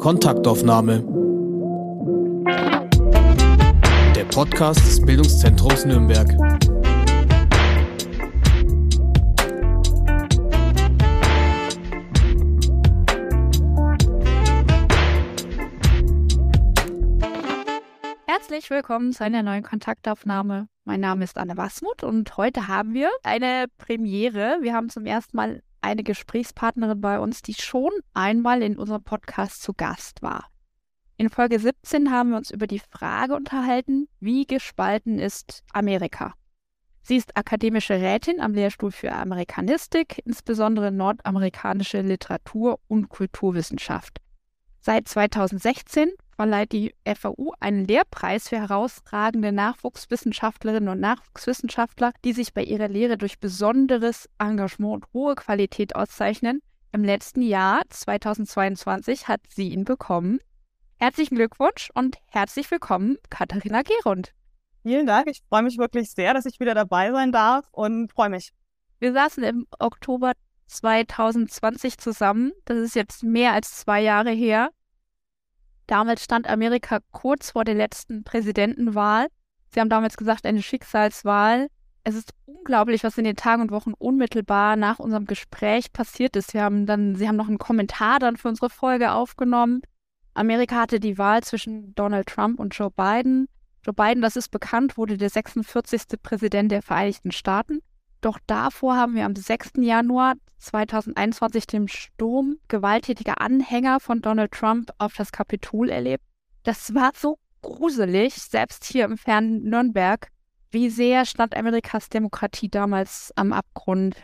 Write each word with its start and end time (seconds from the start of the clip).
Kontaktaufnahme. 0.00 1.04
Der 4.16 4.24
Podcast 4.24 4.80
des 4.80 5.04
Bildungszentrums 5.04 5.84
Nürnberg. 5.84 6.26
Herzlich 18.26 18.70
willkommen 18.70 19.12
zu 19.12 19.22
einer 19.22 19.42
neuen 19.42 19.62
Kontaktaufnahme. 19.62 20.68
Mein 20.84 21.00
Name 21.00 21.24
ist 21.24 21.36
Anne 21.36 21.58
Wasmuth 21.58 22.04
und 22.04 22.38
heute 22.38 22.68
haben 22.68 22.94
wir 22.94 23.10
eine 23.22 23.66
Premiere. 23.76 24.60
Wir 24.62 24.72
haben 24.72 24.88
zum 24.88 25.04
ersten 25.04 25.36
Mal 25.36 25.62
eine 25.80 26.02
Gesprächspartnerin 26.02 27.00
bei 27.00 27.18
uns, 27.18 27.42
die 27.42 27.54
schon 27.54 27.90
einmal 28.14 28.62
in 28.62 28.78
unserem 28.78 29.02
Podcast 29.02 29.62
zu 29.62 29.72
Gast 29.74 30.22
war. 30.22 30.46
In 31.16 31.28
Folge 31.28 31.58
17 31.58 32.10
haben 32.10 32.30
wir 32.30 32.38
uns 32.38 32.50
über 32.50 32.66
die 32.66 32.80
Frage 32.80 33.34
unterhalten, 33.34 34.08
wie 34.20 34.46
gespalten 34.46 35.18
ist 35.18 35.62
Amerika. 35.72 36.34
Sie 37.02 37.16
ist 37.16 37.36
akademische 37.36 37.94
Rätin 37.94 38.40
am 38.40 38.54
Lehrstuhl 38.54 38.90
für 38.90 39.12
Amerikanistik, 39.12 40.22
insbesondere 40.24 40.90
nordamerikanische 40.90 42.00
Literatur 42.02 42.78
und 42.88 43.08
Kulturwissenschaft. 43.08 44.18
Seit 44.82 45.08
2016 45.08 46.10
verleiht 46.36 46.72
die 46.72 46.94
FAU 47.04 47.52
einen 47.60 47.84
Lehrpreis 47.84 48.48
für 48.48 48.56
herausragende 48.56 49.52
Nachwuchswissenschaftlerinnen 49.52 50.88
und 50.88 51.00
Nachwuchswissenschaftler, 51.00 52.12
die 52.24 52.32
sich 52.32 52.54
bei 52.54 52.64
ihrer 52.64 52.88
Lehre 52.88 53.18
durch 53.18 53.38
besonderes 53.38 54.26
Engagement 54.38 54.94
und 54.94 55.12
hohe 55.12 55.34
Qualität 55.34 55.94
auszeichnen. 55.96 56.62
Im 56.92 57.04
letzten 57.04 57.42
Jahr, 57.42 57.82
2022, 57.90 59.28
hat 59.28 59.42
sie 59.50 59.68
ihn 59.68 59.84
bekommen. 59.84 60.40
Herzlichen 60.98 61.34
Glückwunsch 61.36 61.90
und 61.92 62.16
herzlich 62.28 62.70
willkommen, 62.70 63.18
Katharina 63.28 63.82
Gerund. 63.82 64.32
Vielen 64.82 65.06
Dank. 65.06 65.28
Ich 65.28 65.42
freue 65.46 65.62
mich 65.62 65.76
wirklich 65.76 66.10
sehr, 66.10 66.32
dass 66.32 66.46
ich 66.46 66.58
wieder 66.58 66.74
dabei 66.74 67.12
sein 67.12 67.32
darf 67.32 67.66
und 67.72 68.10
freue 68.12 68.30
mich. 68.30 68.50
Wir 68.98 69.12
saßen 69.12 69.42
im 69.44 69.66
Oktober 69.78 70.32
2020 70.70 71.98
zusammen. 71.98 72.52
Das 72.64 72.78
ist 72.78 72.94
jetzt 72.94 73.22
mehr 73.22 73.52
als 73.52 73.76
zwei 73.76 74.00
Jahre 74.00 74.30
her. 74.30 74.70
Damals 75.86 76.22
stand 76.24 76.48
Amerika 76.48 77.00
kurz 77.10 77.50
vor 77.50 77.64
der 77.64 77.74
letzten 77.74 78.22
Präsidentenwahl. 78.22 79.26
Sie 79.72 79.80
haben 79.80 79.88
damals 79.88 80.16
gesagt, 80.16 80.46
eine 80.46 80.62
Schicksalswahl. 80.62 81.68
Es 82.04 82.14
ist 82.14 82.32
unglaublich, 82.46 83.04
was 83.04 83.18
in 83.18 83.24
den 83.24 83.36
Tagen 83.36 83.62
und 83.62 83.70
Wochen 83.70 83.92
unmittelbar 83.92 84.76
nach 84.76 84.98
unserem 84.98 85.26
Gespräch 85.26 85.92
passiert 85.92 86.36
ist. 86.36 86.54
Wir 86.54 86.62
haben 86.62 86.86
dann, 86.86 87.16
Sie 87.16 87.28
haben 87.28 87.36
noch 87.36 87.48
einen 87.48 87.58
Kommentar 87.58 88.18
dann 88.18 88.36
für 88.36 88.48
unsere 88.48 88.70
Folge 88.70 89.12
aufgenommen. 89.12 89.82
Amerika 90.34 90.76
hatte 90.76 91.00
die 91.00 91.18
Wahl 91.18 91.42
zwischen 91.42 91.94
Donald 91.94 92.28
Trump 92.28 92.60
und 92.60 92.74
Joe 92.74 92.90
Biden. 92.90 93.48
Joe 93.84 93.94
Biden, 93.94 94.22
das 94.22 94.36
ist 94.36 94.50
bekannt, 94.50 94.96
wurde 94.96 95.18
der 95.18 95.30
46. 95.30 96.02
Präsident 96.22 96.70
der 96.70 96.82
Vereinigten 96.82 97.32
Staaten. 97.32 97.82
Doch 98.20 98.38
davor 98.46 98.96
haben 98.96 99.14
wir 99.14 99.24
am 99.24 99.34
6. 99.34 99.72
Januar 99.78 100.34
2021 100.58 101.66
den 101.66 101.88
Sturm 101.88 102.56
gewalttätiger 102.68 103.40
Anhänger 103.40 103.98
von 103.98 104.20
Donald 104.20 104.52
Trump 104.52 104.90
auf 104.98 105.14
das 105.14 105.32
Kapitol 105.32 105.88
erlebt. 105.88 106.22
Das 106.62 106.94
war 106.94 107.12
so 107.14 107.38
gruselig, 107.62 108.34
selbst 108.34 108.84
hier 108.84 109.06
im 109.06 109.16
fernen 109.16 109.64
Nürnberg. 109.64 110.28
Wie 110.70 110.90
sehr 110.90 111.24
stand 111.24 111.56
Amerikas 111.56 112.10
Demokratie 112.10 112.68
damals 112.68 113.32
am 113.36 113.52
Abgrund? 113.52 114.16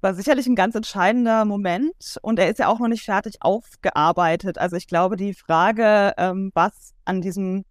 War 0.00 0.14
sicherlich 0.14 0.46
ein 0.46 0.54
ganz 0.54 0.76
entscheidender 0.76 1.44
Moment 1.44 2.18
und 2.22 2.38
er 2.38 2.48
ist 2.48 2.60
ja 2.60 2.68
auch 2.68 2.78
noch 2.78 2.86
nicht 2.86 3.04
fertig 3.04 3.38
aufgearbeitet. 3.40 4.58
Also 4.58 4.76
ich 4.76 4.86
glaube, 4.86 5.16
die 5.16 5.34
Frage, 5.34 6.14
ähm, 6.16 6.52
was 6.54 6.94
an 7.04 7.20
diesem 7.20 7.64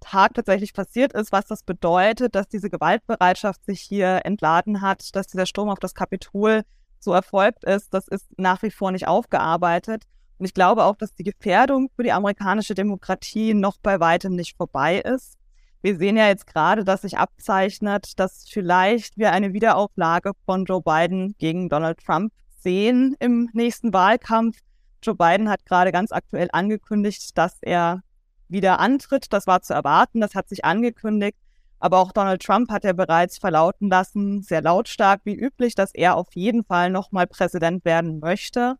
Tag 0.00 0.34
tatsächlich 0.34 0.72
passiert 0.72 1.12
ist, 1.12 1.32
was 1.32 1.46
das 1.46 1.62
bedeutet, 1.62 2.34
dass 2.34 2.48
diese 2.48 2.70
Gewaltbereitschaft 2.70 3.64
sich 3.64 3.80
hier 3.80 4.20
entladen 4.24 4.80
hat, 4.80 5.14
dass 5.14 5.26
dieser 5.26 5.46
Sturm 5.46 5.68
auf 5.68 5.78
das 5.78 5.94
Kapitol 5.94 6.62
so 6.98 7.12
erfolgt 7.12 7.64
ist, 7.64 7.92
das 7.94 8.08
ist 8.08 8.26
nach 8.36 8.62
wie 8.62 8.70
vor 8.70 8.92
nicht 8.92 9.06
aufgearbeitet. 9.06 10.04
Und 10.38 10.46
ich 10.46 10.54
glaube 10.54 10.84
auch, 10.84 10.96
dass 10.96 11.14
die 11.14 11.24
Gefährdung 11.24 11.88
für 11.96 12.02
die 12.02 12.12
amerikanische 12.12 12.74
Demokratie 12.74 13.54
noch 13.54 13.78
bei 13.82 14.00
weitem 14.00 14.34
nicht 14.34 14.56
vorbei 14.56 14.98
ist. 14.98 15.34
Wir 15.82 15.96
sehen 15.96 16.16
ja 16.16 16.26
jetzt 16.26 16.46
gerade, 16.46 16.84
dass 16.84 17.02
sich 17.02 17.16
abzeichnet, 17.16 18.18
dass 18.18 18.44
vielleicht 18.48 19.16
wir 19.16 19.32
eine 19.32 19.52
Wiederauflage 19.52 20.32
von 20.44 20.64
Joe 20.64 20.82
Biden 20.82 21.34
gegen 21.38 21.68
Donald 21.68 21.98
Trump 22.04 22.32
sehen 22.58 23.14
im 23.20 23.48
nächsten 23.52 23.92
Wahlkampf. 23.92 24.58
Joe 25.02 25.14
Biden 25.14 25.48
hat 25.48 25.64
gerade 25.64 25.92
ganz 25.92 26.10
aktuell 26.10 26.48
angekündigt, 26.52 27.38
dass 27.38 27.58
er 27.62 28.00
wieder 28.48 28.80
antritt. 28.80 29.32
Das 29.32 29.46
war 29.46 29.62
zu 29.62 29.74
erwarten, 29.74 30.20
das 30.20 30.34
hat 30.34 30.48
sich 30.48 30.64
angekündigt. 30.64 31.38
Aber 31.78 31.98
auch 31.98 32.12
Donald 32.12 32.42
Trump 32.42 32.70
hat 32.70 32.84
ja 32.84 32.92
bereits 32.92 33.38
verlauten 33.38 33.90
lassen, 33.90 34.42
sehr 34.42 34.62
lautstark 34.62 35.20
wie 35.24 35.34
üblich, 35.34 35.74
dass 35.74 35.94
er 35.94 36.16
auf 36.16 36.28
jeden 36.34 36.64
Fall 36.64 36.90
nochmal 36.90 37.26
Präsident 37.26 37.84
werden 37.84 38.18
möchte. 38.18 38.76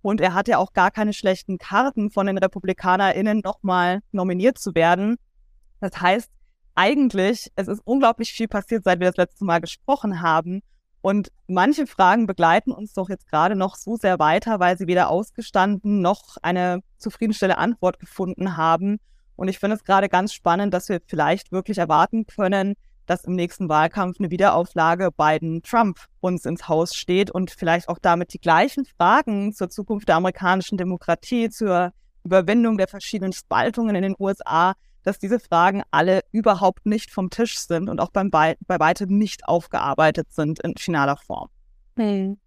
Und 0.00 0.20
er 0.20 0.32
hat 0.32 0.48
ja 0.48 0.58
auch 0.58 0.72
gar 0.72 0.90
keine 0.90 1.12
schlechten 1.12 1.58
Karten 1.58 2.10
von 2.10 2.26
den 2.26 2.38
RepublikanerInnen 2.38 3.40
nochmal 3.44 4.00
nominiert 4.12 4.58
zu 4.58 4.74
werden. 4.74 5.16
Das 5.80 6.00
heißt, 6.00 6.30
eigentlich, 6.74 7.50
es 7.56 7.68
ist 7.68 7.82
unglaublich 7.84 8.32
viel 8.32 8.48
passiert, 8.48 8.84
seit 8.84 9.00
wir 9.00 9.08
das 9.08 9.16
letzte 9.16 9.44
Mal 9.44 9.60
gesprochen 9.60 10.22
haben. 10.22 10.62
Und 11.00 11.30
manche 11.46 11.86
Fragen 11.86 12.26
begleiten 12.26 12.72
uns 12.72 12.92
doch 12.92 13.08
jetzt 13.08 13.28
gerade 13.28 13.54
noch 13.54 13.76
so 13.76 13.96
sehr 13.96 14.18
weiter, 14.18 14.58
weil 14.58 14.76
sie 14.76 14.86
weder 14.86 15.10
ausgestanden 15.10 16.00
noch 16.00 16.36
eine 16.42 16.80
zufriedenstellende 16.98 17.58
Antwort 17.58 18.00
gefunden 18.00 18.56
haben. 18.56 18.98
Und 19.36 19.48
ich 19.48 19.58
finde 19.58 19.76
es 19.76 19.84
gerade 19.84 20.08
ganz 20.08 20.32
spannend, 20.32 20.74
dass 20.74 20.88
wir 20.88 21.00
vielleicht 21.06 21.52
wirklich 21.52 21.78
erwarten 21.78 22.26
können, 22.26 22.74
dass 23.06 23.24
im 23.24 23.34
nächsten 23.34 23.68
Wahlkampf 23.68 24.18
eine 24.18 24.30
Wiederauflage 24.30 25.10
Biden-Trump 25.16 25.98
uns 26.20 26.44
ins 26.44 26.68
Haus 26.68 26.94
steht 26.94 27.30
und 27.30 27.50
vielleicht 27.50 27.88
auch 27.88 27.98
damit 27.98 28.34
die 28.34 28.40
gleichen 28.40 28.84
Fragen 28.84 29.52
zur 29.52 29.70
Zukunft 29.70 30.08
der 30.08 30.16
amerikanischen 30.16 30.76
Demokratie, 30.76 31.48
zur 31.48 31.92
Überwindung 32.24 32.76
der 32.76 32.88
verschiedenen 32.88 33.32
Spaltungen 33.32 33.96
in 33.96 34.02
den 34.02 34.16
USA 34.18 34.74
dass 35.02 35.18
diese 35.18 35.40
Fragen 35.40 35.82
alle 35.90 36.20
überhaupt 36.32 36.86
nicht 36.86 37.10
vom 37.10 37.30
Tisch 37.30 37.58
sind 37.58 37.88
und 37.88 38.00
auch 38.00 38.10
beim 38.10 38.30
bei, 38.30 38.56
bei 38.66 38.78
weitem 38.78 39.16
nicht 39.16 39.46
aufgearbeitet 39.48 40.32
sind 40.32 40.60
in 40.60 40.74
finaler 40.76 41.16
Form. 41.16 41.48
Hm. 41.96 42.38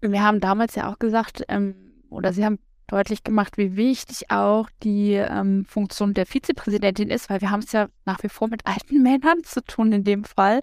Wir 0.00 0.22
haben 0.22 0.40
damals 0.40 0.74
ja 0.74 0.92
auch 0.92 0.98
gesagt, 0.98 1.44
ähm, 1.48 1.74
oder 2.10 2.32
Sie 2.32 2.44
haben 2.44 2.58
deutlich 2.86 3.24
gemacht, 3.24 3.56
wie 3.56 3.76
wichtig 3.76 4.30
auch 4.30 4.68
die 4.82 5.14
ähm, 5.14 5.64
Funktion 5.64 6.14
der 6.14 6.26
Vizepräsidentin 6.26 7.10
ist, 7.10 7.30
weil 7.30 7.40
wir 7.40 7.50
haben 7.50 7.60
es 7.60 7.72
ja 7.72 7.88
nach 8.04 8.22
wie 8.22 8.28
vor 8.28 8.48
mit 8.48 8.66
alten 8.66 9.02
Männern 9.02 9.42
zu 9.42 9.62
tun 9.64 9.92
in 9.92 10.04
dem 10.04 10.24
Fall. 10.24 10.60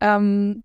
Ähm, 0.00 0.64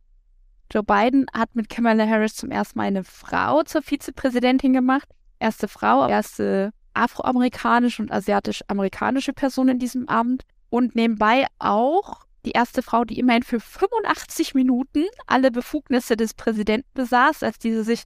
Joe 0.72 0.84
Biden 0.84 1.28
hat 1.34 1.56
mit 1.56 1.70
Kamala 1.70 2.08
Harris 2.08 2.36
zum 2.36 2.52
ersten 2.52 2.78
Mal 2.78 2.86
eine 2.86 3.04
Frau 3.04 3.64
zur 3.64 3.82
Vizepräsidentin 3.82 4.74
gemacht. 4.74 5.08
Erste 5.40 5.68
Frau, 5.68 6.08
erste 6.08 6.74
afroamerikanische 6.98 8.02
und 8.02 8.12
asiatisch-amerikanische 8.12 9.34
Person 9.34 9.70
in 9.70 9.80
diesem 9.80 10.08
Amt 10.08 10.44
und 10.70 10.96
nebenbei 10.96 11.48
auch 11.60 12.26
die 12.46 12.52
erste 12.52 12.82
Frau, 12.82 13.04
die 13.04 13.20
immerhin 13.20 13.44
für 13.44 13.60
85 13.60 14.54
Minuten 14.54 15.06
alle 15.26 15.52
Befugnisse 15.52 16.16
des 16.16 16.34
Präsidenten 16.34 16.90
besaß, 16.94 17.44
als 17.44 17.60
diese 17.60 17.84
sich 17.84 18.04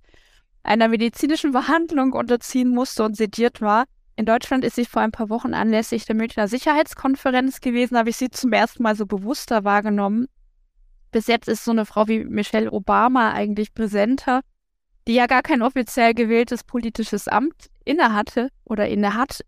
einer 0.64 0.88
medizinischen 0.88 1.52
Behandlung 1.52 2.14
unterziehen 2.14 2.70
musste 2.70 3.04
und 3.04 3.16
sediert 3.16 3.62
war. 3.62 3.86
In 4.16 4.26
Deutschland 4.26 4.64
ist 4.64 4.76
sie 4.76 4.86
vor 4.86 5.02
ein 5.02 5.12
paar 5.12 5.30
Wochen 5.30 5.54
anlässlich 5.54 6.06
der 6.06 6.16
Münchner 6.16 6.48
Sicherheitskonferenz 6.48 7.62
gewesen, 7.62 7.98
habe 7.98 8.10
ich 8.10 8.18
sie 8.18 8.30
zum 8.30 8.52
ersten 8.52 8.84
Mal 8.84 8.96
so 8.96 9.06
bewusster 9.06 9.64
wahrgenommen. 9.64 10.28
Bis 11.12 11.28
jetzt 11.28 11.48
ist 11.48 11.66
so 11.66 11.72
eine 11.72 11.86
Frau 11.86 12.08
wie 12.08 12.24
Michelle 12.24 12.72
Obama 12.72 13.32
eigentlich 13.32 13.74
präsenter 13.74 14.42
die 15.08 15.14
ja 15.14 15.26
gar 15.26 15.42
kein 15.42 15.62
offiziell 15.62 16.14
gewähltes 16.14 16.64
politisches 16.64 17.28
Amt 17.28 17.70
innehatte 17.86 18.50
oder 18.64 18.88
innehat. 18.88 19.42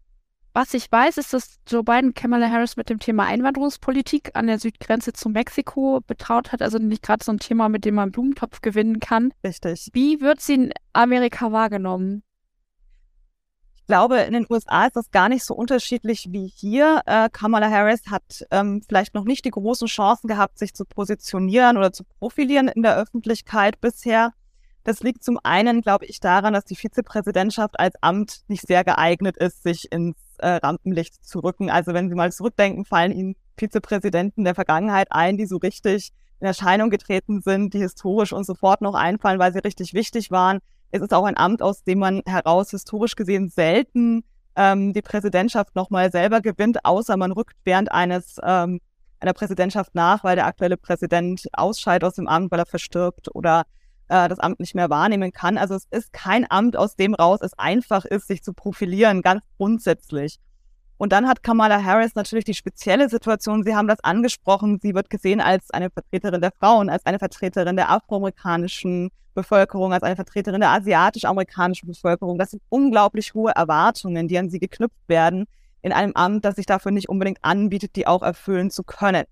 Was 0.55 0.75
ich 0.75 0.91
weiß, 0.91 1.17
ist, 1.17 1.33
dass 1.33 1.59
Joe 1.67 1.83
Biden 1.83 2.13
Kamala 2.13 2.47
Harris 2.47 2.77
mit 2.77 2.87
dem 2.87 2.99
Thema 2.99 3.25
Einwanderungspolitik 3.25 4.31
an 4.35 4.45
der 4.45 4.59
Südgrenze 4.59 5.11
zu 5.11 5.29
Mexiko 5.29 6.01
betraut 6.05 6.51
hat. 6.51 6.61
Also 6.61 6.77
nicht 6.77 7.01
gerade 7.01 7.25
so 7.25 7.31
ein 7.31 7.39
Thema, 7.39 7.69
mit 7.69 7.85
dem 7.85 7.95
man 7.95 8.11
Blumentopf 8.11 8.61
gewinnen 8.61 8.99
kann. 8.99 9.33
Richtig. 9.43 9.89
Wie 9.93 10.21
wird 10.21 10.41
sie 10.41 10.53
in 10.53 10.73
Amerika 10.93 11.51
wahrgenommen? 11.51 12.21
Ich 13.77 13.87
glaube, 13.87 14.19
in 14.19 14.33
den 14.33 14.45
USA 14.47 14.85
ist 14.85 14.95
das 14.95 15.09
gar 15.09 15.27
nicht 15.27 15.43
so 15.43 15.55
unterschiedlich 15.55 16.27
wie 16.29 16.47
hier. 16.47 17.01
Äh, 17.07 17.29
Kamala 17.31 17.69
Harris 17.69 18.03
hat 18.11 18.45
ähm, 18.51 18.83
vielleicht 18.87 19.15
noch 19.15 19.25
nicht 19.25 19.45
die 19.45 19.49
großen 19.49 19.87
Chancen 19.87 20.27
gehabt, 20.27 20.59
sich 20.59 20.75
zu 20.75 20.85
positionieren 20.85 21.77
oder 21.77 21.91
zu 21.91 22.03
profilieren 22.19 22.67
in 22.67 22.83
der 22.83 22.95
Öffentlichkeit 22.95 23.81
bisher. 23.81 24.33
Das 24.83 25.01
liegt 25.01 25.23
zum 25.23 25.39
einen, 25.43 25.81
glaube 25.81 26.05
ich, 26.05 26.19
daran, 26.19 26.53
dass 26.53 26.65
die 26.65 26.75
Vizepräsidentschaft 26.75 27.79
als 27.79 27.95
Amt 28.01 28.41
nicht 28.47 28.67
sehr 28.67 28.83
geeignet 28.83 29.37
ist, 29.37 29.63
sich 29.63 29.91
ins 29.91 30.17
äh, 30.39 30.47
Rampenlicht 30.47 31.25
zu 31.25 31.39
rücken. 31.39 31.69
Also 31.69 31.93
wenn 31.93 32.09
Sie 32.09 32.15
mal 32.15 32.31
zurückdenken, 32.31 32.83
fallen 32.83 33.13
Ihnen 33.13 33.35
Vizepräsidenten 33.57 34.43
der 34.43 34.55
Vergangenheit 34.55 35.07
ein, 35.11 35.37
die 35.37 35.45
so 35.45 35.57
richtig 35.57 36.11
in 36.39 36.47
Erscheinung 36.47 36.89
getreten 36.89 37.41
sind, 37.41 37.73
die 37.73 37.79
historisch 37.79 38.33
und 38.33 38.45
sofort 38.45 38.81
noch 38.81 38.95
einfallen, 38.95 39.39
weil 39.39 39.53
sie 39.53 39.59
richtig 39.59 39.93
wichtig 39.93 40.31
waren. 40.31 40.59
Es 40.91 41.01
ist 41.01 41.13
auch 41.13 41.23
ein 41.23 41.37
Amt, 41.37 41.61
aus 41.61 41.83
dem 41.83 41.99
man 41.99 42.21
heraus 42.25 42.71
historisch 42.71 43.15
gesehen 43.15 43.49
selten 43.49 44.25
ähm, 44.55 44.91
die 44.91 45.01
Präsidentschaft 45.01 45.75
nochmal 45.75 46.11
selber 46.11 46.41
gewinnt, 46.41 46.83
außer 46.83 47.15
man 47.15 47.31
rückt 47.31 47.55
während 47.63 47.91
eines 47.91 48.37
ähm, 48.43 48.81
einer 49.19 49.33
Präsidentschaft 49.33 49.95
nach, 49.95 50.23
weil 50.23 50.35
der 50.35 50.45
aktuelle 50.45 50.75
Präsident 50.75 51.47
ausscheidet 51.53 52.03
aus 52.03 52.15
dem 52.15 52.27
Amt, 52.27 52.51
weil 52.51 52.59
er 52.59 52.65
verstirbt 52.65 53.33
oder 53.33 53.63
äh, 54.13 54.29
das 54.29 54.39
Amt 54.39 54.59
nicht 54.59 54.75
mehr 54.75 54.89
wahrnehmen 54.89 55.31
kann. 55.31 55.57
Also 55.57 55.73
es 55.73 55.87
ist 55.89 56.13
kein 56.13 56.45
Amt, 56.49 56.77
aus 56.77 56.95
dem 56.95 57.15
raus 57.15 57.39
es 57.41 57.57
einfach 57.57 58.05
ist, 58.05 58.27
sich 58.27 58.43
zu 58.43 58.53
profilieren, 58.53 59.21
ganz 59.23 59.41
grundsätzlich. 59.57 60.37
Und 60.97 61.11
dann 61.11 61.27
hat 61.27 61.41
Kamala 61.41 61.83
Harris 61.83 62.13
natürlich 62.13 62.45
die 62.45 62.53
spezielle 62.53 63.09
Situation, 63.09 63.63
Sie 63.63 63.75
haben 63.75 63.87
das 63.87 63.99
angesprochen, 64.03 64.79
sie 64.81 64.93
wird 64.93 65.09
gesehen 65.09 65.41
als 65.41 65.71
eine 65.71 65.89
Vertreterin 65.89 66.39
der 66.39 66.51
Frauen, 66.59 66.89
als 66.89 67.05
eine 67.05 67.19
Vertreterin 67.19 67.75
der 67.75 67.89
afroamerikanischen 67.89 69.09
Bevölkerung, 69.33 69.91
als 69.91 70.03
eine 70.03 70.15
Vertreterin 70.15 70.61
der 70.61 70.69
asiatisch-amerikanischen 70.69 71.87
Bevölkerung. 71.87 72.37
Das 72.37 72.51
sind 72.51 72.61
unglaublich 72.69 73.33
hohe 73.33 73.51
Erwartungen, 73.51 74.27
die 74.27 74.37
an 74.37 74.49
sie 74.49 74.59
geknüpft 74.59 75.09
werden 75.09 75.45
in 75.81 75.91
einem 75.91 76.13
Amt, 76.13 76.45
das 76.45 76.55
sich 76.55 76.67
dafür 76.67 76.91
nicht 76.91 77.09
unbedingt 77.09 77.39
anbietet, 77.41 77.95
die 77.95 78.05
auch 78.05 78.21
erfüllen 78.21 78.69
zu 78.69 78.83
können. 78.83 79.25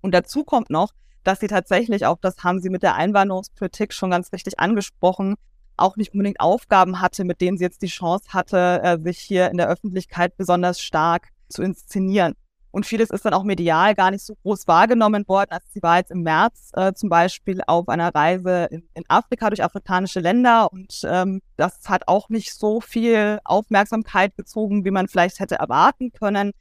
Und 0.00 0.14
dazu 0.14 0.42
kommt 0.42 0.70
noch, 0.70 0.92
dass 1.24 1.40
sie 1.40 1.46
tatsächlich 1.46 2.06
auch, 2.06 2.18
das 2.20 2.42
haben 2.44 2.60
sie 2.60 2.70
mit 2.70 2.82
der 2.82 2.94
Einwanderungspolitik 2.94 3.92
schon 3.92 4.10
ganz 4.10 4.32
richtig 4.32 4.58
angesprochen, 4.58 5.36
auch 5.76 5.96
nicht 5.96 6.12
unbedingt 6.12 6.40
Aufgaben 6.40 7.00
hatte, 7.00 7.24
mit 7.24 7.40
denen 7.40 7.58
sie 7.58 7.64
jetzt 7.64 7.82
die 7.82 7.88
Chance 7.88 8.26
hatte, 8.28 8.80
äh, 8.82 8.98
sich 9.02 9.18
hier 9.18 9.50
in 9.50 9.56
der 9.56 9.68
Öffentlichkeit 9.68 10.36
besonders 10.36 10.80
stark 10.80 11.28
zu 11.48 11.62
inszenieren. 11.62 12.34
Und 12.72 12.86
vieles 12.86 13.10
ist 13.10 13.24
dann 13.24 13.34
auch 13.34 13.42
medial 13.42 13.94
gar 13.94 14.12
nicht 14.12 14.24
so 14.24 14.36
groß 14.42 14.68
wahrgenommen 14.68 15.26
worden. 15.26 15.50
Also 15.50 15.66
sie 15.70 15.82
war 15.82 15.98
jetzt 15.98 16.12
im 16.12 16.22
März 16.22 16.70
äh, 16.74 16.92
zum 16.92 17.08
Beispiel 17.08 17.60
auf 17.66 17.88
einer 17.88 18.14
Reise 18.14 18.68
in, 18.70 18.88
in 18.94 19.02
Afrika 19.08 19.50
durch 19.50 19.64
afrikanische 19.64 20.20
Länder 20.20 20.72
und 20.72 21.00
ähm, 21.04 21.40
das 21.56 21.80
hat 21.88 22.06
auch 22.06 22.28
nicht 22.28 22.54
so 22.54 22.80
viel 22.80 23.40
Aufmerksamkeit 23.44 24.36
gezogen, 24.36 24.84
wie 24.84 24.92
man 24.92 25.08
vielleicht 25.08 25.40
hätte 25.40 25.56
erwarten 25.56 26.12
können. 26.12 26.52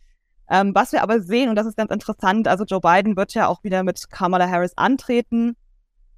Ähm, 0.49 0.73
was 0.73 0.91
wir 0.91 1.03
aber 1.03 1.21
sehen, 1.21 1.49
und 1.49 1.55
das 1.55 1.67
ist 1.67 1.77
ganz 1.77 1.91
interessant, 1.91 2.47
also 2.47 2.63
Joe 2.65 2.81
Biden 2.81 3.15
wird 3.15 3.33
ja 3.33 3.47
auch 3.47 3.63
wieder 3.63 3.83
mit 3.83 4.09
Kamala 4.09 4.49
Harris 4.49 4.73
antreten. 4.75 5.55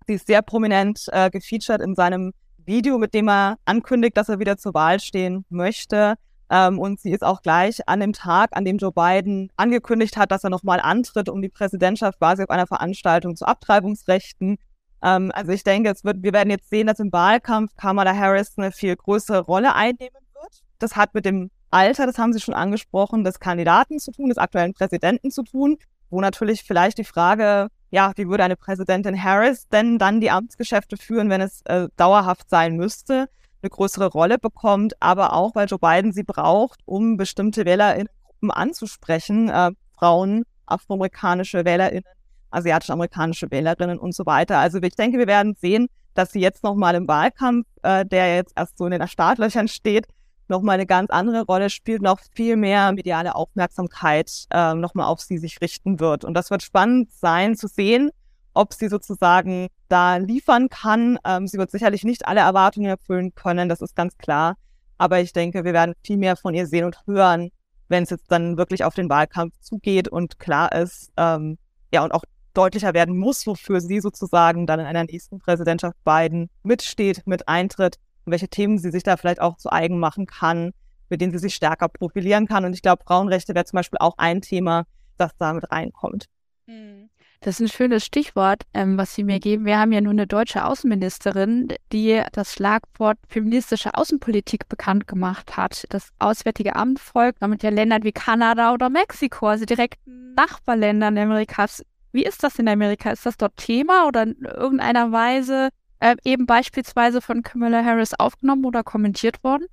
Sie 0.08 0.14
ist 0.14 0.28
sehr 0.28 0.42
prominent 0.42 1.06
äh, 1.12 1.30
gefeatured 1.30 1.82
in 1.82 1.96
seinem 1.96 2.34
Video, 2.66 2.98
mit 2.98 3.14
dem 3.14 3.28
er 3.30 3.58
ankündigt, 3.66 4.16
dass 4.16 4.30
er 4.30 4.40
wieder 4.40 4.58
zur 4.58 4.74
Wahl 4.74 5.00
stehen 5.00 5.46
möchte. 5.50 6.16
Ähm, 6.50 6.80
und 6.80 7.00
sie 7.00 7.12
ist 7.12 7.24
auch 7.24 7.42
gleich 7.42 7.88
an 7.88 8.00
dem 8.00 8.14
Tag, 8.14 8.50
an 8.54 8.66
dem 8.66 8.78
Joe 8.78 8.92
Biden 8.92 9.50
angekündigt 9.58 10.18
hat, 10.18 10.32
dass 10.32 10.44
er 10.44 10.50
nochmal 10.50 10.80
antritt 10.80 11.30
um 11.30 11.42
die 11.42 11.50
Präsidentschaft, 11.50 12.20
sie 12.20 12.44
auf 12.44 12.50
einer 12.50 12.68
Veranstaltung 12.68 13.36
zu 13.36 13.46
Abtreibungsrechten. 13.46 14.58
Ähm, 15.02 15.32
also 15.34 15.52
ich 15.52 15.64
denke, 15.64 15.90
es 15.90 16.04
wird, 16.04 16.24
wir 16.24 16.34
werden 16.34 16.50
jetzt 16.50 16.70
sehen, 16.70 16.88
dass 16.88 17.00
im 17.00 17.12
Wahlkampf 17.12 17.76
Kamala 17.76 18.16
Harris 18.16 18.54
eine 18.58 18.72
viel 18.72 18.96
größere 18.96 19.40
Rolle 19.40 19.76
einnehmen 19.76 20.22
wird. 20.34 20.62
Das 20.80 20.96
hat 20.96 21.14
mit 21.14 21.26
dem 21.26 21.52
Alter, 21.72 22.06
das 22.06 22.18
haben 22.18 22.34
Sie 22.34 22.40
schon 22.40 22.54
angesprochen, 22.54 23.24
des 23.24 23.40
Kandidaten 23.40 24.00
zu 24.00 24.12
tun, 24.12 24.30
des 24.30 24.38
aktuellen 24.38 24.74
Präsidenten 24.74 25.32
zu 25.32 25.44
tun, 25.44 25.78
wo 26.10 26.22
natürlich 26.22 26.64
vielleicht 26.64 26.98
die 26.98 27.04
Frage 27.04 27.70
ja, 27.92 28.14
wie 28.16 28.28
würde 28.28 28.44
eine 28.44 28.56
Präsidentin 28.56 29.22
Harris 29.22 29.68
denn 29.68 30.00
dann 30.00 30.22
die 30.22 30.32
Amtsgeschäfte 30.32 30.98
führen, 30.98 31.30
wenn 31.30 31.42
es 31.42 31.62
äh, 31.66 31.90
dauerhaft 31.98 32.50
sein 32.50 32.78
müsste, 32.78 33.28
eine 33.62 33.70
größere 33.70 34.08
Rolle 34.08 34.40
bekommt, 34.40 34.94
aber 35.02 35.34
auch, 35.34 35.56
weil 35.56 35.68
Joe 35.68 35.78
Biden 35.78 36.14
sie 36.14 36.24
braucht, 36.24 36.80
um 36.86 37.18
bestimmte 37.18 37.66
WählerInnen-Gruppen 37.66 38.50
anzusprechen, 38.50 39.50
äh, 39.50 39.72
Frauen, 39.98 40.44
afroamerikanische 40.66 41.66
WählerInnen, 41.66 42.06
asiatisch-amerikanische 42.50 43.52
Wählerinnen 43.52 44.00
und 44.00 44.16
so 44.16 44.26
weiter. 44.26 44.58
Also 44.58 44.82
ich 44.82 44.96
denke, 44.96 45.20
wir 45.20 45.28
werden 45.28 45.56
sehen, 45.60 45.88
dass 46.14 46.32
sie 46.32 46.40
jetzt 46.40 46.64
nochmal 46.64 46.96
im 46.96 47.08
Wahlkampf, 47.08 47.68
äh, 47.84 48.06
der 48.06 48.36
jetzt 48.36 48.54
erst 48.56 48.78
so 48.78 48.86
in 48.86 48.92
den 48.92 49.08
Startlöchern 49.08 49.68
steht, 49.68 50.08
nochmal 50.52 50.76
eine 50.76 50.86
ganz 50.86 51.10
andere 51.10 51.46
Rolle 51.46 51.72
spielt, 51.72 52.04
noch 52.04 52.20
viel 52.36 52.56
mehr 52.56 52.92
mediale 52.92 53.34
Aufmerksamkeit 53.34 54.46
äh, 54.52 54.76
nochmal 54.76 55.08
auf 55.08 55.22
sie 55.22 55.40
sich 55.40 55.62
richten 55.62 56.00
wird. 56.00 56.24
Und 56.24 56.36
das 56.36 56.52
wird 56.52 56.62
spannend 56.62 57.12
sein 57.12 57.56
zu 57.56 57.68
sehen, 57.68 58.12
ob 58.54 58.74
sie 58.74 58.90
sozusagen 58.90 59.68
da 59.90 60.18
liefern 60.18 60.70
kann. 60.70 61.18
Ähm, 61.26 61.48
sie 61.48 61.58
wird 61.58 61.72
sicherlich 61.72 62.04
nicht 62.04 62.28
alle 62.28 62.42
Erwartungen 62.42 62.90
erfüllen 62.90 63.34
können, 63.34 63.70
das 63.70 63.82
ist 63.82 63.96
ganz 63.96 64.18
klar. 64.18 64.56
Aber 65.00 65.20
ich 65.20 65.34
denke, 65.34 65.64
wir 65.64 65.74
werden 65.74 65.96
viel 66.06 66.18
mehr 66.18 66.36
von 66.36 66.54
ihr 66.54 66.68
sehen 66.68 66.86
und 66.86 66.98
hören, 67.08 67.50
wenn 67.88 68.04
es 68.04 68.12
jetzt 68.12 68.32
dann 68.32 68.58
wirklich 68.58 68.84
auf 68.84 68.94
den 68.94 69.10
Wahlkampf 69.10 69.60
zugeht 69.60 70.08
und 70.08 70.38
klar 70.38 70.72
ist, 70.74 71.12
ähm, 71.18 71.58
ja, 71.92 72.04
und 72.04 72.12
auch 72.12 72.24
deutlicher 72.54 72.94
werden 72.94 73.18
muss, 73.18 73.48
wofür 73.48 73.82
sie 73.82 74.00
sozusagen 74.00 74.68
dann 74.68 74.80
in 74.80 74.86
einer 74.86 75.04
nächsten 75.04 75.40
Präsidentschaft 75.40 75.98
Biden 76.04 76.50
mitsteht, 76.64 77.24
mit 77.26 77.48
eintritt 77.48 77.98
und 78.26 78.32
welche 78.32 78.48
Themen 78.48 78.78
sie 78.78 78.92
sich 78.92 79.04
da 79.04 79.18
vielleicht 79.18 79.42
auch 79.42 79.58
zu 79.58 79.72
eigen 79.72 80.00
machen 80.00 80.26
kann, 80.26 80.72
mit 81.10 81.22
denen 81.22 81.32
sie 81.32 81.40
sich 81.40 81.56
stärker 81.56 81.90
profilieren 81.90 82.48
kann. 82.48 82.66
Und 82.66 82.74
ich 82.74 82.82
glaube, 82.82 83.04
Frauenrechte 83.06 83.54
wäre 83.54 83.66
zum 83.66 83.78
Beispiel 83.78 84.00
auch 84.00 84.16
ein 84.18 84.42
Thema, 84.42 84.86
das 85.18 85.36
da 85.38 85.54
mit 85.54 85.72
reinkommt. 85.72 86.26
Hm. 86.68 87.10
Das 87.44 87.56
ist 87.56 87.62
ein 87.62 87.76
schönes 87.76 88.06
Stichwort, 88.06 88.64
ähm, 88.76 89.00
was 89.00 89.16
Sie 89.16 89.24
mir 89.24 89.40
geben. 89.40 89.66
Wir 89.66 89.80
haben 89.80 89.92
ja 89.92 90.00
nun 90.00 90.12
eine 90.12 90.28
deutsche 90.28 90.64
Außenministerin, 90.64 91.70
die 91.92 92.22
das 92.34 92.54
Schlagwort 92.54 93.18
feministische 93.30 93.96
Außenpolitik 93.96 94.70
bekannt 94.70 95.08
gemacht 95.08 95.58
hat. 95.58 95.86
Das 95.90 96.10
Auswärtige 96.20 96.76
Amt 96.76 97.00
folgt 97.00 97.42
damit 97.42 97.64
ja 97.64 97.72
Ländern 97.72 98.04
wie 98.04 98.12
Kanada 98.12 98.74
oder 98.74 98.92
Mexiko, 98.92 99.48
also 99.48 99.66
direkten 99.66 100.36
Nachbarländern 100.36 101.18
Amerikas. 101.18 101.84
Wie 102.12 102.24
ist 102.24 102.44
das 102.44 102.60
in 102.60 102.68
Amerika? 102.68 103.10
Ist 103.10 103.26
das 103.26 103.38
dort 103.38 103.58
Thema 103.58 104.08
oder 104.08 104.22
in 104.22 104.44
irgendeiner 104.44 105.12
Weise 105.12 105.70
äh, 106.02 106.16
eben 106.26 106.46
beispielsweise 106.46 107.22
von 107.22 107.44
Kamala 107.44 107.86
Harris 107.86 108.14
aufgenommen 108.14 108.66
oder 108.66 108.84
kommentiert 108.84 109.44
worden? 109.44 109.68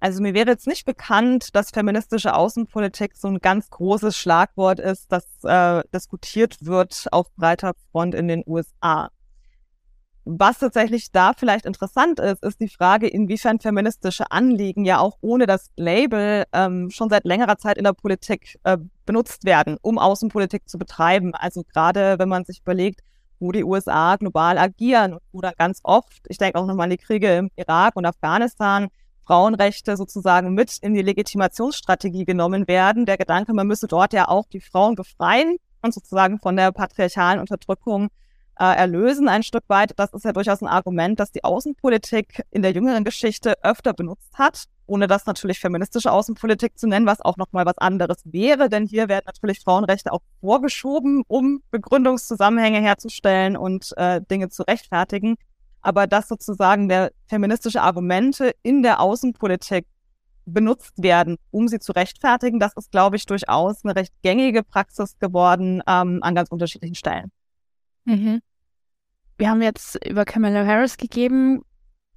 Also 0.00 0.22
mir 0.22 0.34
wäre 0.34 0.50
jetzt 0.50 0.66
nicht 0.66 0.86
bekannt, 0.86 1.54
dass 1.54 1.70
feministische 1.70 2.34
Außenpolitik 2.34 3.16
so 3.16 3.28
ein 3.28 3.38
ganz 3.38 3.68
großes 3.68 4.16
Schlagwort 4.16 4.80
ist, 4.80 5.12
das 5.12 5.24
äh, 5.44 5.82
diskutiert 5.94 6.56
wird 6.64 7.06
auf 7.12 7.30
breiter 7.34 7.74
Front 7.92 8.14
in 8.14 8.26
den 8.26 8.42
USA. 8.46 9.10
Was 10.24 10.58
tatsächlich 10.58 11.12
da 11.12 11.32
vielleicht 11.36 11.66
interessant 11.66 12.18
ist, 12.18 12.42
ist 12.44 12.60
die 12.60 12.68
Frage, 12.68 13.08
inwiefern 13.08 13.58
feministische 13.58 14.30
Anliegen 14.30 14.84
ja 14.84 14.98
auch 14.98 15.18
ohne 15.20 15.46
das 15.46 15.70
Label 15.76 16.44
ähm, 16.52 16.90
schon 16.90 17.10
seit 17.10 17.24
längerer 17.24 17.58
Zeit 17.58 17.78
in 17.78 17.84
der 17.84 17.92
Politik 17.92 18.58
äh, 18.64 18.78
benutzt 19.06 19.44
werden, 19.44 19.76
um 19.82 19.98
Außenpolitik 19.98 20.68
zu 20.68 20.78
betreiben. 20.78 21.34
Also 21.34 21.62
gerade 21.64 22.18
wenn 22.18 22.28
man 22.28 22.44
sich 22.44 22.60
überlegt, 22.60 23.00
wo 23.40 23.52
die 23.52 23.64
USA 23.64 24.16
global 24.16 24.58
agieren 24.58 25.18
oder 25.32 25.52
ganz 25.56 25.80
oft, 25.82 26.20
ich 26.28 26.38
denke 26.38 26.58
auch 26.58 26.66
nochmal 26.66 26.84
an 26.84 26.90
die 26.90 26.98
Kriege 26.98 27.36
im 27.36 27.50
Irak 27.56 27.96
und 27.96 28.06
Afghanistan, 28.06 28.88
Frauenrechte 29.26 29.96
sozusagen 29.96 30.54
mit 30.54 30.78
in 30.78 30.94
die 30.94 31.02
Legitimationsstrategie 31.02 32.24
genommen 32.24 32.68
werden. 32.68 33.06
Der 33.06 33.16
Gedanke, 33.16 33.54
man 33.54 33.66
müsse 33.66 33.86
dort 33.86 34.12
ja 34.12 34.28
auch 34.28 34.46
die 34.48 34.60
Frauen 34.60 34.94
befreien 34.94 35.56
und 35.82 35.94
sozusagen 35.94 36.38
von 36.38 36.56
der 36.56 36.72
patriarchalen 36.72 37.40
Unterdrückung 37.40 38.08
äh, 38.60 38.76
erlösen 38.76 39.28
ein 39.28 39.42
Stück 39.42 39.64
weit. 39.68 39.92
Das 39.96 40.12
ist 40.12 40.24
ja 40.24 40.32
durchaus 40.32 40.60
ein 40.62 40.68
Argument, 40.68 41.18
das 41.18 41.32
die 41.32 41.42
Außenpolitik 41.42 42.42
in 42.50 42.62
der 42.62 42.72
jüngeren 42.72 43.04
Geschichte 43.04 43.54
öfter 43.62 43.94
benutzt 43.94 44.38
hat 44.38 44.66
ohne 44.90 45.06
das 45.06 45.24
natürlich 45.24 45.60
feministische 45.60 46.10
Außenpolitik 46.10 46.76
zu 46.76 46.88
nennen, 46.88 47.06
was 47.06 47.20
auch 47.20 47.36
nochmal 47.36 47.64
was 47.64 47.78
anderes 47.78 48.22
wäre, 48.24 48.68
denn 48.68 48.86
hier 48.86 49.08
werden 49.08 49.24
natürlich 49.26 49.60
Frauenrechte 49.60 50.12
auch 50.12 50.22
vorgeschoben, 50.40 51.22
um 51.28 51.62
Begründungszusammenhänge 51.70 52.80
herzustellen 52.80 53.56
und 53.56 53.96
äh, 53.96 54.20
Dinge 54.20 54.48
zu 54.48 54.64
rechtfertigen. 54.64 55.36
Aber 55.80 56.08
dass 56.08 56.26
sozusagen 56.26 56.88
der 56.88 57.12
feministische 57.28 57.80
Argumente 57.80 58.52
in 58.62 58.82
der 58.82 59.00
Außenpolitik 59.00 59.86
benutzt 60.44 60.94
werden, 60.96 61.36
um 61.52 61.68
sie 61.68 61.78
zu 61.78 61.92
rechtfertigen, 61.92 62.58
das 62.58 62.72
ist, 62.76 62.90
glaube 62.90 63.14
ich, 63.14 63.24
durchaus 63.26 63.84
eine 63.84 63.94
recht 63.94 64.12
gängige 64.22 64.64
Praxis 64.64 65.16
geworden 65.20 65.82
ähm, 65.86 66.18
an 66.22 66.34
ganz 66.34 66.50
unterschiedlichen 66.50 66.96
Stellen. 66.96 67.30
Mhm. 68.04 68.40
Wir 69.40 69.48
haben 69.48 69.62
jetzt 69.62 69.98
über 70.06 70.26
Kamala 70.26 70.66
Harris 70.66 70.98
gegeben. 70.98 71.64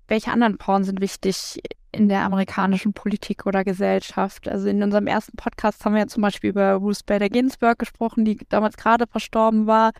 Welche 0.09 0.29
anderen 0.29 0.59
Frauen 0.59 0.83
sind 0.83 0.99
wichtig 0.99 1.63
in 1.93 2.09
der 2.09 2.23
amerikanischen 2.23 2.91
Politik 2.91 3.45
oder 3.45 3.63
Gesellschaft. 3.63 4.49
Also 4.49 4.67
in 4.67 4.83
unserem 4.83 5.07
ersten 5.07 5.37
Podcast 5.37 5.85
haben 5.85 5.93
wir 5.93 6.01
ja 6.01 6.07
zum 6.07 6.21
Beispiel 6.21 6.49
über 6.49 6.73
Ruth 6.73 7.05
Bader 7.05 7.29
Ginsburg 7.29 7.79
gesprochen, 7.79 8.25
die 8.25 8.39
damals 8.49 8.75
gerade 8.75 9.07
verstorben 9.07 9.67
war, 9.67 9.93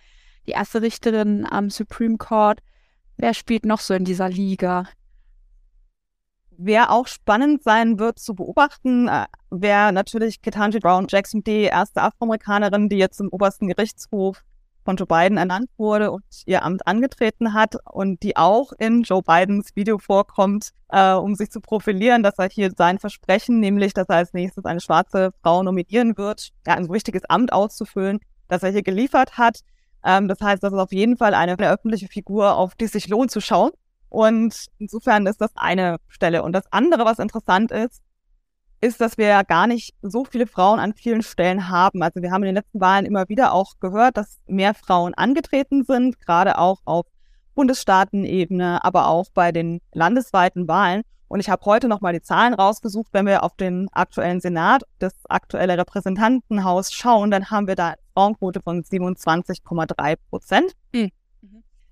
die 0.48 0.51
erste 0.51 0.82
Richterin 0.82 1.48
am 1.50 1.70
Supreme 1.70 2.18
Court. 2.18 2.60
Wer 3.15 3.34
spielt 3.34 3.65
noch 3.65 3.80
so 3.80 3.94
in 3.94 4.03
dieser 4.03 4.27
Liga? 4.27 4.89
Wer 6.58 6.92
auch 6.92 7.08
spannend 7.08 7.63
sein 7.63 8.00
wird 8.00 8.20
zu 8.20 8.36
beobachten, 8.36 9.08
äh, 9.08 9.27
wäre 9.50 9.94
natürlich 9.94 10.42
Ketanji 10.42 10.80
Brown 10.80 11.08
Jackson, 11.08 11.42
die 11.42 11.62
erste 11.62 12.01
Afroamerikanerin, 12.01 12.89
die 12.89 12.98
jetzt 12.98 13.22
im 13.22 13.30
obersten 13.30 13.70
Gerichtshof 13.70 14.44
von 14.83 14.95
Joe 14.97 15.07
Biden 15.07 15.37
ernannt 15.37 15.69
wurde 15.77 16.11
und 16.11 16.23
ihr 16.45 16.63
Amt 16.63 16.85
angetreten 16.87 17.53
hat 17.53 17.75
und 17.91 18.21
die 18.23 18.37
auch 18.37 18.71
in 18.77 19.03
Joe 19.03 19.21
Bidens 19.21 19.75
Video 19.75 19.97
vorkommt, 19.97 20.69
äh, 20.89 21.13
um 21.13 21.35
sich 21.35 21.51
zu 21.51 21.61
profilieren, 21.61 22.23
dass 22.23 22.37
er 22.37 22.49
hier 22.49 22.71
sein 22.77 22.99
Versprechen, 22.99 23.59
nämlich, 23.59 23.93
dass 23.93 24.09
er 24.09 24.17
als 24.17 24.33
nächstes 24.33 24.65
eine 24.65 24.81
schwarze 24.81 25.31
Frau 25.41 25.63
nominieren 25.63 26.17
wird, 26.17 26.49
ja, 26.67 26.75
ein 26.75 26.89
wichtiges 26.89 27.25
Amt 27.25 27.53
auszufüllen, 27.53 28.19
dass 28.47 28.63
er 28.63 28.71
hier 28.71 28.83
geliefert 28.83 29.37
hat. 29.37 29.59
Ähm, 30.03 30.27
das 30.27 30.39
heißt, 30.41 30.61
das 30.63 30.73
ist 30.73 30.79
auf 30.79 30.91
jeden 30.91 31.17
Fall 31.17 31.33
eine, 31.33 31.53
eine 31.53 31.69
öffentliche 31.69 32.07
Figur, 32.07 32.55
auf 32.55 32.75
die 32.75 32.85
es 32.85 32.91
sich 32.91 33.07
lohnt 33.07 33.31
zu 33.31 33.41
schauen 33.41 33.71
Und 34.09 34.67
insofern 34.79 35.25
ist 35.27 35.41
das 35.41 35.51
eine 35.55 35.97
Stelle. 36.07 36.43
Und 36.43 36.53
das 36.53 36.71
andere, 36.71 37.05
was 37.05 37.19
interessant 37.19 37.71
ist, 37.71 38.01
ist, 38.83 38.99
dass 38.99 39.17
wir 39.17 39.27
ja 39.27 39.43
gar 39.43 39.65
nicht 39.65 39.95
so 40.01 40.25
viele 40.25 40.45
Frauen 40.45 40.79
an 40.79 40.93
vielen 40.93 41.23
Stellen 41.23 41.69
haben. 41.69 42.03
Also 42.03 42.21
wir 42.21 42.31
haben 42.31 42.43
in 42.43 42.47
den 42.47 42.55
letzten 42.55 42.81
Wahlen 42.81 43.05
immer 43.05 43.29
wieder 43.29 43.53
auch 43.53 43.79
gehört, 43.79 44.17
dass 44.17 44.39
mehr 44.45 44.73
Frauen 44.73 45.13
angetreten 45.13 45.85
sind, 45.85 46.19
gerade 46.19 46.57
auch 46.57 46.81
auf 46.83 47.05
Bundesstaatenebene, 47.55 48.83
aber 48.83 49.07
auch 49.07 49.27
bei 49.33 49.51
den 49.51 49.79
landesweiten 49.93 50.67
Wahlen. 50.67 51.03
Und 51.29 51.39
ich 51.39 51.49
habe 51.49 51.65
heute 51.65 51.87
nochmal 51.87 52.13
die 52.13 52.21
Zahlen 52.21 52.53
rausgesucht. 52.53 53.07
Wenn 53.13 53.25
wir 53.25 53.43
auf 53.43 53.55
den 53.55 53.87
aktuellen 53.93 54.41
Senat, 54.41 54.83
das 54.99 55.13
aktuelle 55.29 55.77
Repräsentantenhaus 55.77 56.91
schauen, 56.91 57.31
dann 57.31 57.49
haben 57.49 57.67
wir 57.67 57.75
da 57.75 57.87
eine 57.87 57.97
Frauenquote 58.13 58.61
von 58.61 58.83
27,3 58.83 60.15
Prozent. 60.29 60.73
Mhm. 60.93 61.09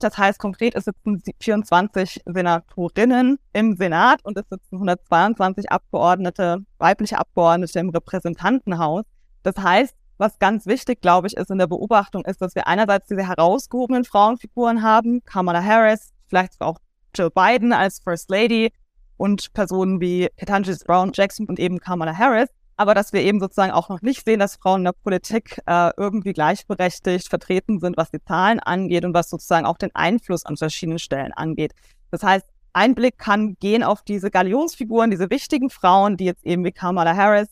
Das 0.03 0.17
heißt, 0.17 0.39
konkret 0.39 0.75
es 0.75 0.86
sitzen 0.86 1.22
24 1.39 2.22
Senatorinnen 2.25 3.38
im 3.53 3.75
Senat 3.75 4.25
und 4.25 4.38
es 4.38 4.46
sitzen 4.50 4.75
122 4.75 5.72
Abgeordnete, 5.72 6.58
weibliche 6.79 7.20
Abgeordnete 7.20 7.79
im 7.79 7.89
Repräsentantenhaus. 7.89 9.03
Das 9.43 9.55
heißt, 9.58 9.96
was 10.17 10.39
ganz 10.39 10.65
wichtig, 10.65 11.01
glaube 11.01 11.27
ich, 11.27 11.38
ist 11.38 11.51
in 11.51 11.60
der 11.60 11.67
Beobachtung, 11.67 12.25
ist, 12.25 12.41
dass 12.41 12.55
wir 12.55 12.67
einerseits 12.67 13.08
diese 13.08 13.27
herausgehobenen 13.27 14.03
Frauenfiguren 14.03 14.81
haben, 14.81 15.24
Kamala 15.24 15.63
Harris, 15.63 16.12
vielleicht 16.27 16.53
sogar 16.53 16.70
auch 16.70 16.77
Jill 17.15 17.29
Biden 17.29 17.72
als 17.72 18.00
First 18.00 18.29
Lady 18.29 18.72
und 19.17 19.53
Personen 19.53 20.01
wie 20.01 20.29
Ketanji 20.38 20.75
Brown 20.86 21.12
Jackson 21.13 21.48
und 21.48 21.60
eben 21.60 21.79
Kamala 21.79 22.17
Harris 22.17 22.50
aber 22.78 22.94
dass 22.94 23.13
wir 23.13 23.22
eben 23.22 23.40
sozusagen 23.40 23.72
auch 23.72 23.90
noch 23.90 24.01
nicht 24.01 24.25
sehen, 24.25 24.40
dass 24.40 24.56
Frauen 24.56 24.82
in 24.82 24.86
der 24.86 24.94
Politik 24.94 25.62
äh, 25.66 25.92
irgendwie 25.98 26.34
gleichberechtigt 26.34 27.30
vertreten 27.30 27.80
sind, 27.80 27.98
was 27.98 28.12
die 28.12 28.24
Zahlen 28.24 28.60
angeht 28.60 29.06
und 29.06 29.13
was 29.13 29.30
sozusagen 29.30 29.66
auch 29.66 29.78
den 29.78 29.92
Einfluss 29.94 30.46
an 30.46 30.58
verschiedenen 30.58 31.00
Stellen 31.00 31.32
angeht. 31.34 31.74
Das 32.10 32.24
heißt, 32.24 32.46
ein 32.74 32.96
Blick 32.96 33.18
kann 33.18 33.56
gehen 33.60 33.84
auf 33.84 34.01
diese 34.01 34.32
Galionsfiguren, 34.32 35.12
diese 35.12 35.30
wichtigen 35.30 35.70
Frauen, 35.70 36.18
die 36.18 36.25
jetzt 36.25 36.46
eben 36.46 36.63
wie 36.63 36.72
Kamala 36.72 37.16
Harris 37.16 37.50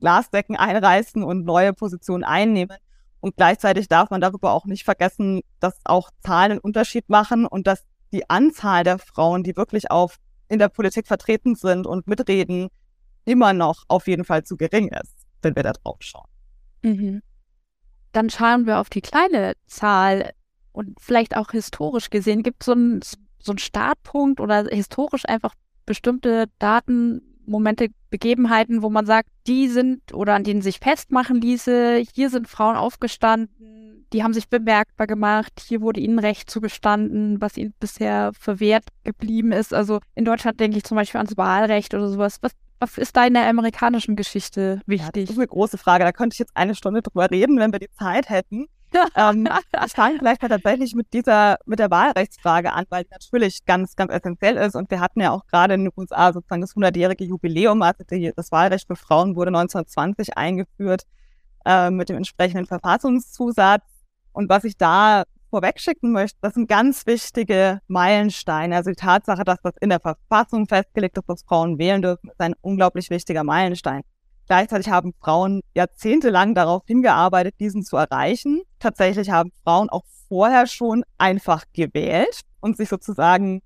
Glasdecken 0.00 0.56
einreißen 0.56 1.22
und 1.22 1.44
neue 1.44 1.72
Positionen 1.72 2.24
einnehmen. 2.24 2.76
Und 3.20 3.36
gleichzeitig 3.36 3.88
darf 3.88 4.10
man 4.10 4.20
darüber 4.20 4.52
auch 4.52 4.66
nicht 4.66 4.84
vergessen, 4.84 5.40
dass 5.60 5.74
auch 5.84 6.10
Zahlen 6.20 6.52
einen 6.52 6.60
Unterschied 6.60 7.08
machen 7.08 7.46
und 7.46 7.66
dass 7.66 7.84
die 8.12 8.28
Anzahl 8.28 8.84
der 8.84 8.98
Frauen, 8.98 9.42
die 9.42 9.56
wirklich 9.56 9.90
auf 9.90 10.16
in 10.48 10.58
der 10.58 10.68
Politik 10.68 11.06
vertreten 11.06 11.54
sind 11.54 11.86
und 11.86 12.06
mitreden, 12.06 12.68
immer 13.26 13.52
noch 13.52 13.84
auf 13.88 14.06
jeden 14.06 14.24
Fall 14.24 14.44
zu 14.44 14.56
gering 14.56 14.88
ist, 14.88 15.14
wenn 15.42 15.54
wir 15.54 15.62
da 15.62 15.72
drauf 15.72 15.98
schauen. 16.00 16.28
Mhm. 16.82 17.22
Dann 18.12 18.30
schauen 18.30 18.66
wir 18.66 18.78
auf 18.78 18.88
die 18.88 19.02
kleine 19.02 19.54
Zahl 19.66 20.32
und 20.72 20.98
vielleicht 21.00 21.36
auch 21.36 21.50
historisch 21.50 22.08
gesehen, 22.08 22.42
gibt 22.42 22.62
es 22.62 22.66
so 22.66 22.72
einen 22.72 23.02
so 23.46 23.52
einen 23.52 23.58
Startpunkt 23.58 24.40
oder 24.40 24.64
historisch 24.70 25.24
einfach 25.26 25.54
bestimmte 25.86 26.46
Daten, 26.58 27.22
Momente, 27.46 27.88
Begebenheiten, 28.10 28.82
wo 28.82 28.90
man 28.90 29.06
sagt, 29.06 29.28
die 29.46 29.68
sind 29.68 30.12
oder 30.12 30.34
an 30.34 30.42
denen 30.42 30.62
sich 30.62 30.80
festmachen 30.80 31.40
ließe, 31.40 32.02
hier 32.12 32.28
sind 32.28 32.48
Frauen 32.48 32.76
aufgestanden, 32.76 34.04
die 34.12 34.22
haben 34.22 34.32
sich 34.32 34.48
bemerkbar 34.48 35.06
gemacht, 35.06 35.52
hier 35.64 35.80
wurde 35.80 36.00
ihnen 36.00 36.18
Recht 36.18 36.50
zugestanden, 36.50 37.40
was 37.40 37.56
ihnen 37.56 37.74
bisher 37.78 38.32
verwehrt 38.34 38.84
geblieben 39.04 39.52
ist. 39.52 39.72
Also 39.72 40.00
in 40.14 40.24
Deutschland 40.24 40.58
denke 40.58 40.78
ich 40.78 40.84
zum 40.84 40.96
Beispiel 40.96 41.18
ans 41.18 41.36
Wahlrecht 41.36 41.94
oder 41.94 42.08
sowas. 42.08 42.38
Was 42.40 42.52
was 42.78 42.98
ist 42.98 43.16
da 43.16 43.26
in 43.26 43.34
der 43.34 43.48
amerikanischen 43.48 44.16
Geschichte 44.16 44.80
wichtig? 44.86 45.14
Ja, 45.14 45.22
das 45.22 45.30
ist 45.30 45.38
eine 45.38 45.46
große 45.46 45.78
Frage. 45.78 46.04
Da 46.04 46.12
könnte 46.12 46.34
ich 46.34 46.38
jetzt 46.38 46.56
eine 46.56 46.74
Stunde 46.74 47.02
drüber 47.02 47.30
reden, 47.30 47.58
wenn 47.58 47.72
wir 47.72 47.78
die 47.78 47.90
Zeit 47.90 48.28
hätten. 48.28 48.66
ähm, 49.16 49.48
ich 49.86 49.92
fange 49.92 50.18
vielleicht 50.18 50.42
mal 50.42 50.48
tatsächlich 50.48 50.94
mit 50.94 51.12
dieser, 51.12 51.58
mit 51.66 51.78
der 51.78 51.90
Wahlrechtsfrage 51.90 52.72
an, 52.72 52.84
weil 52.88 53.04
die 53.04 53.10
natürlich 53.10 53.64
ganz, 53.64 53.96
ganz 53.96 54.12
essentiell 54.12 54.56
ist. 54.56 54.76
Und 54.76 54.90
wir 54.90 55.00
hatten 55.00 55.20
ja 55.20 55.30
auch 55.30 55.46
gerade 55.46 55.74
in 55.74 55.84
den 55.84 55.92
USA 55.96 56.32
sozusagen 56.32 56.60
das 56.60 56.74
100-jährige 56.74 57.24
Jubiläum, 57.24 57.82
also 57.82 58.04
die, 58.10 58.32
das 58.34 58.52
Wahlrecht 58.52 58.86
für 58.86 58.96
Frauen 58.96 59.36
wurde 59.36 59.48
1920 59.48 60.36
eingeführt 60.36 61.04
äh, 61.64 61.90
mit 61.90 62.08
dem 62.08 62.16
entsprechenden 62.16 62.66
Verfassungszusatz. 62.66 63.84
Und 64.32 64.48
was 64.50 64.64
ich 64.64 64.76
da 64.76 65.24
vorwegschicken 65.56 66.12
möchte, 66.12 66.36
das 66.42 66.52
sind 66.52 66.68
ganz 66.68 67.06
wichtige 67.06 67.80
Meilensteine. 67.88 68.76
Also 68.76 68.90
die 68.90 68.96
Tatsache, 68.96 69.42
dass 69.42 69.58
das 69.62 69.72
in 69.80 69.88
der 69.88 70.00
Verfassung 70.00 70.66
festgelegt 70.66 71.16
ist, 71.16 71.28
dass 71.28 71.44
Frauen 71.44 71.78
wählen 71.78 72.02
dürfen, 72.02 72.28
ist 72.28 72.40
ein 72.40 72.54
unglaublich 72.60 73.08
wichtiger 73.08 73.42
Meilenstein. 73.42 74.02
Gleichzeitig 74.46 74.90
haben 74.90 75.14
Frauen 75.18 75.62
jahrzehntelang 75.74 76.54
darauf 76.54 76.82
hingearbeitet, 76.86 77.54
diesen 77.58 77.82
zu 77.84 77.96
erreichen. 77.96 78.60
Tatsächlich 78.78 79.30
haben 79.30 79.50
Frauen 79.64 79.88
auch 79.88 80.04
vorher 80.28 80.66
schon 80.66 81.04
einfach 81.16 81.64
gewählt 81.72 82.42
und 82.60 82.76
sich 82.76 82.90
sozusagen 82.90 83.62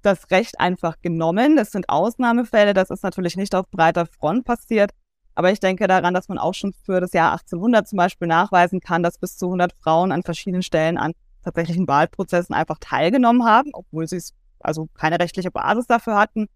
das 0.00 0.30
Recht 0.30 0.58
einfach 0.58 0.96
genommen. 1.02 1.56
Das 1.56 1.72
sind 1.72 1.90
Ausnahmefälle. 1.90 2.72
Das 2.72 2.88
ist 2.88 3.02
natürlich 3.02 3.36
nicht 3.36 3.54
auf 3.54 3.68
breiter 3.70 4.06
Front 4.06 4.46
passiert. 4.46 4.92
Aber 5.38 5.52
ich 5.52 5.60
denke 5.60 5.86
daran, 5.86 6.14
dass 6.14 6.26
man 6.26 6.36
auch 6.36 6.52
schon 6.52 6.74
für 6.84 7.00
das 7.00 7.12
Jahr 7.12 7.30
1800 7.30 7.86
zum 7.86 7.96
Beispiel 7.96 8.26
nachweisen 8.26 8.80
kann, 8.80 9.04
dass 9.04 9.18
bis 9.18 9.36
zu 9.36 9.46
100 9.46 9.72
Frauen 9.72 10.10
an 10.10 10.24
verschiedenen 10.24 10.64
Stellen 10.64 10.98
an 10.98 11.12
tatsächlichen 11.44 11.86
Wahlprozessen 11.86 12.56
einfach 12.56 12.78
teilgenommen 12.80 13.44
haben, 13.44 13.70
obwohl 13.72 14.08
sie 14.08 14.16
es 14.16 14.34
also 14.58 14.88
keine 14.94 15.20
rechtliche 15.20 15.52
Basis 15.52 15.86
dafür 15.86 16.16
hatten. 16.16 16.48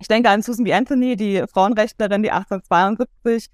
Ich 0.00 0.08
denke 0.08 0.28
an 0.28 0.42
Susan 0.42 0.64
B. 0.64 0.74
Anthony, 0.74 1.16
die 1.16 1.44
Frauenrechtlerin, 1.50 2.22
die 2.22 2.30
1872 2.30 3.48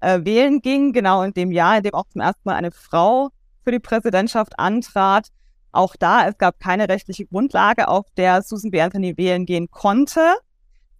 äh, 0.00 0.20
wählen 0.22 0.60
ging, 0.60 0.92
genau 0.92 1.22
in 1.22 1.32
dem 1.32 1.50
Jahr, 1.50 1.78
in 1.78 1.82
dem 1.82 1.94
auch 1.94 2.06
zum 2.06 2.20
ersten 2.20 2.42
Mal 2.44 2.54
eine 2.54 2.70
Frau 2.70 3.30
für 3.64 3.72
die 3.72 3.80
Präsidentschaft 3.80 4.56
antrat. 4.56 5.30
Auch 5.72 5.96
da, 5.96 6.28
es 6.28 6.38
gab 6.38 6.60
keine 6.60 6.88
rechtliche 6.88 7.26
Grundlage, 7.26 7.88
auf 7.88 8.06
der 8.16 8.42
Susan 8.42 8.70
B. 8.70 8.82
Anthony 8.82 9.16
wählen 9.16 9.46
gehen 9.46 9.68
konnte 9.68 10.36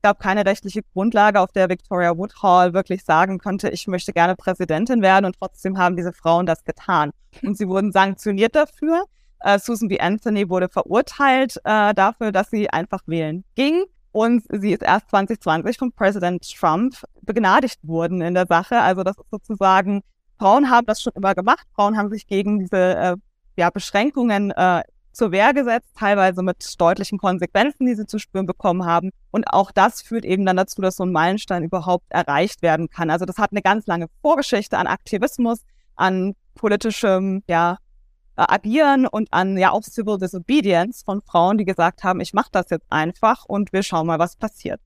gab 0.02 0.18
keine 0.18 0.44
rechtliche 0.44 0.82
Grundlage, 0.82 1.40
auf 1.40 1.52
der 1.52 1.68
Victoria 1.68 2.16
Woodhall 2.16 2.74
wirklich 2.74 3.04
sagen 3.04 3.38
konnte, 3.38 3.70
ich 3.70 3.86
möchte 3.86 4.12
gerne 4.12 4.36
Präsidentin 4.36 5.00
werden 5.00 5.24
und 5.24 5.36
trotzdem 5.38 5.78
haben 5.78 5.96
diese 5.96 6.12
Frauen 6.12 6.46
das 6.46 6.64
getan. 6.64 7.12
Und 7.42 7.56
sie 7.56 7.68
wurden 7.68 7.92
sanktioniert 7.92 8.54
dafür. 8.54 9.04
Äh, 9.40 9.58
Susan 9.58 9.88
B. 9.88 9.98
Anthony 9.98 10.48
wurde 10.48 10.68
verurteilt 10.68 11.56
äh, 11.64 11.94
dafür, 11.94 12.32
dass 12.32 12.50
sie 12.50 12.68
einfach 12.70 13.00
wählen 13.06 13.44
ging. 13.54 13.84
Und 14.12 14.44
sie 14.50 14.72
ist 14.72 14.82
erst 14.82 15.08
2020 15.08 15.78
von 15.78 15.92
Präsident 15.92 16.46
Trump 16.54 16.96
begnadigt 17.22 17.78
worden 17.82 18.20
in 18.20 18.34
der 18.34 18.46
Sache. 18.46 18.80
Also 18.80 19.02
das 19.02 19.16
ist 19.16 19.30
sozusagen, 19.30 20.02
Frauen 20.38 20.68
haben 20.70 20.86
das 20.86 21.00
schon 21.00 21.14
immer 21.14 21.34
gemacht. 21.34 21.66
Frauen 21.74 21.96
haben 21.96 22.10
sich 22.10 22.26
gegen 22.26 22.58
diese 22.58 22.76
äh, 22.76 23.16
ja, 23.56 23.70
Beschränkungen 23.70 24.50
äh, 24.50 24.82
zur 25.12 25.30
Wehr 25.30 25.52
gesetzt, 25.52 25.90
teilweise 25.96 26.42
mit 26.42 26.80
deutlichen 26.80 27.18
Konsequenzen, 27.18 27.86
die 27.86 27.94
sie 27.94 28.06
zu 28.06 28.18
spüren 28.18 28.46
bekommen 28.46 28.84
haben. 28.84 29.10
Und 29.30 29.44
auch 29.44 29.70
das 29.70 30.02
führt 30.02 30.24
eben 30.24 30.46
dann 30.46 30.56
dazu, 30.56 30.80
dass 30.80 30.96
so 30.96 31.04
ein 31.04 31.12
Meilenstein 31.12 31.64
überhaupt 31.64 32.06
erreicht 32.08 32.62
werden 32.62 32.88
kann. 32.88 33.10
Also 33.10 33.24
das 33.24 33.38
hat 33.38 33.52
eine 33.52 33.62
ganz 33.62 33.86
lange 33.86 34.06
Vorgeschichte 34.22 34.78
an 34.78 34.86
Aktivismus, 34.86 35.60
an 35.96 36.34
politischem, 36.54 37.42
ja, 37.48 37.78
Agieren 38.34 39.06
und 39.06 39.28
an 39.30 39.58
ja 39.58 39.72
auch 39.72 39.82
Civil 39.82 40.18
Disobedience 40.18 41.02
von 41.04 41.20
Frauen, 41.20 41.58
die 41.58 41.66
gesagt 41.66 42.02
haben, 42.02 42.20
ich 42.20 42.32
mache 42.32 42.48
das 42.50 42.70
jetzt 42.70 42.86
einfach 42.90 43.44
und 43.44 43.74
wir 43.74 43.82
schauen 43.82 44.06
mal, 44.06 44.18
was 44.18 44.36
passiert. 44.36 44.80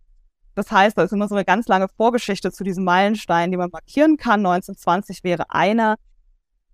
Das 0.56 0.70
heißt, 0.72 0.98
da 0.98 1.02
ist 1.02 1.12
immer 1.12 1.28
so 1.28 1.34
eine 1.34 1.44
ganz 1.44 1.68
lange 1.68 1.86
Vorgeschichte 1.96 2.50
zu 2.50 2.64
diesem 2.64 2.84
Meilenstein, 2.84 3.50
die 3.50 3.56
man 3.56 3.70
markieren 3.70 4.16
kann. 4.16 4.40
1920 4.40 5.22
wäre 5.22 5.50
einer. 5.50 5.96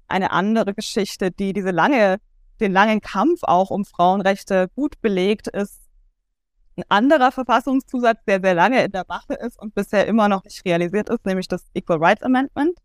Eine 0.08 0.30
andere 0.30 0.72
Geschichte, 0.74 1.30
die 1.30 1.52
diese 1.52 1.70
lange 1.70 2.18
den 2.62 2.72
langen 2.72 3.00
Kampf 3.00 3.40
auch 3.42 3.70
um 3.70 3.84
Frauenrechte 3.84 4.68
gut 4.74 5.00
belegt 5.02 5.48
ist. 5.48 5.80
Ein 6.76 6.84
anderer 6.88 7.32
Verfassungszusatz, 7.32 8.20
der 8.26 8.40
sehr 8.40 8.54
lange 8.54 8.82
in 8.82 8.92
der 8.92 9.04
Mache 9.06 9.34
ist 9.34 9.60
und 9.60 9.74
bisher 9.74 10.06
immer 10.06 10.28
noch 10.28 10.42
nicht 10.44 10.64
realisiert 10.64 11.10
ist, 11.10 11.26
nämlich 11.26 11.48
das 11.48 11.64
Equal 11.74 11.98
Rights 11.98 12.22
Amendment. 12.22 12.78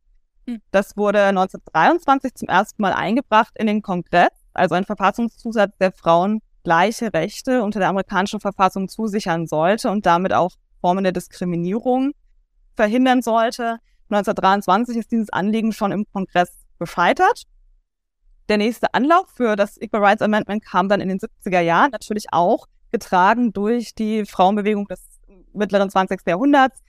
Hm. 0.46 0.62
Das 0.72 0.98
wurde 0.98 1.24
1923 1.24 2.34
zum 2.36 2.50
ersten 2.50 2.82
Mal 2.82 2.92
eingebracht 2.92 3.54
in 3.56 3.68
den 3.68 3.82
Kongress, 3.82 4.32
also 4.54 4.76
ein 4.76 4.84
Verfassungszusatz, 4.84 5.78
der 5.80 5.94
Frauen 5.94 6.42
gleiche 6.64 7.14
Rechte 7.14 7.64
unter 7.64 7.80
der 7.80 7.88
amerikanischen 7.88 8.42
Verfassung 8.42 8.90
zusichern 8.90 9.48
sollte 9.48 9.90
und 9.90 10.06
damit 10.06 10.34
auch 10.34 10.52
Formen 10.82 11.06
der 11.06 11.14
Diskriminierung 11.14 12.12
verhindern 12.76 13.22
sollte. 13.22 13.78
1923 14.10 14.98
ist 14.98 15.12
dieses 15.12 15.30
Anliegen 15.30 15.72
schon 15.72 15.94
im 15.94 16.06
Kongress 16.12 16.52
gescheitert 16.78 17.44
der 18.50 18.58
nächste 18.58 18.94
Anlauf 18.94 19.30
für 19.30 19.56
das 19.56 19.80
Equal 19.82 20.04
Rights 20.04 20.22
Amendment 20.22 20.64
kam 20.64 20.90
dann 20.90 21.02
in 21.02 21.10
den 21.10 21.20
70er 21.20 21.60
Jahren, 21.60 21.92
natürlich 21.92 22.28
auch 22.32 22.68
getragen 22.92 23.52
durch 23.54 23.94
die 23.94 24.26
Frauenbewegung 24.26 24.88
des 24.88 25.02
mittleren 25.54 25.90
20. 25.90 26.22
Jahrhunderts, 26.26 26.80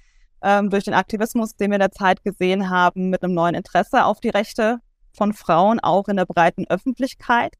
ähm, 0.43 0.71
durch 0.71 0.85
den 0.85 0.95
Aktivismus, 0.95 1.57
den 1.57 1.71
wir 1.71 1.77
in 1.77 1.81
der 1.81 1.91
Zeit 1.91 2.23
gesehen 2.23 2.71
haben, 2.71 3.11
mit 3.11 3.23
einem 3.23 3.35
neuen 3.35 3.55
Interesse 3.55 4.05
auf 4.05 4.21
die 4.21 4.29
Rechte 4.29 4.79
von 5.13 5.33
Frauen, 5.33 5.81
auch 5.81 6.09
in 6.09 6.17
der 6.17 6.27
breiten 6.27 6.67
Öffentlichkeit. 6.69 7.55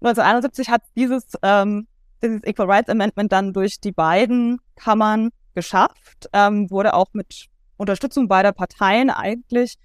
1971 0.00 0.68
hat 0.68 0.82
dieses, 0.96 1.24
ähm, 1.42 1.86
dieses 2.22 2.44
Equal 2.44 2.70
Rights 2.70 2.90
Amendment 2.90 3.32
dann 3.32 3.52
durch 3.52 3.80
die 3.80 3.92
beiden 3.92 4.60
Kammern 4.76 5.30
geschafft, 5.54 6.28
ähm, 6.32 6.70
wurde 6.70 6.94
auch 6.94 7.08
mit 7.14 7.46
Unterstützung 7.78 8.28
beider 8.28 8.52
Parteien 8.52 9.08
eigentlich 9.10 9.76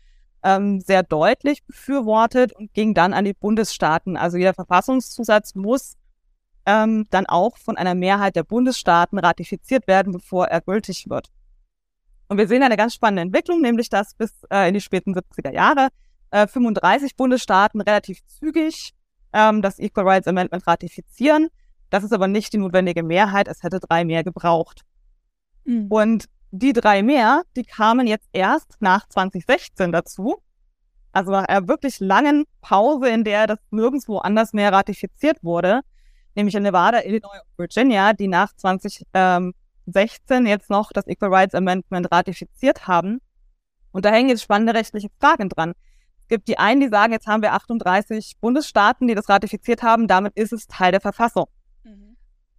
ähm, 0.44 0.80
sehr 0.82 1.04
deutlich 1.04 1.64
befürwortet 1.66 2.54
und 2.54 2.74
ging 2.74 2.94
dann 2.94 3.14
an 3.14 3.26
die 3.26 3.34
Bundesstaaten. 3.34 4.18
Also 4.18 4.38
jeder 4.38 4.54
Verfassungszusatz 4.54 5.56
muss 5.56 5.96
ähm, 6.66 7.06
dann 7.10 7.26
auch 7.26 7.58
von 7.58 7.78
einer 7.78 7.96
Mehrheit 7.96 8.36
der 8.36 8.44
Bundesstaaten 8.44 9.20
ratifiziert 9.20 9.88
werden, 9.88 10.14
bevor 10.14 10.48
er 10.48 10.62
gültig 10.62 11.10
wird. 11.10 11.30
Und 12.28 12.38
wir 12.38 12.48
sehen 12.48 12.64
eine 12.64 12.78
ganz 12.78 12.94
spannende 12.94 13.22
Entwicklung, 13.22 13.62
nämlich 13.62 13.90
dass 13.90 14.16
bis 14.16 14.32
äh, 14.50 14.68
in 14.68 14.74
die 14.74 14.82
späten 14.82 15.14
70er 15.14 15.54
Jahre 15.54 15.90
äh, 16.32 16.48
35 16.48 17.16
Bundesstaaten 17.16 17.82
relativ 17.82 18.26
zügig 18.26 18.94
ähm, 19.34 19.62
das 19.62 19.80
Equal 19.80 20.08
Rights 20.08 20.28
Amendment 20.28 20.66
ratifizieren. 20.66 21.50
Das 21.90 22.04
ist 22.04 22.14
aber 22.14 22.28
nicht 22.28 22.54
die 22.54 22.58
notwendige 22.58 23.04
Mehrheit. 23.04 23.48
Es 23.48 23.62
hätte 23.62 23.80
drei 23.80 24.04
mehr 24.06 24.24
gebraucht. 24.24 24.82
Mhm. 25.66 25.88
Und 25.90 26.26
die 26.56 26.72
drei 26.72 27.02
mehr, 27.02 27.42
die 27.56 27.64
kamen 27.64 28.06
jetzt 28.06 28.30
erst 28.32 28.76
nach 28.80 29.08
2016 29.10 29.92
dazu. 29.92 30.38
Also 31.12 31.32
nach 31.32 31.46
einer 31.46 31.68
wirklich 31.68 32.00
langen 32.00 32.46
Pause, 32.62 33.10
in 33.10 33.24
der 33.24 33.48
das 33.48 33.58
nirgendwo 33.72 34.20
anders 34.20 34.54
mehr 34.54 34.72
ratifiziert 34.72 35.44
wurde, 35.44 35.82
nämlich 36.36 36.54
in 36.54 36.62
Nevada, 36.62 37.02
Illinois 37.04 37.40
und 37.40 37.58
Virginia, 37.58 38.14
die 38.14 38.28
nach 38.28 38.54
2016 38.54 39.54
jetzt 40.46 40.70
noch 40.70 40.92
das 40.92 41.08
Equal 41.08 41.34
Rights 41.34 41.56
Amendment 41.56 42.12
ratifiziert 42.12 42.88
haben. 42.88 43.20
Und 43.92 44.06
da 44.06 44.12
hängen 44.12 44.30
jetzt 44.30 44.44
spannende 44.44 44.76
rechtliche 44.76 45.10
Fragen 45.20 45.50
dran. 45.50 45.74
Es 46.22 46.28
gibt 46.28 46.48
die 46.48 46.60
einen, 46.60 46.82
die 46.82 46.90
sagen, 46.90 47.14
jetzt 47.14 47.26
haben 47.26 47.42
wir 47.42 47.54
38 47.54 48.38
Bundesstaaten, 48.40 49.08
die 49.08 49.16
das 49.16 49.28
ratifiziert 49.28 49.82
haben, 49.82 50.08
damit 50.08 50.36
ist 50.36 50.54
es 50.54 50.68
Teil 50.68 50.92
der 50.92 51.02
Verfassung. 51.02 51.48
Mhm. 51.84 52.16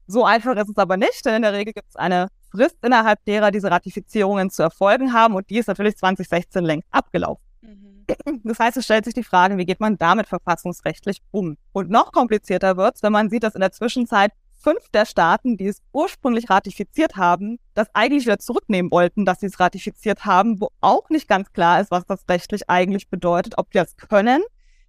So 0.09 0.25
einfach 0.25 0.57
ist 0.57 0.69
es 0.69 0.77
aber 0.79 0.97
nicht, 0.97 1.25
denn 1.25 1.37
in 1.37 1.43
der 1.43 1.53
Regel 1.53 1.75
gibt 1.75 1.91
es 1.91 1.97
eine 1.97 2.29
Frist, 2.55 2.77
innerhalb 2.83 3.25
derer 3.25 3.51
diese 3.51 3.71
Ratifizierungen 3.71 4.51
zu 4.51 4.63
erfolgen 4.63 5.13
haben 5.13 5.35
und 5.35 5.51
die 5.51 5.59
ist 5.59 5.67
natürlich 5.67 5.97
2016 5.97 6.65
längst 6.65 6.89
abgelaufen. 6.91 7.43
Mhm. 7.63 8.05
Das 8.45 8.59
heißt, 8.59 8.77
es 8.77 8.85
stellt 8.85 9.05
sich 9.05 9.15
die 9.15 9.25
Frage, 9.25 9.57
wie 9.59 9.65
geht 9.65 9.81
man 9.81 9.99
damit 9.99 10.29
verfassungsrechtlich 10.29 11.21
um? 11.31 11.57
Und 11.73 11.91
noch 11.91 12.13
komplizierter 12.13 12.77
wird 12.77 12.97
es, 12.97 13.03
wenn 13.03 13.13
man 13.13 13.31
sieht, 13.31 13.43
dass 13.43 13.55
in 13.55 13.61
der 13.61 13.73
Zwischenzeit 13.73 14.33
fünf 14.65 14.89
der 14.93 15.05
Staaten, 15.05 15.57
die 15.57 15.67
es 15.67 15.83
ursprünglich 15.93 16.49
ratifiziert 16.49 17.17
haben, 17.17 17.59
das 17.75 17.89
eigentlich 17.93 18.25
wieder 18.25 18.39
zurücknehmen 18.39 18.91
wollten, 18.91 19.25
dass 19.25 19.41
sie 19.41 19.47
es 19.47 19.61
ratifiziert 19.61 20.25
haben, 20.25 20.61
wo 20.61 20.69
auch 20.81 21.11
nicht 21.11 21.29
ganz 21.29 21.53
klar 21.53 21.81
ist, 21.81 21.91
was 21.91 22.07
das 22.07 22.25
rechtlich 22.29 22.71
eigentlich 22.71 23.11
bedeutet, 23.11 23.59
ob 23.59 23.71
die 23.73 23.79
das 23.79 23.97
können, 23.97 24.43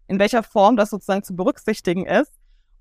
in 0.07 0.19
welcher 0.19 0.43
Form 0.43 0.77
das 0.77 0.91
sozusagen 0.91 1.23
zu 1.23 1.35
berücksichtigen 1.35 2.05
ist. 2.05 2.31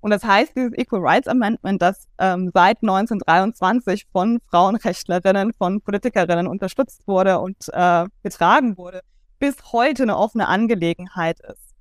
Und 0.01 0.11
das 0.11 0.23
heißt, 0.23 0.55
dieses 0.55 0.73
Equal 0.77 1.01
Rights 1.01 1.27
Amendment, 1.27 1.81
das 1.81 2.07
ähm, 2.19 2.51
seit 2.53 2.77
1923 2.83 4.05
von 4.11 4.39
Frauenrechtlerinnen, 4.49 5.53
von 5.53 5.81
Politikerinnen 5.81 6.47
unterstützt 6.47 7.07
wurde 7.07 7.39
und 7.39 7.57
äh, 7.73 8.05
getragen 8.21 8.77
wurde, 8.77 9.01
bis 9.39 9.55
heute 9.71 10.03
eine 10.03 10.17
offene 10.17 10.47
Angelegenheit 10.47 11.39
ist. 11.39 11.73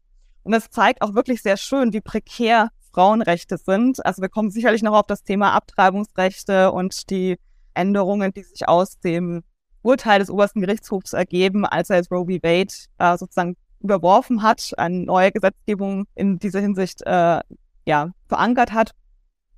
Und 0.42 0.52
das 0.52 0.71
zeigt 0.71 1.02
auch 1.02 1.14
wirklich 1.14 1.42
sehr 1.42 1.56
schön, 1.56 1.92
wie 1.92 2.00
prekär 2.00 2.71
Frauenrechte 2.92 3.59
sind. 3.59 4.04
Also 4.04 4.23
wir 4.23 4.28
kommen 4.28 4.50
sicherlich 4.50 4.83
noch 4.83 4.94
auf 4.94 5.06
das 5.06 5.23
Thema 5.23 5.52
Abtreibungsrechte 5.52 6.73
und 6.73 7.11
die 7.11 7.37
Änderungen, 7.75 8.33
die 8.33 8.42
sich 8.42 8.68
aus 8.68 8.99
dem 9.00 9.42
Urteil 9.83 10.21
des 10.21 10.30
obersten 10.30 10.61
Gerichtshofs 10.61 11.12
ergeben, 11.12 11.66
als 11.66 11.90
er 11.90 11.97
jetzt 11.97 12.11
Roe 12.11 12.25
v. 12.25 12.42
Wade 12.42 12.73
äh, 12.99 13.18
sozusagen 13.18 13.56
überworfen 13.80 14.42
hat, 14.42 14.73
eine 14.78 15.04
neue 15.04 15.30
Gesetzgebung 15.30 16.06
in 16.14 16.38
dieser 16.38 16.61
Hinsicht 16.61 17.02
äh, 17.04 17.40
ja, 17.87 18.11
verankert 18.29 18.73
hat 18.73 18.93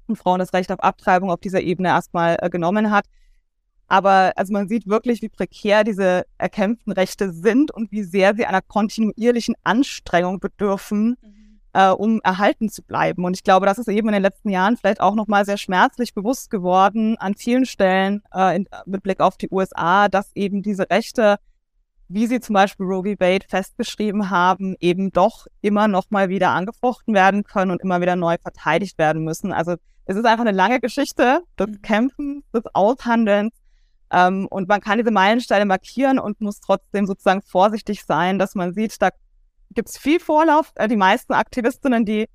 und 0.07 0.17
Frauen 0.17 0.39
das 0.39 0.53
Recht 0.53 0.71
auf 0.71 0.81
Abtreibung 0.81 1.31
auf 1.31 1.41
dieser 1.41 1.61
Ebene 1.61 1.89
erstmal 1.89 2.37
äh, 2.41 2.51
genommen 2.51 2.91
hat. 2.91 3.07
Aber 3.89 4.33
also 4.35 4.53
man 4.53 4.69
sieht 4.69 4.89
wirklich, 4.89 5.23
wie 5.23 5.29
prekär 5.29 5.85
diese 5.85 6.25
erkämpften 6.39 6.93
Rechte 6.93 7.33
sind 7.33 7.71
und 7.71 7.93
wie 7.93 8.03
sehr 8.03 8.35
sie 8.35 8.45
einer 8.45 8.63
kontinuierlichen 8.63 9.55
Anstrengung 9.63 10.41
bedürfen, 10.41 11.17
mhm 11.23 11.37
äh, 11.77 11.91
um 11.91 12.21
erhalten 12.25 12.71
zu 12.71 12.83
bleiben. 12.83 13.27
Und 13.27 13.37
ich 13.37 13.45
glaube, 13.45 13.67
das 13.67 13.77
ist 13.77 13.89
eben 13.89 14.09
in 14.09 14.15
den 14.15 14.23
letzten 14.23 14.49
Jahren 14.49 14.79
vielleicht 14.79 15.03
auch 15.03 15.15
nochmal 15.15 15.45
sehr 15.45 15.59
schmerzlich 15.59 16.15
bewusst 16.15 16.51
geworden 16.51 17.19
an 17.19 17.35
vielen 17.35 17.67
Stellen 17.67 18.23
äh, 18.35 18.57
in, 18.57 18.67
mit 18.87 19.03
Blick 19.03 19.21
auf 19.21 19.37
die 19.37 19.51
USA, 19.51 20.09
dass 20.09 20.35
eben 20.35 20.63
diese 20.63 20.89
Rechte, 20.89 21.37
wie 22.09 22.27
sie 22.27 22.41
zum 22.41 22.55
Beispiel 22.55 22.87
Roe 22.87 23.03
v. 23.03 23.21
Wade 23.21 23.47
festgeschrieben 23.49 24.31
haben, 24.31 24.77
eben 24.81 25.11
doch 25.11 25.47
immer 25.61 25.89
noch 25.89 26.11
mal 26.11 26.29
wieder 26.29 26.51
angefochten 26.51 27.15
werden 27.15 27.43
können 27.45 27.71
und 27.71 27.83
immer 27.83 28.01
wieder 28.01 28.17
neu 28.17 28.37
verteidigt 28.41 28.99
werden 28.99 29.25
müssen. 29.25 29.53
Also 29.53 29.77
es 30.05 30.17
ist 30.17 30.25
einfach 30.25 30.45
eine 30.45 30.57
lange 30.57 30.81
Geschichte 30.81 31.41
des 31.59 31.67
mhm. 31.67 31.83
Kämpfens, 31.83 32.45
des 32.53 32.63
Aushandelns. 32.75 33.53
Ähm, 34.11 34.47
und 34.49 34.69
man 34.69 34.81
kann 34.81 34.99
diese 34.99 35.11
Meilensteine 35.11 35.67
markieren 35.67 36.21
und 36.21 36.41
muss 36.41 36.61
trotzdem 36.61 37.07
sozusagen 37.07 37.43
vorsichtig 37.43 38.05
sein, 38.05 38.39
dass 38.39 38.55
man 38.55 38.73
sieht, 38.73 39.03
da 39.03 39.11
gibt 39.73 39.89
es 39.89 39.99
viel 39.99 40.21
Vorlauf. 40.21 40.71
Äh, 40.77 40.87
die 40.87 40.97
meisten 40.97 41.33
Aktivistinnen, 41.33 42.05
die 42.05 42.29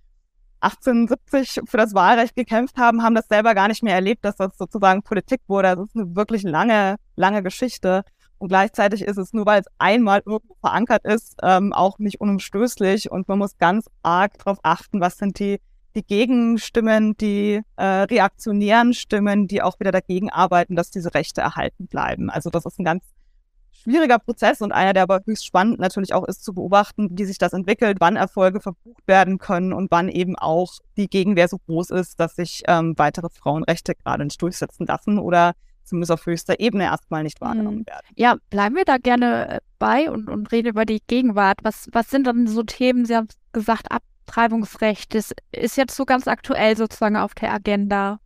1870 0.60 1.62
für 1.66 1.78
das 1.78 1.94
Wahlrecht 1.94 2.36
gekämpft 2.36 2.78
haben, 2.78 3.02
haben 3.04 3.16
das 3.16 3.28
selber 3.28 3.56
gar 3.56 3.70
nicht 3.70 3.84
mehr 3.84 3.96
erlebt, 3.96 4.26
dass 4.26 4.36
das 4.36 4.58
sozusagen 4.58 5.02
Politik 5.02 5.42
wurde. 5.48 5.76
Das 5.76 5.88
ist 5.88 5.96
eine 5.96 6.16
wirklich 6.16 6.44
lange, 6.44 6.98
lange 7.16 7.42
Geschichte. 7.42 8.04
Und 8.42 8.48
gleichzeitig 8.48 9.04
ist 9.04 9.18
es 9.18 9.34
nur, 9.34 9.46
weil 9.46 9.62
es 9.62 9.68
einmal 9.78 10.24
irgendwo 10.26 10.56
verankert 10.62 11.06
ist, 11.06 11.36
ähm, 11.44 11.74
auch 11.74 12.00
nicht 12.00 12.20
unumstößlich. 12.20 13.12
Und 13.12 13.28
man 13.28 13.38
muss 13.38 13.60
ganz 13.60 13.86
arg 14.02 14.36
darauf 14.40 14.58
achten, 14.64 15.00
was 15.00 15.20
sind 15.20 15.38
die, 15.38 15.60
die 15.94 16.02
Gegenstimmen, 16.02 17.16
die 17.18 17.62
äh, 17.76 17.86
reaktionären 17.86 18.96
Stimmen, 18.96 19.48
die 19.48 19.62
auch 19.62 19.80
wieder 19.80 19.92
dagegen 19.92 20.32
arbeiten, 20.32 20.76
dass 20.76 20.90
diese 20.90 21.14
Rechte 21.14 21.42
erhalten 21.42 21.86
bleiben. 21.86 22.32
Also 22.32 22.50
das 22.50 22.66
ist 22.66 22.80
ein 22.80 22.84
ganz 22.84 23.04
schwieriger 23.84 24.18
Prozess 24.18 24.60
und 24.62 24.72
einer, 24.72 24.94
der 24.94 25.04
aber 25.04 25.22
höchst 25.24 25.46
spannend 25.46 25.80
natürlich 25.80 26.16
auch 26.16 26.28
ist 26.28 26.44
zu 26.44 26.56
beobachten, 26.56 27.10
wie 27.12 27.26
sich 27.26 27.38
das 27.38 27.54
entwickelt, 27.54 27.98
wann 28.00 28.16
Erfolge 28.16 28.60
verbucht 28.60 29.08
werden 29.08 29.38
können 29.38 29.72
und 29.72 29.92
wann 29.92 30.10
eben 30.10 30.36
auch 30.36 30.74
die 30.98 31.10
Gegenwehr 31.10 31.48
so 31.48 31.60
groß 31.60 31.92
ist, 31.92 32.20
dass 32.20 32.38
sich 32.38 32.64
ähm, 32.68 32.96
weitere 32.98 33.30
Frauenrechte 33.30 33.94
gerade 33.94 34.24
nicht 34.24 34.42
durchsetzen 34.42 34.88
lassen 34.88 35.20
oder 35.20 35.54
zumindest 35.84 36.12
auf 36.12 36.26
höchster 36.26 36.60
Ebene 36.60 36.86
erstmal 36.86 37.24
nicht 37.24 37.42
wahrgenommen 37.42 37.80
mhm. 37.80 37.88
werden. 37.88 38.08
Ja, 38.16 38.36
bleiben 38.50 38.76
wir 38.76 38.86
da 38.86 38.98
gerne 38.98 39.50
äh, 39.50 39.60
bei 39.80 40.10
und, 40.10 40.30
und 40.30 40.52
reden 40.52 40.70
über 40.70 40.86
die 40.86 41.02
Gegenwart. 41.08 41.60
Was, 41.64 41.88
was 41.92 42.10
sind 42.10 42.28
dann 42.28 42.48
so 42.48 42.64
Themen? 42.64 43.06
Sie 43.06 43.16
haben 43.16 43.28
gesagt, 43.52 43.88
Abtreibungsrecht. 43.92 45.14
Das 45.16 45.34
ist 45.52 45.78
jetzt 45.78 45.96
so 45.96 46.06
ganz 46.06 46.28
aktuell 46.28 46.78
sozusagen 46.78 47.18
auf 47.18 47.34
der 47.34 47.54
Agenda. 47.54 48.20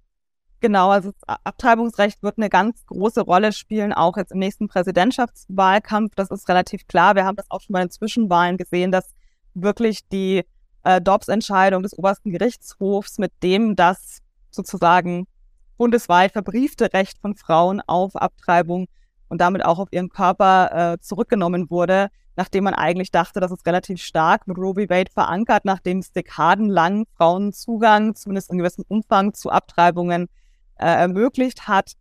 Genau, 0.61 0.89
also 0.89 1.11
das 1.11 1.37
Abtreibungsrecht 1.43 2.23
wird 2.23 2.37
eine 2.37 2.49
ganz 2.49 2.85
große 2.87 3.21
Rolle 3.21 3.53
spielen, 3.53 3.93
auch 3.93 4.17
jetzt 4.17 4.31
im 4.31 4.39
nächsten 4.39 4.67
Präsidentschaftswahlkampf. 4.67 6.15
Das 6.15 6.31
ist 6.31 6.47
relativ 6.49 6.87
klar. 6.87 7.15
Wir 7.15 7.25
haben 7.25 7.35
das 7.35 7.49
auch 7.51 7.61
schon 7.61 7.73
bei 7.73 7.81
den 7.81 7.91
Zwischenwahlen 7.91 8.57
gesehen, 8.57 8.91
dass 8.91 9.13
wirklich 9.53 10.07
die 10.07 10.43
äh, 10.83 11.01
Dobbs-Entscheidung 11.01 11.83
des 11.83 11.97
obersten 11.97 12.31
Gerichtshofs 12.31 13.17
mit 13.17 13.31
dem 13.43 13.75
das 13.75 14.21
sozusagen 14.51 15.27
bundesweit 15.77 16.31
verbriefte 16.31 16.93
Recht 16.93 17.19
von 17.19 17.35
Frauen 17.35 17.81
auf 17.81 18.15
Abtreibung 18.15 18.87
und 19.27 19.41
damit 19.41 19.65
auch 19.65 19.79
auf 19.79 19.89
ihren 19.91 20.09
Körper 20.09 20.93
äh, 20.93 20.99
zurückgenommen 20.99 21.69
wurde, 21.69 22.09
nachdem 22.35 22.65
man 22.65 22.73
eigentlich 22.73 23.11
dachte, 23.11 23.39
dass 23.39 23.51
es 23.51 23.65
relativ 23.65 24.01
stark 24.01 24.47
mit 24.47 24.57
Roe 24.57 24.73
v. 24.73 24.89
Wade 24.89 25.11
verankert, 25.11 25.65
nachdem 25.65 25.99
es 25.99 26.11
dekadenlang 26.11 27.05
Frauen 27.15 27.53
Zugang, 27.53 28.15
zumindest 28.15 28.51
in 28.51 28.57
gewissem 28.57 28.85
Umfang, 28.87 29.33
zu 29.33 29.49
Abtreibungen 29.49 30.27
äh, 30.77 30.85
ermöglicht 30.85 31.67
hat. 31.67 31.93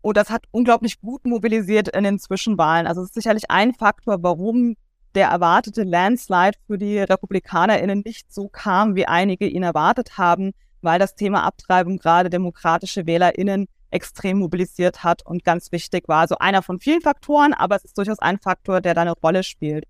Und 0.00 0.16
das 0.16 0.30
hat 0.30 0.44
unglaublich 0.50 1.00
gut 1.00 1.24
mobilisiert 1.24 1.88
in 1.88 2.04
den 2.04 2.18
Zwischenwahlen. 2.18 2.86
Also 2.86 3.02
es 3.02 3.08
ist 3.08 3.14
sicherlich 3.14 3.50
ein 3.50 3.72
Faktor, 3.72 4.22
warum 4.22 4.74
der 5.14 5.28
erwartete 5.28 5.84
Landslide 5.84 6.58
für 6.66 6.78
die 6.78 6.98
RepublikanerInnen 6.98 8.02
nicht 8.04 8.32
so 8.32 8.48
kam, 8.48 8.94
wie 8.96 9.06
einige 9.06 9.46
ihn 9.46 9.62
erwartet 9.62 10.18
haben, 10.18 10.52
weil 10.82 10.98
das 10.98 11.14
Thema 11.14 11.44
Abtreibung 11.44 11.98
gerade 11.98 12.30
demokratische 12.30 13.06
WählerInnen 13.06 13.66
extrem 13.90 14.38
mobilisiert 14.38 15.04
hat 15.04 15.24
und 15.24 15.44
ganz 15.44 15.70
wichtig 15.70 16.08
war. 16.08 16.20
Also 16.20 16.38
einer 16.38 16.62
von 16.62 16.80
vielen 16.80 17.00
Faktoren, 17.00 17.52
aber 17.54 17.76
es 17.76 17.84
ist 17.84 17.98
durchaus 17.98 18.18
ein 18.18 18.38
Faktor, 18.38 18.80
der 18.80 18.94
da 18.94 19.02
eine 19.02 19.12
Rolle 19.12 19.42
spielt. 19.42 19.84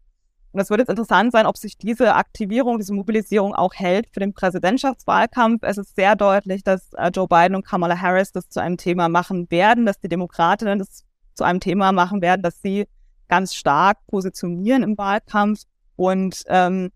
Und 0.53 0.61
es 0.61 0.69
wird 0.69 0.81
jetzt 0.81 0.91
interessant 0.91 1.33
sein, 1.33 1.47
ob 1.47 1.57
sich 1.57 1.79
diese 1.79 2.15
Aktivierung, 2.15 2.79
diese 2.79 2.93
Mobilisierung 2.93 3.55
auch 3.55 3.73
hält 3.75 4.09
für 4.13 4.21
den 4.21 4.35
Präsidentschaftswahlkampf. 4.35 5.63
Es 5.63 5.79
ist 5.79 5.97
sehr 5.97 6.15
deutlich, 6.15 6.63
dass 6.63 6.93
äh, 6.93 7.11
Joe 7.15 7.27
Biden 7.27 7.57
und 7.57 7.67
Kamala 7.67 7.99
Harris 7.99 8.33
das 8.33 8.51
zu 8.51 8.61
einem 8.61 8.77
Thema 8.77 9.09
machen 9.09 9.51
werden, 9.51 9.87
dass 9.87 9.99
die 9.99 10.09
Demokratinnen 10.09 10.79
das 10.79 11.05
zu 11.35 11.45
einem 11.45 11.61
Thema 11.61 11.93
machen 11.93 12.21
werden, 12.21 12.43
dass 12.43 12.61
sie 12.61 12.87
ganz 13.29 13.55
stark 13.55 14.07
positionieren 14.09 14.83
im 14.83 14.99
Wahlkampf. 14.99 15.63
Und 15.97 16.43
ähm, 16.49 16.91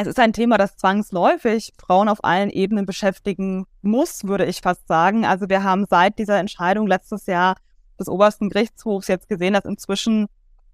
es 0.00 0.06
ist 0.06 0.20
ein 0.20 0.32
Thema, 0.32 0.58
das 0.58 0.76
zwangsläufig 0.76 1.72
Frauen 1.76 2.08
auf 2.08 2.22
allen 2.22 2.50
Ebenen 2.50 2.86
beschäftigen 2.86 3.66
muss, 3.82 4.22
würde 4.22 4.46
ich 4.46 4.60
fast 4.60 4.86
sagen. 4.86 5.24
Also 5.24 5.48
wir 5.48 5.64
haben 5.64 5.86
seit 5.90 6.20
dieser 6.20 6.38
Entscheidung 6.38 6.86
letztes 6.86 7.26
Jahr 7.26 7.56
des 7.98 8.08
obersten 8.08 8.48
Gerichtshofs 8.48 9.08
jetzt 9.08 9.28
gesehen, 9.28 9.54
dass 9.54 9.64
inzwischen 9.64 10.28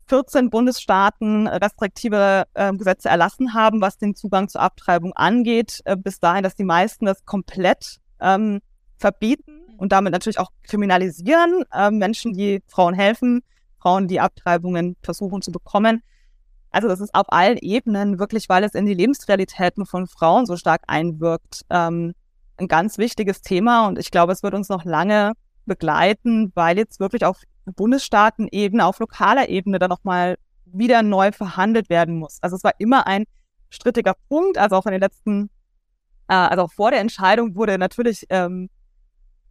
14 0.08 0.50
Bundesstaaten 0.50 1.46
restriktive 1.46 2.44
äh, 2.52 2.74
Gesetze 2.74 3.08
erlassen 3.08 3.54
haben, 3.54 3.80
was 3.80 3.96
den 3.96 4.14
Zugang 4.14 4.50
zur 4.50 4.60
Abtreibung 4.60 5.14
angeht, 5.14 5.80
äh, 5.86 5.96
bis 5.96 6.20
dahin, 6.20 6.42
dass 6.42 6.54
die 6.54 6.64
meisten 6.64 7.06
das 7.06 7.24
komplett 7.24 8.00
ähm, 8.20 8.60
verbieten 8.98 9.62
und 9.78 9.92
damit 9.92 10.12
natürlich 10.12 10.38
auch 10.38 10.50
kriminalisieren. 10.64 11.64
Äh, 11.72 11.90
Menschen, 11.90 12.34
die 12.34 12.62
Frauen 12.66 12.92
helfen, 12.92 13.42
Frauen, 13.80 14.06
die 14.06 14.20
Abtreibungen 14.20 14.96
versuchen 15.02 15.40
zu 15.40 15.50
bekommen. 15.50 16.02
Also 16.74 16.88
das 16.88 17.00
ist 17.00 17.14
auf 17.14 17.32
allen 17.32 17.56
Ebenen 17.58 18.18
wirklich, 18.18 18.48
weil 18.48 18.64
es 18.64 18.74
in 18.74 18.84
die 18.84 18.94
Lebensrealitäten 18.94 19.86
von 19.86 20.08
Frauen 20.08 20.44
so 20.44 20.56
stark 20.56 20.82
einwirkt, 20.88 21.62
ähm, 21.70 22.14
ein 22.56 22.66
ganz 22.66 22.98
wichtiges 22.98 23.42
Thema 23.42 23.86
und 23.86 23.96
ich 23.96 24.10
glaube, 24.10 24.32
es 24.32 24.42
wird 24.42 24.54
uns 24.54 24.68
noch 24.68 24.84
lange 24.84 25.34
begleiten, 25.66 26.50
weil 26.56 26.76
jetzt 26.76 26.98
wirklich 26.98 27.24
auf 27.24 27.40
Bundesstaatenebene, 27.64 28.84
auf 28.84 28.98
lokaler 28.98 29.48
Ebene 29.48 29.78
dann 29.78 29.88
nochmal 29.88 30.36
wieder 30.64 31.04
neu 31.04 31.30
verhandelt 31.30 31.90
werden 31.90 32.18
muss. 32.18 32.38
Also 32.42 32.56
es 32.56 32.64
war 32.64 32.72
immer 32.78 33.06
ein 33.06 33.24
strittiger 33.70 34.14
Punkt, 34.28 34.58
also 34.58 34.74
auch 34.74 34.86
in 34.86 34.92
den 34.92 35.00
letzten, 35.00 35.50
äh, 36.26 36.34
also 36.34 36.64
auch 36.64 36.72
vor 36.72 36.90
der 36.90 36.98
Entscheidung 36.98 37.54
wurde 37.54 37.78
natürlich 37.78 38.24
ähm, 38.30 38.68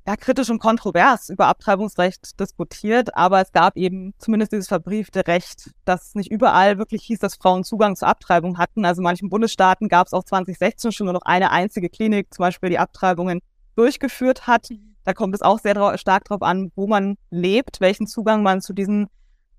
ja, 0.06 0.18
kritisch 0.18 0.50
und 0.50 0.60
kontrovers 0.60 1.30
über 1.30 1.48
Abtreibungsrecht 1.48 2.38
diskutiert, 2.40 3.16
aber 3.16 3.40
es 3.42 3.54
gab 3.54 3.78
eben 3.78 4.14
zumindest 4.18 4.52
dieses 4.52 4.68
verbriefte 4.68 5.26
Recht, 5.28 5.72
dass 5.86 6.14
nicht 6.14 6.30
überall 6.30 6.78
wirklich 6.78 7.04
hieß, 7.04 7.20
dass 7.20 7.36
Frauen 7.36 7.64
Zugang 7.64 7.96
zur 7.96 8.10
Abtreibung 8.10 8.58
hatten. 8.58 8.84
Also 8.84 9.00
in 9.00 9.04
manchen 9.04 9.30
Bundesstaaten 9.30 9.88
gab 9.88 10.08
es 10.08 10.14
auch 10.14 10.26
2016 10.26 10.92
schon 10.92 11.06
nur 11.06 11.14
noch 11.14 11.22
eine 11.22 11.52
einzige 11.52 11.90
Klinik, 11.90 12.34
zum 12.34 12.44
Beispiel 12.44 12.70
die 12.70 12.80
Abtreibungen 12.80 13.40
durchgeführt 13.76 14.46
hat. 14.46 14.70
Mhm. 14.70 14.96
Da 15.06 15.14
kommt 15.14 15.36
es 15.36 15.42
auch 15.42 15.60
sehr 15.60 15.98
stark 15.98 16.26
darauf 16.26 16.42
an, 16.42 16.72
wo 16.76 16.86
man 16.86 17.16
lebt, 17.30 17.80
welchen 17.80 18.06
Zugang 18.06 18.44
man 18.44 18.62
zu 18.62 18.74
diesen, 18.74 19.08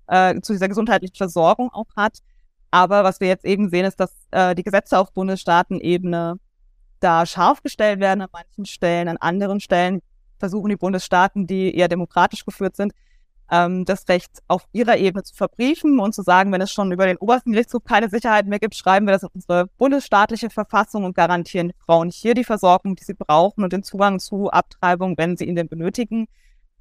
äh, 0.07 0.39
zu 0.41 0.53
dieser 0.53 0.67
gesundheitlichen 0.67 1.15
Versorgung 1.15 1.71
auch 1.71 1.95
hat. 1.95 2.19
Aber 2.69 3.03
was 3.03 3.19
wir 3.19 3.27
jetzt 3.27 3.45
eben 3.45 3.69
sehen, 3.69 3.85
ist, 3.85 3.99
dass 3.99 4.11
äh, 4.31 4.53
die 4.53 4.63
Gesetze 4.63 4.99
auf 4.99 5.11
Bundesstaatenebene 5.13 6.35
da 6.99 7.25
scharf 7.25 7.63
gestellt 7.63 7.99
werden 7.99 8.21
an 8.21 8.29
manchen 8.31 8.65
Stellen, 8.65 9.07
an 9.07 9.17
anderen 9.17 9.59
Stellen 9.59 10.01
versuchen 10.37 10.69
die 10.69 10.75
Bundesstaaten, 10.75 11.47
die 11.47 11.75
eher 11.75 11.87
demokratisch 11.87 12.45
geführt 12.45 12.75
sind, 12.75 12.93
ähm, 13.51 13.85
das 13.85 14.07
Recht 14.07 14.39
auf 14.47 14.65
ihrer 14.71 14.97
Ebene 14.97 15.23
zu 15.23 15.35
verbriefen 15.35 15.99
und 15.99 16.13
zu 16.13 16.23
sagen, 16.23 16.51
wenn 16.51 16.61
es 16.61 16.71
schon 16.71 16.91
über 16.91 17.05
den 17.05 17.17
obersten 17.17 17.51
Gerichtshof 17.51 17.83
keine 17.83 18.09
Sicherheit 18.09 18.47
mehr 18.47 18.59
gibt, 18.59 18.75
schreiben 18.75 19.05
wir 19.05 19.13
das 19.13 19.23
in 19.23 19.29
unsere 19.33 19.67
bundesstaatliche 19.77 20.49
Verfassung 20.49 21.03
und 21.03 21.15
garantieren 21.15 21.71
Frauen 21.85 22.09
hier 22.09 22.33
die 22.33 22.43
Versorgung, 22.43 22.95
die 22.95 23.03
sie 23.03 23.13
brauchen 23.13 23.63
und 23.63 23.73
den 23.73 23.83
Zugang 23.83 24.19
zu 24.19 24.49
Abtreibung, 24.49 25.17
wenn 25.17 25.37
sie 25.37 25.45
ihn 25.45 25.55
denn 25.55 25.67
benötigen. 25.67 26.27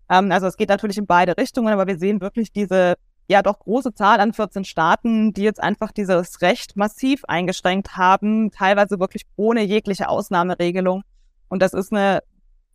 Ähm, 0.08 0.32
also 0.32 0.46
es 0.46 0.56
geht 0.56 0.70
natürlich 0.70 0.98
in 0.98 1.06
beide 1.06 1.36
Richtungen, 1.36 1.72
aber 1.72 1.86
wir 1.86 1.98
sehen 1.98 2.20
wirklich 2.20 2.52
diese 2.52 2.96
ja 3.26 3.42
doch 3.42 3.58
große 3.58 3.94
Zahl 3.94 4.20
an 4.20 4.32
14 4.32 4.64
Staaten, 4.64 5.32
die 5.32 5.42
jetzt 5.42 5.62
einfach 5.62 5.92
dieses 5.92 6.42
Recht 6.42 6.76
massiv 6.76 7.24
eingeschränkt 7.24 7.96
haben, 7.96 8.50
teilweise 8.50 9.00
wirklich 9.00 9.22
ohne 9.36 9.62
jegliche 9.62 10.08
Ausnahmeregelung. 10.08 11.02
Und 11.48 11.62
das 11.62 11.72
ist 11.72 11.92
eine, 11.92 12.22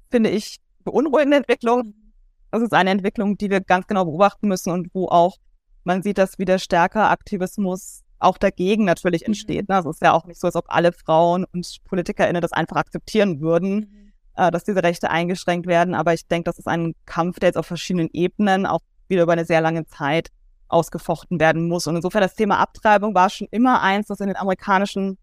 finde 0.09 0.29
ich, 0.31 0.57
beunruhigende 0.83 1.37
Entwicklung. 1.37 1.87
Mhm. 1.87 2.13
Das 2.51 2.61
ist 2.61 2.73
eine 2.73 2.89
Entwicklung, 2.89 3.37
die 3.37 3.49
wir 3.49 3.61
ganz 3.61 3.87
genau 3.87 4.05
beobachten 4.05 4.47
müssen 4.47 4.71
und 4.71 4.87
wo 4.93 5.07
auch 5.07 5.37
man 5.83 6.03
sieht, 6.03 6.17
dass 6.17 6.39
wieder 6.39 6.59
stärker 6.59 7.09
Aktivismus 7.09 8.03
auch 8.19 8.37
dagegen 8.37 8.85
natürlich 8.85 9.21
mhm. 9.21 9.27
entsteht. 9.27 9.69
Ne? 9.69 9.79
Es 9.79 9.85
ist 9.85 10.01
ja 10.01 10.13
auch 10.13 10.25
nicht 10.25 10.39
so, 10.39 10.47
als 10.47 10.55
ob 10.55 10.65
alle 10.67 10.91
Frauen 10.91 11.45
und 11.53 11.77
PolitikerInnen 11.85 12.41
das 12.41 12.51
einfach 12.51 12.75
akzeptieren 12.75 13.39
würden, 13.41 13.75
mhm. 13.75 14.13
äh, 14.35 14.51
dass 14.51 14.63
diese 14.63 14.83
Rechte 14.83 15.09
eingeschränkt 15.09 15.67
werden. 15.67 15.95
Aber 15.95 16.13
ich 16.13 16.27
denke, 16.27 16.49
das 16.49 16.59
ist 16.59 16.67
ein 16.67 16.93
Kampf, 17.05 17.39
der 17.39 17.49
jetzt 17.49 17.57
auf 17.57 17.65
verschiedenen 17.65 18.09
Ebenen 18.13 18.65
auch 18.65 18.81
wieder 19.07 19.23
über 19.23 19.33
eine 19.33 19.45
sehr 19.45 19.61
lange 19.61 19.85
Zeit 19.85 20.29
ausgefochten 20.67 21.39
werden 21.39 21.67
muss. 21.67 21.87
Und 21.87 21.95
insofern 21.95 22.21
das 22.21 22.35
Thema 22.35 22.59
Abtreibung 22.59 23.15
war 23.15 23.29
schon 23.29 23.47
immer 23.51 23.81
eins, 23.81 24.07
das 24.07 24.19
in 24.19 24.27
den 24.27 24.37
amerikanischen 24.37 25.17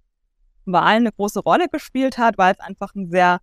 Wahlen 0.64 1.02
eine 1.02 1.12
große 1.12 1.40
Rolle 1.40 1.68
gespielt 1.68 2.18
hat, 2.18 2.38
weil 2.38 2.54
es 2.54 2.60
einfach 2.60 2.94
ein 2.94 3.10
sehr 3.10 3.40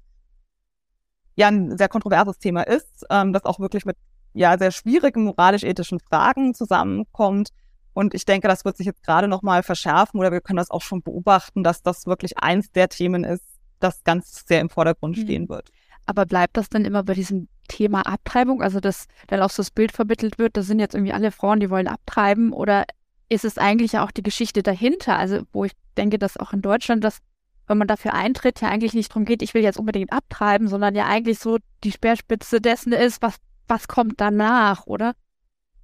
ja 1.36 1.48
ein 1.48 1.78
sehr 1.78 1.89
kontroverses 1.89 2.39
Thema 2.39 2.62
ist, 2.62 3.06
ähm, 3.10 3.34
das 3.34 3.46
auch 3.46 3.60
wirklich 3.60 3.86
mit 3.86 3.98
ja 4.34 4.58
sehr 4.58 4.72
schwierigen 4.72 5.26
moralisch-ethischen 5.26 6.00
Fragen 6.00 6.54
zusammenkommt. 6.54 7.50
Und 7.93 8.15
ich 8.15 8.26
denke, 8.26 8.48
das 8.48 8.65
wird 8.65 8.78
sich 8.78 8.88
jetzt 8.88 9.04
gerade 9.04 9.28
nochmal 9.28 9.62
verschärfen 9.62 10.19
oder 10.19 10.32
wir 10.32 10.41
können 10.41 10.58
das 10.58 10.72
auch 10.72 10.82
schon 10.82 11.04
beobachten, 11.04 11.63
dass 11.63 11.84
das 11.84 12.08
wirklich 12.08 12.39
eins 12.39 12.72
der 12.72 12.89
Themen 12.89 13.24
ist, 13.24 13.46
das 13.80 14.04
ganz 14.04 14.46
sehr 14.48 14.62
im 14.62 14.69
Vordergrund 14.69 15.17
mhm. 15.17 15.22
stehen 15.22 15.50
wird. 15.50 15.69
Aber 16.06 16.26
bleibt 16.26 16.58
das 16.58 16.69
dann 16.69 16.86
immer 16.86 17.04
bei 17.04 17.13
diesem 17.13 17.48
Thema 17.67 18.02
Abtreibung? 18.02 18.62
Also, 18.62 18.80
dass 18.80 19.06
dann 19.28 19.41
auch 19.41 19.50
so 19.50 19.62
das 19.62 19.72
Bild 19.72 19.91
vermittelt 19.91 20.38
wird, 20.38 20.58
da 20.58 20.63
sind 20.63 20.80
jetzt 20.80 20.96
irgendwie 20.96 21.13
alle 21.13 21.32
Frauen, 21.32 21.60
die 21.60 21.69
wollen 21.69 21.88
abtreiben 21.88 22.52
oder 22.52 22.86
ist 23.30 23.46
es 23.46 23.58
eigentlich 23.58 23.98
auch 23.98 24.12
die 24.12 24.24
Geschichte 24.24 24.63
dahinter? 24.63 25.17
Also, 25.17 25.43
wo 25.54 25.63
ich 25.65 25.72
denke, 25.96 26.19
dass 26.19 26.38
auch 26.38 26.54
in 26.54 26.62
Deutschland 26.62 27.04
das 27.04 27.19
wenn 27.67 27.78
man 27.78 27.88
dafür 27.88 28.13
eintritt, 28.13 28.62
ja 28.62 28.69
eigentlich 28.69 28.93
nicht 28.93 29.12
darum 29.12 29.26
geht, 29.26 29.41
ich 29.41 29.54
will 29.54 29.63
jetzt 29.63 29.80
unbedingt 29.80 30.12
abtreiben, 30.12 30.67
sondern 30.67 30.95
ja 30.95 31.06
eigentlich 31.06 31.39
so 31.39 31.58
die 31.84 31.91
Speerspitze 31.91 32.60
dessen 32.62 32.93
ist, 32.93 33.21
was, 33.21 33.36
was 33.67 33.88
kommt 33.88 34.19
danach, 34.19 34.86
oder? 34.86 35.13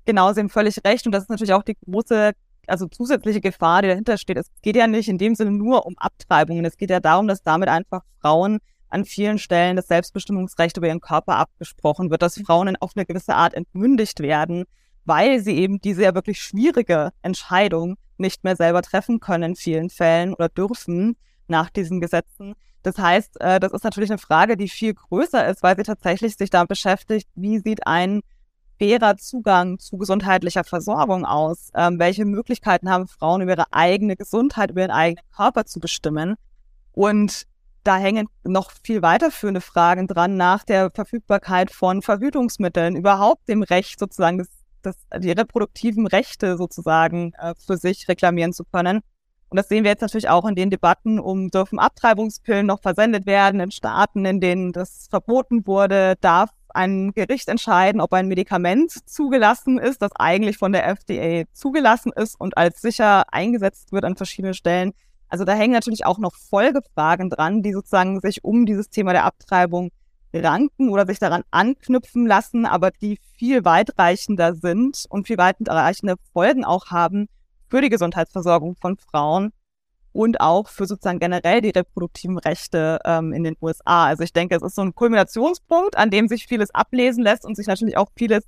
Genau, 0.06 0.34
Sie 0.34 0.42
haben 0.42 0.50
völlig 0.50 0.84
recht. 0.86 1.06
Und 1.06 1.12
das 1.12 1.24
ist 1.24 1.30
natürlich 1.30 1.54
auch 1.54 1.64
die 1.64 1.78
große, 1.86 2.32
also 2.68 2.88
zusätzliche 2.88 3.42
Gefahr, 3.42 3.82
die 3.82 3.90
dahinter 3.90 4.18
steht. 4.18 4.38
Es 4.38 4.48
geht 4.62 4.76
ja 4.76 4.88
nicht 4.88 5.08
in 5.08 5.18
dem 5.18 5.36
Sinne 5.36 5.52
nur 5.52 5.86
um 5.86 5.98
Abtreibungen. 5.98 6.66
Es 6.66 6.78
geht 6.78 6.90
ja 6.90 7.00
darum, 7.00 7.28
dass 7.28 7.44
damit 7.44 7.70
einfach 7.70 8.02
Frauen 8.22 8.60
an 8.90 9.06
vielen 9.06 9.38
Stellen 9.38 9.76
das 9.76 9.88
Selbstbestimmungsrecht 9.88 10.78
über 10.78 10.88
ihren 10.88 11.00
Körper 11.00 11.38
abgesprochen 11.38 12.10
wird, 12.10 12.22
dass 12.22 12.38
mhm. 12.38 12.46
Frauen 12.46 12.76
auf 12.78 12.94
eine 12.96 13.06
gewisse 13.06 13.36
Art 13.36 13.54
entmündigt 13.54 14.20
werden, 14.20 14.66
weil 15.06 15.40
sie 15.40 15.56
eben 15.56 15.80
diese 15.80 16.04
ja 16.04 16.16
wirklich 16.16 16.42
schwierige 16.42 17.12
Entscheidung 17.22 17.96
nicht 18.18 18.44
mehr 18.44 18.56
selber 18.56 18.82
treffen 18.82 19.20
können 19.20 19.52
in 19.52 19.56
vielen 19.56 19.90
Fällen 19.90 20.34
oder 20.34 20.50
dürfen 20.50 21.16
nach 21.50 21.70
diesen 21.70 22.00
Gesetzen. 22.02 22.56
Das 22.84 22.98
heißt, 22.98 23.42
äh, 23.42 23.60
das 23.60 23.74
ist 23.74 23.84
natürlich 23.84 24.10
eine 24.10 24.20
Frage, 24.20 24.56
die 24.56 24.70
viel 24.70 24.94
größer 24.94 25.48
ist, 25.48 25.64
weil 25.64 25.76
sie 25.76 25.84
tatsächlich 25.84 26.38
sich 26.38 26.50
damit 26.50 26.70
beschäftigt, 26.70 27.28
wie 27.36 27.60
sieht 27.60 27.86
ein 27.86 28.22
fairer 28.80 29.18
Zugang 29.18 29.78
zu 29.80 29.98
gesundheitlicher 29.98 30.64
Versorgung 30.64 31.26
aus? 31.26 31.70
Ähm, 31.76 32.00
welche 32.00 32.26
Möglichkeiten 32.26 32.90
haben 32.90 33.08
Frauen 33.08 33.42
über 33.42 33.52
ihre 33.52 33.74
eigene 33.74 34.16
Gesundheit, 34.16 34.72
über 34.72 34.82
ihren 34.82 34.92
eigenen 34.92 35.26
Körper 35.36 35.66
zu 35.66 35.80
bestimmen? 35.80 36.36
Und 36.94 37.44
da 37.84 37.98
hängen 37.98 38.28
noch 38.44 38.72
viel 38.84 39.02
weiterführende 39.02 39.62
Fragen 39.62 40.08
dran 40.08 40.38
nach 40.38 40.64
der 40.64 40.92
Verfügbarkeit 40.92 41.72
von 41.72 42.02
Verhütungsmitteln, 42.02 42.96
überhaupt 42.96 43.48
dem 43.48 43.64
Recht 43.64 44.00
sozusagen, 44.00 44.40
das, 44.40 44.48
das, 44.82 44.96
die 45.22 45.32
reproduktiven 45.32 46.08
Rechte 46.08 46.58
sozusagen 46.58 47.34
äh, 47.38 47.54
für 47.56 47.78
sich 47.78 48.08
reklamieren 48.08 48.54
zu 48.54 48.64
können. 48.64 49.02
Und 49.50 49.58
das 49.58 49.68
sehen 49.68 49.84
wir 49.84 49.92
jetzt 49.92 50.02
natürlich 50.02 50.30
auch 50.30 50.46
in 50.46 50.56
den 50.56 50.70
Debatten 50.70 51.20
um, 51.20 51.50
dürfen 51.50 51.80
Abtreibungspillen 51.80 52.68
noch 52.68 52.82
versendet 52.82 53.26
werden 53.26 53.60
in 53.60 53.72
Staaten, 53.72 54.26
in 54.26 54.40
denen 54.40 54.74
das 54.74 55.08
verboten 55.10 55.66
wurde, 55.66 56.16
darf 56.22 56.52
ein 56.72 57.14
Gericht 57.14 57.50
entscheiden, 57.50 58.00
ob 58.00 58.14
ein 58.14 58.28
Medikament 58.28 58.92
zugelassen 59.10 59.80
ist, 59.80 60.04
das 60.04 60.12
eigentlich 60.16 60.58
von 60.58 60.72
der 60.72 60.88
FDA 60.88 61.46
zugelassen 61.52 62.12
ist 62.16 62.40
und 62.40 62.58
als 62.58 62.82
sicher 62.82 63.24
eingesetzt 63.34 63.92
wird 63.92 64.06
an 64.06 64.16
verschiedenen 64.16 64.54
Stellen. 64.54 64.94
Also 65.30 65.46
da 65.46 65.54
hängen 65.54 65.74
natürlich 65.74 66.06
auch 66.06 66.20
noch 66.20 66.36
Folgefragen 66.36 67.32
dran, 67.32 67.64
die 67.64 67.74
sozusagen 67.74 68.20
sich 68.20 68.44
um 68.44 68.68
dieses 68.68 68.90
Thema 68.90 69.14
der 69.14 69.26
Abtreibung 69.26 69.90
ranken 70.32 70.90
oder 70.90 71.08
sich 71.08 71.18
daran 71.18 71.44
anknüpfen 71.50 72.28
lassen, 72.28 72.68
aber 72.68 72.92
die 72.92 73.20
viel 73.38 73.66
weitreichender 73.66 74.54
sind 74.54 75.06
und 75.10 75.26
viel 75.26 75.40
weitreichende 75.40 76.16
Folgen 76.34 76.64
auch 76.66 76.88
haben 76.92 77.30
für 77.70 77.82
die 77.82 77.90
Gesundheitsversorgung 77.90 78.76
von 78.76 78.98
Frauen 78.98 79.52
und 80.12 80.42
auch 80.42 80.70
für 80.70 80.86
sozusagen 80.86 81.20
generell 81.20 81.62
die 81.62 81.70
reproduktiven 81.70 82.38
Rechte 82.38 83.00
ähm, 83.06 83.32
in 83.32 83.44
den 83.44 83.56
USA. 83.62 84.08
Also 84.08 84.24
ich 84.24 84.34
denke, 84.34 84.56
es 84.56 84.64
ist 84.64 84.76
so 84.76 84.82
ein 84.82 84.96
Kulminationspunkt, 84.96 85.98
an 85.98 86.10
dem 86.10 86.28
sich 86.28 86.48
vieles 86.48 86.74
ablesen 86.74 87.24
lässt 87.24 87.46
und 87.46 87.56
sich 87.56 87.68
natürlich 87.68 87.98
auch 87.98 88.10
vieles 88.16 88.44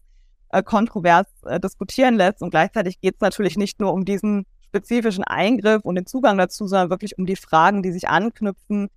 äh, 0.49 0.63
kontrovers 0.63 1.27
äh, 1.45 1.59
diskutieren 1.59 2.15
lässt. 2.15 2.41
Und 2.41 2.49
gleichzeitig 2.49 2.99
geht 2.99 3.15
es 3.15 3.21
natürlich 3.21 3.57
nicht 3.57 3.79
nur 3.79 3.93
um 3.93 4.05
diesen 4.05 4.45
spezifischen 4.65 5.23
Eingriff 5.23 5.83
und 5.83 5.95
den 5.95 6.05
Zugang 6.05 6.37
dazu, 6.37 6.65
sondern 6.65 6.89
wirklich 6.89 7.17
um 7.17 7.25
die 7.25 7.35
Fragen, 7.35 7.83
die 7.83 7.91
sich 7.91 8.07
anknüpfen 8.07 8.89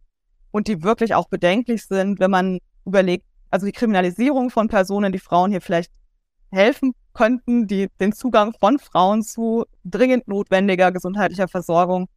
und 0.51 0.69
die 0.69 0.83
wirklich 0.83 1.15
auch 1.15 1.29
bedenklich 1.29 1.87
sind, 1.87 2.21
wenn 2.21 2.31
man 2.31 2.61
überlegt, 2.87 3.27
also 3.51 3.67
die 3.67 3.73
Kriminalisierung 3.73 4.51
von 4.51 4.69
Personen, 4.69 5.13
die 5.13 5.19
Frauen 5.19 5.51
hier 5.51 5.61
vielleicht 5.61 5.93
helfen 6.51 6.95
könnten, 7.14 7.66
die 7.66 7.88
den 8.00 8.12
Zugang 8.12 8.53
von 8.59 8.79
Frauen 8.79 9.22
zu 9.22 9.64
dringend 9.85 10.29
notwendiger 10.29 10.92
gesundheitlicher 10.92 11.48
Versorgung. 11.48 12.09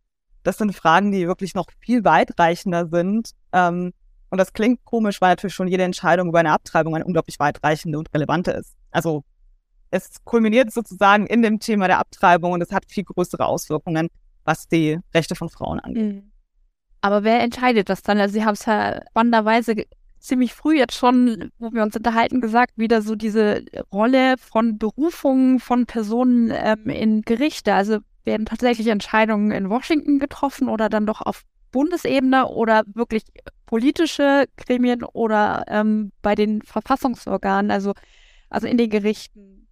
Das 0.44 0.58
sind 0.58 0.76
Fragen, 0.76 1.12
die 1.12 1.28
wirklich 1.28 1.56
noch 1.56 1.68
viel 1.80 2.04
weitreichender 2.04 2.88
sind. 2.88 3.32
Ähm, 3.54 3.94
und 4.30 4.38
das 4.38 4.54
klingt 4.54 4.84
komisch, 4.84 5.22
weil 5.22 5.32
natürlich 5.32 5.54
schon 5.54 5.68
jede 5.68 5.84
Entscheidung 5.84 6.30
über 6.30 6.40
eine 6.40 6.52
Abtreibung 6.52 6.96
eine 6.96 7.06
unglaublich 7.06 7.40
weitreichende 7.40 7.98
und 7.98 8.14
relevante 8.14 8.52
ist. 8.52 8.76
Also 8.92 9.24
es 9.90 10.24
kulminiert 10.26 10.72
sozusagen 10.72 11.28
in 11.28 11.42
dem 11.42 11.60
Thema 11.60 11.88
der 11.88 12.00
Abtreibung 12.00 12.52
und 12.52 12.62
es 12.62 12.72
hat 12.72 12.84
viel 12.90 13.06
größere 13.06 13.46
Auswirkungen, 13.46 14.10
was 14.44 14.68
die 14.68 15.00
Rechte 15.14 15.36
von 15.36 15.50
Frauen 15.50 15.80
angeht. 15.80 16.16
Mhm. 16.16 16.32
Aber 17.02 17.24
wer 17.24 17.42
entscheidet 17.42 17.90
das 17.90 18.02
dann? 18.02 18.20
Also 18.20 18.34
Sie 18.34 18.44
haben 18.44 18.56
es 18.56 18.66
ja 18.66 19.02
spannenderweise 19.10 19.76
ziemlich 20.20 20.54
früh 20.54 20.78
jetzt 20.78 20.96
schon, 20.96 21.52
wo 21.60 21.72
wir 21.72 21.84
uns 21.84 21.96
unterhalten, 21.96 22.42
gesagt, 22.42 22.78
wieder 22.78 23.02
so 23.02 23.16
diese 23.16 23.64
Rolle 23.92 24.36
von 24.38 24.78
Berufungen 24.78 25.60
von 25.60 25.86
Personen 25.86 26.52
ähm, 26.54 26.90
in 26.90 27.22
Gerichte. 27.22 27.74
Also 27.74 28.00
werden 28.24 28.46
tatsächlich 28.46 28.88
Entscheidungen 28.88 29.52
in 29.52 29.70
Washington 29.70 30.20
getroffen 30.20 30.70
oder 30.70 30.90
dann 30.90 31.06
doch 31.06 31.22
auf 31.22 31.44
Bundesebene 31.72 32.48
oder 32.48 32.84
wirklich 32.94 33.24
politische 33.66 34.46
Gremien 34.58 35.04
oder 35.04 35.66
ähm, 35.68 36.12
bei 36.22 36.36
den 36.36 36.62
Verfassungsorganen, 36.62 37.72
also, 37.72 37.94
also 38.50 38.68
in 38.68 38.78
den 38.78 38.90
Gerichten? 38.90 39.68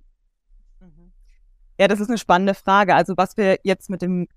Mhm. 0.80 1.12
Ja, 1.80 1.88
das 1.88 2.00
ist 2.00 2.10
eine 2.10 2.18
spannende 2.18 2.54
Frage. 2.54 2.96
Also 2.96 3.16
was 3.18 3.38
wir 3.38 3.60
jetzt 3.64 3.90
mit 3.90 4.02
dem 4.02 4.28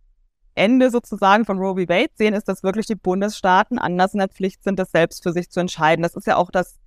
Ende 0.59 0.91
sozusagen 0.91 1.45
von 1.45 1.59
Roe 1.59 1.75
v. 1.75 1.89
Wade 1.89 2.13
sehen, 2.15 2.35
ist, 2.35 2.49
dass 2.49 2.63
wirklich 2.63 2.87
die 2.87 2.95
Bundesstaaten 2.95 3.79
anders 3.79 4.13
in 4.13 4.19
der 4.19 4.29
Pflicht 4.29 4.63
sind, 4.63 4.79
das 4.79 4.91
selbst 4.91 5.23
für 5.23 5.33
sich 5.33 5.51
zu 5.51 5.61
entscheiden. 5.61 6.03
Das 6.03 6.15
ist 6.15 6.27
ja 6.27 6.37
auch 6.37 6.51
das 6.51 6.79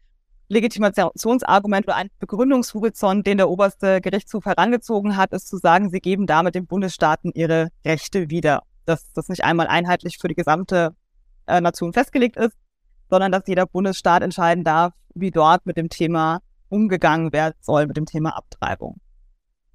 Legitimationsargument 0.49 1.87
oder 1.87 1.95
ein 1.95 2.09
Begründungshorizont, 2.19 3.25
den 3.25 3.37
der 3.37 3.49
oberste 3.49 4.01
Gerichtshof 4.01 4.45
herangezogen 4.45 5.15
hat, 5.15 5.31
ist 5.31 5.47
zu 5.47 5.57
sagen, 5.57 5.89
sie 5.89 6.01
geben 6.01 6.27
damit 6.27 6.55
den 6.55 6.67
Bundesstaaten 6.67 7.31
ihre 7.33 7.69
Rechte 7.85 8.29
wieder. 8.29 8.63
Dass 8.85 9.13
das 9.13 9.29
nicht 9.29 9.45
einmal 9.45 9.67
einheitlich 9.67 10.17
für 10.19 10.27
die 10.27 10.35
gesamte 10.35 10.93
äh, 11.47 11.61
Nation 11.61 11.93
festgelegt 11.93 12.35
ist, 12.35 12.57
sondern 13.09 13.31
dass 13.31 13.47
jeder 13.47 13.65
Bundesstaat 13.65 14.23
entscheiden 14.23 14.65
darf, 14.65 14.93
wie 15.13 15.31
dort 15.31 15.65
mit 15.65 15.77
dem 15.77 15.87
Thema 15.87 16.41
umgegangen 16.67 17.31
werden 17.31 17.55
soll, 17.61 17.87
mit 17.87 17.95
dem 17.95 18.05
Thema 18.05 18.35
Abtreibung. 18.35 18.99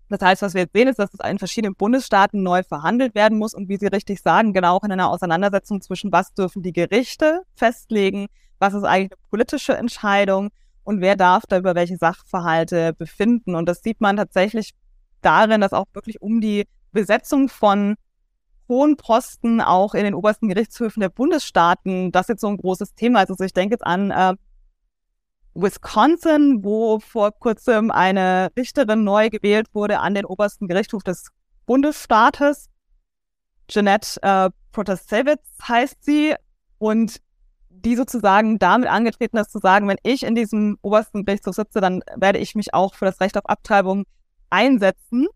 Das 0.08 0.20
heißt, 0.20 0.42
was 0.42 0.54
wir 0.54 0.62
jetzt 0.62 0.72
sehen, 0.74 0.88
ist, 0.88 0.98
dass 0.98 1.12
es 1.12 1.28
in 1.28 1.38
verschiedenen 1.38 1.74
Bundesstaaten 1.74 2.42
neu 2.42 2.62
verhandelt 2.62 3.14
werden 3.14 3.38
muss 3.38 3.54
und 3.54 3.68
wie 3.68 3.76
Sie 3.76 3.86
richtig 3.86 4.20
sagen, 4.22 4.52
genau 4.52 4.76
auch 4.76 4.84
in 4.84 4.92
einer 4.92 5.10
Auseinandersetzung 5.10 5.80
zwischen, 5.80 6.12
was 6.12 6.32
dürfen 6.32 6.62
die 6.62 6.72
Gerichte 6.72 7.42
festlegen, 7.54 8.26
was 8.58 8.74
ist 8.74 8.84
eigentlich 8.84 9.12
eine 9.12 9.28
politische 9.30 9.76
Entscheidung 9.76 10.50
und 10.84 11.00
wer 11.00 11.16
darf 11.16 11.44
da 11.46 11.58
über 11.58 11.74
welche 11.74 11.96
Sachverhalte 11.96 12.92
befinden. 12.92 13.56
Und 13.56 13.68
das 13.68 13.82
sieht 13.82 14.00
man 14.00 14.16
tatsächlich 14.16 14.72
darin, 15.22 15.60
dass 15.60 15.72
auch 15.72 15.86
wirklich 15.92 16.22
um 16.22 16.40
die 16.40 16.66
Besetzung 16.92 17.48
von 17.48 17.96
hohen 18.68 18.96
Posten 18.96 19.60
auch 19.60 19.94
in 19.94 20.04
den 20.04 20.14
obersten 20.14 20.48
Gerichtshöfen 20.48 21.00
der 21.00 21.08
Bundesstaaten 21.08 22.12
das 22.12 22.28
jetzt 22.28 22.40
so 22.40 22.48
ein 22.48 22.56
großes 22.56 22.94
Thema 22.94 23.22
ist. 23.22 23.30
Also 23.30 23.44
ich 23.44 23.52
denke 23.52 23.74
jetzt 23.74 23.86
an 23.86 24.10
äh, 24.10 24.34
Wisconsin, 25.56 26.62
wo 26.62 26.98
vor 27.00 27.32
kurzem 27.32 27.90
eine 27.90 28.50
Richterin 28.56 29.04
neu 29.04 29.30
gewählt 29.30 29.68
wurde 29.72 30.00
an 30.00 30.14
den 30.14 30.24
obersten 30.24 30.68
Gerichtshof 30.68 31.02
des 31.02 31.30
Bundesstaates. 31.64 32.68
Jeanette 33.68 34.22
äh, 34.22 34.50
Protasevich 34.72 35.38
heißt 35.66 36.04
sie. 36.04 36.34
Und 36.78 37.20
die 37.70 37.96
sozusagen 37.96 38.58
damit 38.58 38.88
angetreten 38.88 39.36
ist, 39.38 39.50
zu 39.50 39.58
sagen, 39.58 39.88
wenn 39.88 39.98
ich 40.02 40.24
in 40.24 40.34
diesem 40.34 40.76
obersten 40.82 41.24
Gerichtshof 41.24 41.54
sitze, 41.54 41.80
dann 41.80 42.02
werde 42.16 42.38
ich 42.38 42.54
mich 42.54 42.74
auch 42.74 42.94
für 42.94 43.04
das 43.04 43.20
Recht 43.20 43.36
auf 43.36 43.46
Abtreibung 43.46 44.04
einsetzen. 44.50 45.26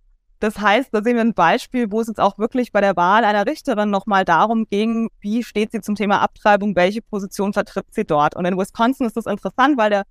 Das 0.41 0.59
heißt, 0.59 0.89
da 0.93 1.03
sehen 1.03 1.17
wir 1.17 1.21
ein 1.21 1.35
Beispiel, 1.35 1.93
wo 1.93 2.01
es 2.01 2.09
jetzt 2.09 2.19
auch 2.19 2.39
wirklich 2.39 2.73
bei 2.73 2.81
der 2.81 2.97
Wahl 2.97 3.25
einer 3.25 3.47
Richterin 3.47 3.91
nochmal 3.91 4.25
darum 4.25 4.67
ging, 4.71 5.11
wie 5.21 5.45
steht 5.45 5.71
sie 5.71 5.83
zum 5.83 5.95
Thema 5.95 6.23
Abtreibung, 6.23 6.75
welche 6.75 7.03
Position 7.03 7.53
vertritt 7.53 7.87
sie 7.91 8.05
dort. 8.05 8.35
Und 8.37 8.47
in 8.47 8.57
Wisconsin 8.57 9.07
ist 9.07 9.19
das 9.19 9.27
interessant, 9.27 9.77
weil 9.77 9.91
der 9.91 10.05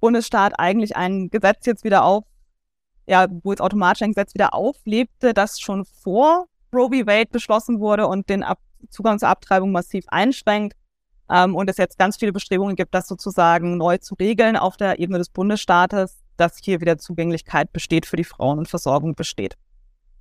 Bundesstaat 0.00 0.58
eigentlich 0.58 0.96
ein 0.96 1.30
Gesetz 1.30 1.64
jetzt 1.64 1.82
wieder 1.82 2.04
auf, 2.04 2.24
ja, 3.06 3.26
wo 3.42 3.52
jetzt 3.52 3.62
automatisch 3.62 4.02
ein 4.02 4.12
Gesetz 4.12 4.34
wieder 4.34 4.52
auflebte, 4.52 5.32
das 5.32 5.58
schon 5.58 5.86
vor 5.86 6.46
Roe 6.74 6.88
v. 6.90 7.06
Wade 7.06 7.30
beschlossen 7.30 7.80
wurde 7.80 8.06
und 8.06 8.28
den 8.28 8.42
Ab 8.42 8.58
Zugang 8.88 9.18
zur 9.18 9.28
Abtreibung 9.28 9.72
massiv 9.72 10.04
einschränkt 10.08 10.76
ähm, 11.30 11.54
und 11.54 11.68
es 11.68 11.76
jetzt 11.76 11.98
ganz 11.98 12.16
viele 12.16 12.32
Bestrebungen 12.32 12.76
gibt, 12.76 12.94
das 12.94 13.06
sozusagen 13.06 13.76
neu 13.76 13.98
zu 13.98 14.14
regeln 14.14 14.56
auf 14.56 14.76
der 14.76 14.98
Ebene 14.98 15.18
des 15.18 15.28
Bundesstaates, 15.28 16.18
dass 16.36 16.56
hier 16.58 16.80
wieder 16.80 16.96
Zugänglichkeit 16.96 17.72
besteht 17.72 18.06
für 18.06 18.16
die 18.16 18.24
Frauen 18.24 18.58
und 18.58 18.68
Versorgung 18.68 19.14
besteht. 19.14 19.56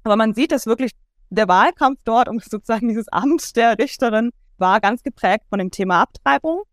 Aber 0.03 0.15
man 0.15 0.33
sieht, 0.33 0.51
dass 0.51 0.65
wirklich 0.65 0.91
der 1.29 1.47
Wahlkampf 1.47 1.99
dort 2.03 2.27
um 2.27 2.39
sozusagen 2.43 2.87
dieses 2.87 3.07
Amt 3.09 3.55
der 3.55 3.77
Richterin 3.77 4.31
war 4.57 4.79
ganz 4.81 5.03
geprägt 5.03 5.45
von 5.49 5.59
dem 5.59 5.71
Thema 5.71 6.01
Abtreibung. 6.01 6.63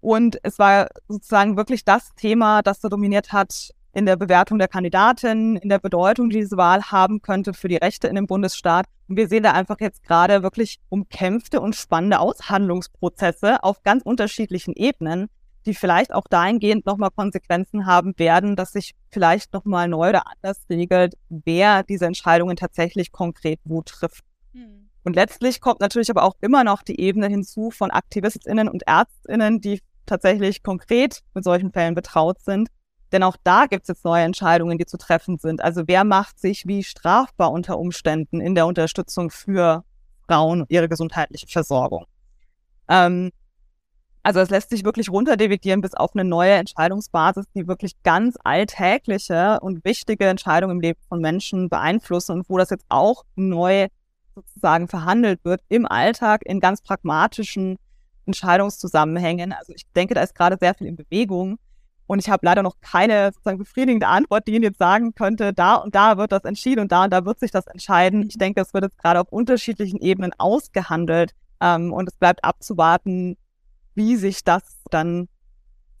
Und 0.00 0.38
es 0.42 0.58
war 0.58 0.88
sozusagen 1.08 1.56
wirklich 1.56 1.84
das 1.84 2.14
Thema, 2.14 2.62
das 2.62 2.80
da 2.80 2.88
dominiert 2.88 3.32
hat, 3.32 3.70
in 3.94 4.06
der 4.06 4.16
Bewertung 4.16 4.58
der 4.58 4.68
Kandidatin, 4.68 5.56
in 5.56 5.68
der 5.68 5.78
Bedeutung, 5.78 6.28
die 6.28 6.40
diese 6.40 6.56
Wahl 6.56 6.82
haben 6.82 7.22
könnte 7.22 7.54
für 7.54 7.68
die 7.68 7.76
Rechte 7.76 8.08
in 8.08 8.16
dem 8.16 8.26
Bundesstaat. 8.26 8.86
Und 9.08 9.16
wir 9.16 9.28
sehen 9.28 9.44
da 9.44 9.52
einfach 9.52 9.80
jetzt 9.80 10.02
gerade 10.02 10.42
wirklich 10.42 10.78
umkämpfte 10.88 11.60
und 11.60 11.76
spannende 11.76 12.18
Aushandlungsprozesse 12.18 13.62
auf 13.62 13.82
ganz 13.82 14.02
unterschiedlichen 14.02 14.74
Ebenen, 14.74 15.28
die 15.66 15.74
vielleicht 15.74 16.12
auch 16.12 16.26
dahingehend 16.28 16.86
nochmal 16.86 17.10
Konsequenzen 17.10 17.86
haben 17.86 18.18
werden, 18.18 18.56
dass 18.56 18.72
sich 18.72 18.94
vielleicht 19.10 19.52
nochmal 19.52 19.88
neu 19.88 20.10
oder 20.10 20.24
anders 20.26 20.60
regelt, 20.68 21.14
wer 21.28 21.82
diese 21.82 22.06
Entscheidungen 22.06 22.56
tatsächlich 22.56 23.12
konkret 23.12 23.60
wo 23.64 23.82
trifft. 23.82 24.24
Mhm. 24.52 24.90
Und 25.04 25.16
letztlich 25.16 25.60
kommt 25.60 25.80
natürlich 25.80 26.10
aber 26.10 26.22
auch 26.22 26.34
immer 26.40 26.64
noch 26.64 26.82
die 26.82 27.00
Ebene 27.00 27.28
hinzu 27.28 27.70
von 27.70 27.90
AktivistInnen 27.90 28.68
und 28.68 28.86
ÄrztInnen, 28.86 29.60
die 29.60 29.80
tatsächlich 30.06 30.62
konkret 30.62 31.20
mit 31.34 31.44
solchen 31.44 31.72
Fällen 31.72 31.94
betraut 31.94 32.40
sind 32.40 32.68
denn 33.14 33.22
auch 33.22 33.36
da 33.44 33.66
gibt 33.66 33.82
es 33.82 33.88
jetzt 33.88 34.04
neue 34.04 34.24
Entscheidungen, 34.24 34.76
die 34.76 34.86
zu 34.86 34.98
treffen 34.98 35.38
sind. 35.38 35.62
Also 35.62 35.84
wer 35.86 36.02
macht 36.02 36.40
sich 36.40 36.66
wie 36.66 36.82
strafbar 36.82 37.52
unter 37.52 37.78
Umständen 37.78 38.40
in 38.40 38.56
der 38.56 38.66
Unterstützung 38.66 39.30
für 39.30 39.84
Frauen 40.26 40.62
und 40.62 40.70
ihre 40.70 40.88
gesundheitliche 40.88 41.46
Versorgung? 41.46 42.06
Ähm, 42.88 43.30
also 44.24 44.40
es 44.40 44.48
lässt 44.48 44.70
sich 44.70 44.84
wirklich 44.84 45.10
runterdividieren 45.10 45.82
bis 45.82 45.92
auf 45.92 46.14
eine 46.14 46.24
neue 46.24 46.52
Entscheidungsbasis, 46.52 47.44
die 47.54 47.68
wirklich 47.68 48.02
ganz 48.02 48.36
alltägliche 48.42 49.60
und 49.60 49.84
wichtige 49.84 50.26
Entscheidungen 50.26 50.76
im 50.76 50.80
Leben 50.80 50.98
von 51.10 51.20
Menschen 51.20 51.68
beeinflussen 51.68 52.32
und 52.32 52.48
wo 52.48 52.56
das 52.56 52.70
jetzt 52.70 52.86
auch 52.88 53.24
neu 53.36 53.88
sozusagen 54.34 54.88
verhandelt 54.88 55.44
wird 55.44 55.60
im 55.68 55.86
Alltag 55.86 56.40
in 56.46 56.58
ganz 56.58 56.80
pragmatischen 56.80 57.76
Entscheidungszusammenhängen. 58.24 59.52
Also 59.52 59.74
ich 59.76 59.84
denke, 59.94 60.14
da 60.14 60.22
ist 60.22 60.34
gerade 60.34 60.56
sehr 60.58 60.74
viel 60.74 60.86
in 60.86 60.96
Bewegung. 60.96 61.58
Und 62.06 62.18
ich 62.18 62.30
habe 62.30 62.44
leider 62.46 62.62
noch 62.62 62.80
keine 62.80 63.26
sozusagen 63.32 63.58
befriedigende 63.58 64.06
Antwort, 64.06 64.46
die 64.46 64.54
Ihnen 64.54 64.64
jetzt 64.64 64.78
sagen 64.78 65.14
könnte, 65.14 65.52
da 65.52 65.76
und 65.76 65.94
da 65.94 66.16
wird 66.16 66.32
das 66.32 66.44
entschieden 66.44 66.80
und 66.80 66.92
da 66.92 67.04
und 67.04 67.12
da 67.12 67.26
wird 67.26 67.40
sich 67.40 67.50
das 67.50 67.66
entscheiden. 67.66 68.26
Ich 68.28 68.38
denke, 68.38 68.60
es 68.62 68.72
wird 68.72 68.84
jetzt 68.84 68.98
gerade 68.98 69.20
auf 69.20 69.28
unterschiedlichen 69.30 70.00
Ebenen 70.00 70.32
ausgehandelt 70.38 71.32
ähm, 71.60 71.92
und 71.92 72.08
es 72.08 72.16
bleibt 72.16 72.44
abzuwarten, 72.44 73.36
wie 73.94 74.16
sich 74.16 74.44
das 74.44 74.62
dann 74.90 75.28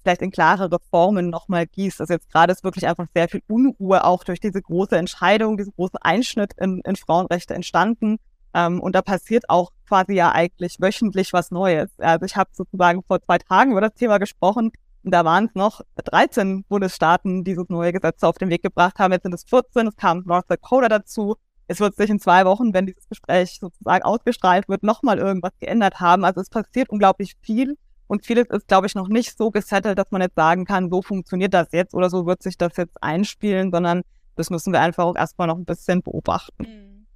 vielleicht 0.02 0.22
in 0.22 0.30
klarere 0.30 0.78
Formen 0.90 1.30
nochmal 1.30 1.66
gießt. 1.66 2.00
Also 2.00 2.12
jetzt 2.12 2.30
gerade 2.30 2.52
ist 2.52 2.62
wirklich 2.62 2.86
einfach 2.86 3.06
sehr 3.14 3.28
viel 3.28 3.42
Unruhe 3.48 4.04
auch 4.04 4.22
durch 4.24 4.38
diese 4.38 4.60
große 4.60 4.96
Entscheidung, 4.96 5.56
diesen 5.56 5.72
großen 5.74 5.98
Einschnitt 6.02 6.52
in, 6.58 6.80
in 6.84 6.96
Frauenrechte 6.96 7.54
entstanden. 7.54 8.18
Ähm, 8.52 8.80
und 8.80 8.94
da 8.94 9.02
passiert 9.02 9.48
auch 9.48 9.72
quasi 9.88 10.12
ja 10.12 10.32
eigentlich 10.32 10.76
wöchentlich 10.78 11.32
was 11.32 11.50
Neues. 11.50 11.90
Also 11.98 12.26
ich 12.26 12.36
habe 12.36 12.50
sozusagen 12.52 13.02
vor 13.06 13.22
zwei 13.22 13.38
Tagen 13.38 13.72
über 13.72 13.80
das 13.80 13.94
Thema 13.94 14.18
gesprochen 14.18 14.72
und 15.04 15.10
da 15.10 15.24
waren 15.24 15.46
es 15.46 15.54
noch 15.54 15.82
13 15.96 16.64
Bundesstaaten, 16.64 17.44
die 17.44 17.52
dieses 17.52 17.68
neue 17.68 17.92
Gesetz 17.92 18.22
auf 18.22 18.38
den 18.38 18.48
Weg 18.48 18.62
gebracht 18.62 18.98
haben. 18.98 19.12
Jetzt 19.12 19.24
sind 19.24 19.34
es 19.34 19.44
14, 19.44 19.88
es 19.88 19.96
kam 19.96 20.22
North 20.24 20.50
Dakota 20.50 20.88
dazu. 20.88 21.36
Es 21.66 21.80
wird 21.80 21.96
sich 21.96 22.08
in 22.08 22.18
zwei 22.18 22.44
Wochen, 22.46 22.72
wenn 22.72 22.86
dieses 22.86 23.08
Gespräch 23.08 23.58
sozusagen 23.60 24.02
ausgestrahlt 24.02 24.68
wird, 24.68 24.82
nochmal 24.82 25.18
irgendwas 25.18 25.52
geändert 25.60 26.00
haben. 26.00 26.24
Also 26.24 26.40
es 26.40 26.48
passiert 26.48 26.88
unglaublich 26.88 27.34
viel. 27.42 27.76
Und 28.06 28.26
vieles 28.26 28.48
ist, 28.50 28.68
glaube 28.68 28.86
ich, 28.86 28.94
noch 28.94 29.08
nicht 29.08 29.36
so 29.36 29.50
gesettelt, 29.50 29.98
dass 29.98 30.10
man 30.10 30.20
jetzt 30.20 30.36
sagen 30.36 30.64
kann, 30.64 30.90
so 30.90 31.02
funktioniert 31.02 31.54
das 31.54 31.68
jetzt 31.72 31.94
oder 31.94 32.10
so 32.10 32.26
wird 32.26 32.42
sich 32.42 32.58
das 32.58 32.76
jetzt 32.76 33.02
einspielen, 33.02 33.70
sondern 33.70 34.02
das 34.36 34.50
müssen 34.50 34.72
wir 34.72 34.80
einfach 34.80 35.04
auch 35.04 35.16
erstmal 35.16 35.46
noch 35.46 35.56
ein 35.56 35.64
bisschen 35.64 36.02
beobachten. 36.02 36.62
Mhm. 36.62 37.06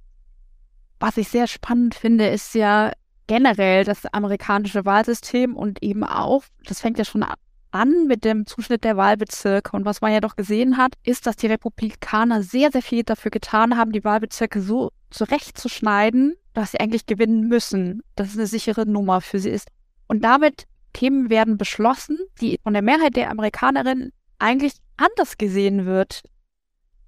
Was 0.99 1.17
ich 1.17 1.29
sehr 1.29 1.47
spannend 1.47 1.95
finde, 1.95 2.27
ist 2.27 2.53
ja 2.55 2.91
generell 3.27 3.83
das 3.83 4.05
amerikanische 4.07 4.85
Wahlsystem 4.85 5.55
und 5.55 5.81
eben 5.83 6.03
auch, 6.03 6.43
das 6.65 6.81
fängt 6.81 6.97
ja 6.97 7.05
schon 7.05 7.23
an 7.71 8.07
mit 8.07 8.25
dem 8.25 8.45
Zuschnitt 8.45 8.83
der 8.83 8.97
Wahlbezirke. 8.97 9.75
Und 9.75 9.85
was 9.85 10.01
man 10.01 10.11
ja 10.11 10.19
doch 10.19 10.35
gesehen 10.35 10.77
hat, 10.77 10.93
ist, 11.03 11.27
dass 11.27 11.35
die 11.35 11.47
Republikaner 11.47 12.41
sehr, 12.41 12.71
sehr 12.71 12.81
viel 12.81 13.03
dafür 13.03 13.31
getan 13.31 13.77
haben, 13.77 13.91
die 13.91 14.03
Wahlbezirke 14.03 14.61
so 14.61 14.91
zurechtzuschneiden, 15.11 16.35
dass 16.53 16.71
sie 16.71 16.79
eigentlich 16.79 17.05
gewinnen 17.05 17.47
müssen, 17.47 18.01
dass 18.15 18.29
es 18.29 18.37
eine 18.37 18.47
sichere 18.47 18.85
Nummer 18.85 19.21
für 19.21 19.39
sie 19.39 19.49
ist. 19.49 19.69
Und 20.07 20.23
damit 20.23 20.65
Themen 20.99 21.29
werden 21.29 21.57
beschlossen, 21.57 22.17
die 22.41 22.59
von 22.61 22.73
der 22.73 22.81
Mehrheit 22.81 23.15
der 23.15 23.31
Amerikanerinnen 23.31 24.11
eigentlich 24.37 24.73
anders 24.97 25.37
gesehen 25.37 25.85
wird. 25.85 26.23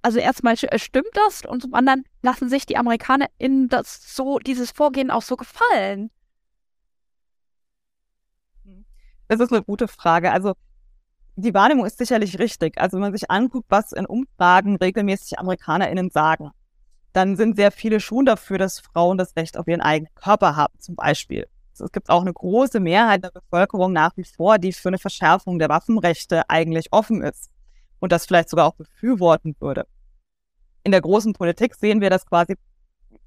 Also 0.01 0.19
erstmal 0.19 0.55
stimmt 0.55 1.09
das 1.13 1.41
und 1.45 1.61
zum 1.61 1.73
anderen 1.73 2.05
lassen 2.21 2.47
sich 2.47 2.65
die 2.65 2.77
Amerikaner 2.77 3.27
in 3.37 3.67
das 3.67 4.15
so 4.15 4.39
dieses 4.39 4.71
Vorgehen 4.71 5.11
auch 5.11 5.21
so 5.21 5.35
gefallen. 5.35 6.09
Das 9.27 9.41
ist 9.41 9.51
eine 9.51 9.61
gute 9.61 9.89
Frage. 9.89 10.31
Also 10.31 10.53
die 11.35 11.53
Wahrnehmung 11.53 11.85
ist 11.85 11.97
sicherlich 11.97 12.39
richtig. 12.39 12.79
Also 12.79 12.95
wenn 12.95 13.01
man 13.01 13.13
sich 13.13 13.29
anguckt, 13.29 13.65
was 13.67 13.91
in 13.91 14.05
Umfragen 14.05 14.77
regelmäßig 14.77 15.37
AmerikanerInnen 15.37 16.11
sagen, 16.11 16.51
dann 17.11 17.35
sind 17.35 17.57
sehr 17.57 17.71
viele 17.71 17.99
schon 17.99 18.25
dafür, 18.25 18.57
dass 18.57 18.79
Frauen 18.79 19.17
das 19.17 19.35
Recht 19.35 19.57
auf 19.57 19.67
ihren 19.67 19.81
eigenen 19.81 20.13
Körper 20.15 20.55
haben, 20.55 20.79
zum 20.79 20.95
Beispiel. 20.95 21.47
Es 21.81 21.91
gibt 21.91 22.09
auch 22.09 22.21
eine 22.21 22.33
große 22.33 22.79
Mehrheit 22.79 23.23
der 23.23 23.31
Bevölkerung 23.31 23.93
nach 23.93 24.15
wie 24.17 24.23
vor, 24.23 24.57
die 24.57 24.73
für 24.73 24.89
eine 24.89 24.97
Verschärfung 24.97 25.59
der 25.59 25.69
Waffenrechte 25.69 26.49
eigentlich 26.49 26.87
offen 26.91 27.21
ist 27.21 27.49
und 27.99 28.11
das 28.11 28.25
vielleicht 28.25 28.49
sogar 28.49 28.67
auch 28.67 28.75
befürworten 28.75 29.55
würde. 29.59 29.85
In 30.83 30.91
der 30.91 31.01
großen 31.01 31.33
Politik 31.33 31.75
sehen 31.75 32.01
wir, 32.01 32.09
dass 32.09 32.25
quasi 32.25 32.55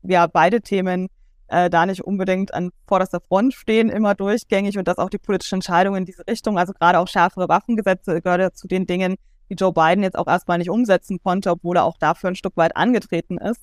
ja 0.02 0.26
beide 0.26 0.60
Themen 0.60 1.08
äh, 1.48 1.70
da 1.70 1.86
nicht 1.86 2.02
unbedingt 2.02 2.52
an 2.52 2.70
vorderster 2.86 3.20
Front 3.20 3.54
stehen, 3.54 3.90
immer 3.90 4.14
durchgängig 4.14 4.78
und 4.78 4.88
dass 4.88 4.98
auch 4.98 5.10
die 5.10 5.18
politische 5.18 5.54
Entscheidung 5.54 5.96
in 5.96 6.04
diese 6.04 6.26
Richtung, 6.26 6.58
also 6.58 6.72
gerade 6.72 6.98
auch 6.98 7.08
schärfere 7.08 7.48
Waffengesetze, 7.48 8.20
gehört 8.20 8.56
zu 8.56 8.66
den 8.66 8.86
Dingen, 8.86 9.16
die 9.50 9.54
Joe 9.54 9.72
Biden 9.72 10.02
jetzt 10.02 10.16
auch 10.16 10.26
erstmal 10.26 10.58
nicht 10.58 10.70
umsetzen 10.70 11.20
konnte, 11.22 11.50
obwohl 11.50 11.76
er 11.76 11.84
auch 11.84 11.98
dafür 11.98 12.30
ein 12.30 12.36
Stück 12.36 12.56
weit 12.56 12.76
angetreten 12.76 13.38
ist. 13.38 13.60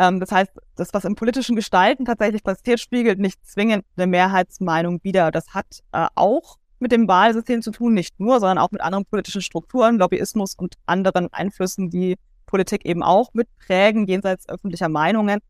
Ähm, 0.00 0.18
das 0.18 0.32
heißt, 0.32 0.52
das, 0.76 0.94
was 0.94 1.04
im 1.04 1.14
politischen 1.14 1.56
Gestalten 1.56 2.06
tatsächlich 2.06 2.42
passiert, 2.42 2.80
spiegelt 2.80 3.18
nicht 3.18 3.46
zwingend 3.46 3.84
eine 3.96 4.06
Mehrheitsmeinung 4.06 5.00
wider. 5.02 5.30
Das 5.30 5.52
hat 5.52 5.80
äh, 5.92 6.06
auch 6.14 6.56
mit 6.78 6.90
dem 6.90 7.06
Wahlsystem 7.06 7.60
zu 7.60 7.70
tun, 7.70 7.92
nicht 7.92 8.18
nur, 8.18 8.40
sondern 8.40 8.56
auch 8.56 8.70
mit 8.70 8.80
anderen 8.80 9.04
politischen 9.04 9.42
Strukturen, 9.42 9.98
Lobbyismus 9.98 10.54
und 10.54 10.76
anderen 10.86 11.30
Einflüssen, 11.34 11.90
die 11.90 12.16
Politik 12.46 12.86
eben 12.86 13.02
auch 13.02 13.34
mitprägen, 13.34 14.06
jenseits 14.06 14.48
öffentlicher 14.48 14.88
Meinungen. 14.88 15.40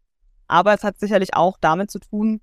Aber 0.49 0.75
es 0.75 0.83
hat 0.83 0.99
sicherlich 0.99 1.35
auch 1.35 1.57
damit 1.61 1.93
zu 1.93 2.01
tun, 2.01 2.41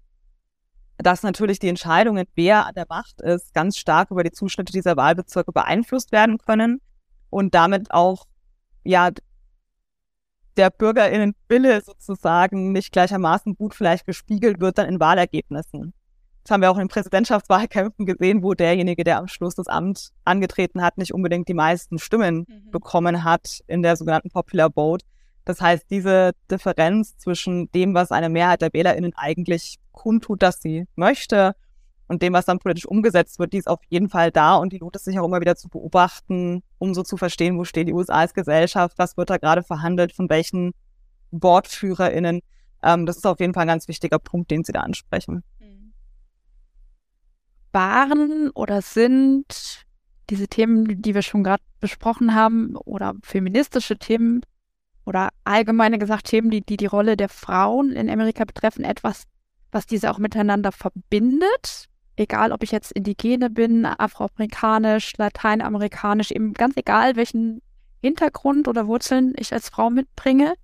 dass 0.98 1.24
natürlich 1.24 1.60
die 1.60 1.68
Entscheidungen, 1.68 2.26
wer 2.36 2.68
an 2.68 2.74
der 2.74 2.86
Macht 2.88 3.20
ist, 3.20 3.54
ganz 3.54 3.78
stark 3.78 4.12
über 4.12 4.24
die 4.24 4.32
Zuschnitte 4.32 4.72
dieser 4.72 4.96
Wahlbezirke 4.96 5.52
beeinflusst 5.52 6.14
werden 6.14 6.38
können 6.38 6.80
und 7.30 7.54
damit 7.54 7.92
auch 7.92 8.24
ja 8.86 9.10
der 10.58 10.70
Bürgerinnenwille 10.70 11.82
sozusagen 11.82 12.72
nicht 12.72 12.92
gleichermaßen 12.92 13.56
gut 13.56 13.74
vielleicht 13.74 14.06
gespiegelt 14.06 14.60
wird 14.60 14.78
dann 14.78 14.88
in 14.88 15.00
Wahlergebnissen. 15.00 15.94
Das 16.44 16.54
haben 16.54 16.62
wir 16.62 16.72
auch 16.72 16.78
in 16.78 16.84
den 16.84 16.88
Präsidentschaftswahlkämpfen 16.88 18.06
gesehen, 18.06 18.42
wo 18.42 18.54
derjenige, 18.54 19.04
der 19.04 19.18
am 19.18 19.28
Schluss 19.28 19.56
das 19.56 19.68
Amt 19.68 20.12
angetreten 20.24 20.82
hat, 20.82 20.98
nicht 20.98 21.14
unbedingt 21.14 21.50
die 21.50 21.54
meisten 21.54 22.00
Stimmen 22.00 22.46
mhm. 22.48 22.72
bekommen 22.72 23.24
hat 23.24 23.60
in 23.68 23.84
der 23.84 23.98
sogenannten 23.98 24.30
Popular 24.30 24.72
Vote. 24.74 25.06
Das 25.44 25.62
heißt, 25.62 25.86
diese 25.90 26.32
Differenz 26.50 27.18
zwischen 27.18 27.72
dem, 27.72 27.94
was 27.94 28.12
eine 28.12 28.30
Mehrheit 28.30 28.62
der 28.62 28.74
WählerInnen 28.74 29.14
eigentlich 29.16 29.78
kundtut, 29.92 30.42
dass 30.42 30.62
sie 30.62 30.86
möchte, 30.96 31.54
und 32.08 32.22
dem, 32.22 32.34
was 32.34 32.46
dann 32.46 32.60
politisch 32.60 32.86
umgesetzt 32.86 33.40
wird, 33.40 33.54
die 33.54 33.58
ist 33.58 33.68
auf 33.68 33.80
jeden 33.90 34.10
Fall 34.10 34.32
da 34.32 34.56
und 34.56 34.74
die 34.74 34.78
lohnt 34.78 34.96
es 34.96 35.04
sich 35.04 35.20
auch 35.20 35.26
immer 35.26 35.42
wieder 35.42 35.56
zu 35.56 35.70
beobachten, 35.70 36.64
um 36.78 36.94
so 36.94 37.04
zu 37.04 37.18
verstehen, 37.18 37.58
wo 37.58 37.64
steht 37.64 37.88
die 37.88 37.94
USA 37.94 38.16
als 38.16 38.34
Gesellschaft, 38.34 38.98
was 38.98 39.18
wird 39.18 39.30
da 39.30 39.38
gerade 39.38 39.64
verhandelt, 39.64 40.14
von 40.14 40.30
welchen 40.30 40.74
WortführerInnen. 41.32 42.42
Ähm, 42.84 43.06
das 43.06 43.18
ist 43.18 43.28
auf 43.28 43.40
jeden 43.40 43.54
Fall 43.54 43.64
ein 43.64 43.68
ganz 43.68 43.88
wichtiger 43.88 44.20
Punkt, 44.20 44.52
den 44.52 44.64
Sie 44.64 44.72
da 44.72 44.82
ansprechen. 44.82 45.44
Waren 47.74 48.50
oder 48.52 48.82
sind 48.82 49.86
diese 50.30 50.48
Themen, 50.48 51.02
die 51.02 51.14
wir 51.14 51.22
schon 51.22 51.44
gerade 51.44 51.64
besprochen 51.80 52.34
haben, 52.34 52.76
oder 52.76 53.14
feministische 53.24 53.98
Themen 53.98 54.42
oder 55.06 55.30
allgemeine 55.44 56.00
gesagt 56.00 56.28
Themen, 56.28 56.50
die, 56.50 56.62
die 56.62 56.78
die 56.78 56.86
Rolle 56.86 57.16
der 57.16 57.30
Frauen 57.30 57.92
in 57.92 58.10
Amerika 58.10 58.44
betreffen, 58.46 58.84
etwas, 58.84 59.24
was 59.72 59.86
diese 59.86 60.12
auch 60.12 60.18
miteinander 60.18 60.72
verbindet? 60.72 61.88
Egal 62.18 62.52
ob 62.52 62.64
ich 62.64 62.72
jetzt 62.72 62.92
Indigene 62.92 63.50
bin, 63.50 63.86
afroamerikanisch, 63.86 65.14
lateinamerikanisch, 65.18 66.32
eben 66.32 66.54
ganz 66.54 66.76
egal, 66.76 67.16
welchen 67.16 67.62
Hintergrund 68.02 68.68
oder 68.68 68.88
Wurzeln 68.88 69.34
ich 69.38 69.54
als 69.54 69.70
Frau 69.70 69.90
mitbringe. 69.90 70.56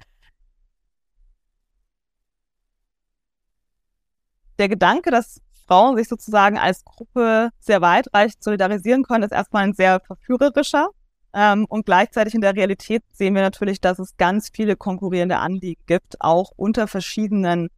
Der 4.59 4.69
Gedanke, 4.69 5.09
dass 5.09 5.41
Frauen 5.67 5.97
sich 5.97 6.07
sozusagen 6.07 6.57
als 6.57 6.83
Gruppe 6.83 7.49
sehr 7.59 7.81
weitreichend 7.81 8.43
solidarisieren 8.43 9.03
können, 9.03 9.23
ist 9.23 9.31
erstmal 9.31 9.63
ein 9.63 9.73
sehr 9.73 9.99
verführerischer. 10.01 10.89
Ähm, 11.33 11.65
und 11.67 11.85
gleichzeitig 11.85 12.35
in 12.35 12.41
der 12.41 12.55
Realität 12.55 13.03
sehen 13.11 13.33
wir 13.33 13.41
natürlich, 13.41 13.81
dass 13.81 13.97
es 13.97 14.15
ganz 14.17 14.49
viele 14.53 14.75
konkurrierende 14.75 15.37
Anliegen 15.37 15.81
gibt, 15.87 16.21
auch 16.21 16.51
unter 16.55 16.87
verschiedenen 16.87 17.69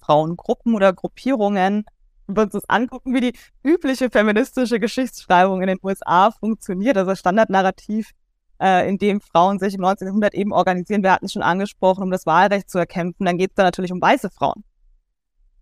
Frauengruppen 0.00 0.74
oder 0.74 0.92
Gruppierungen, 0.92 1.84
wir 2.26 2.42
uns 2.42 2.52
das 2.52 2.68
angucken, 2.68 3.14
wie 3.14 3.20
die 3.20 3.32
übliche 3.62 4.10
feministische 4.10 4.80
Geschichtsschreibung 4.80 5.60
in 5.60 5.68
den 5.68 5.78
USA 5.82 6.30
funktioniert, 6.30 6.96
also 6.96 7.14
Standardnarrativ, 7.14 8.10
äh, 8.60 8.88
in 8.88 8.98
dem 8.98 9.20
Frauen 9.20 9.58
sich 9.58 9.74
im 9.74 9.80
19. 9.80 10.06
Jahrhundert 10.06 10.34
eben 10.34 10.52
organisieren, 10.52 11.02
wir 11.02 11.12
hatten 11.12 11.26
es 11.26 11.32
schon 11.32 11.42
angesprochen, 11.42 12.04
um 12.04 12.10
das 12.10 12.26
Wahlrecht 12.26 12.70
zu 12.70 12.78
erkämpfen, 12.78 13.26
dann 13.26 13.38
geht 13.38 13.50
es 13.50 13.54
da 13.56 13.64
natürlich 13.64 13.92
um 13.92 14.00
weiße 14.00 14.30
Frauen. 14.30 14.64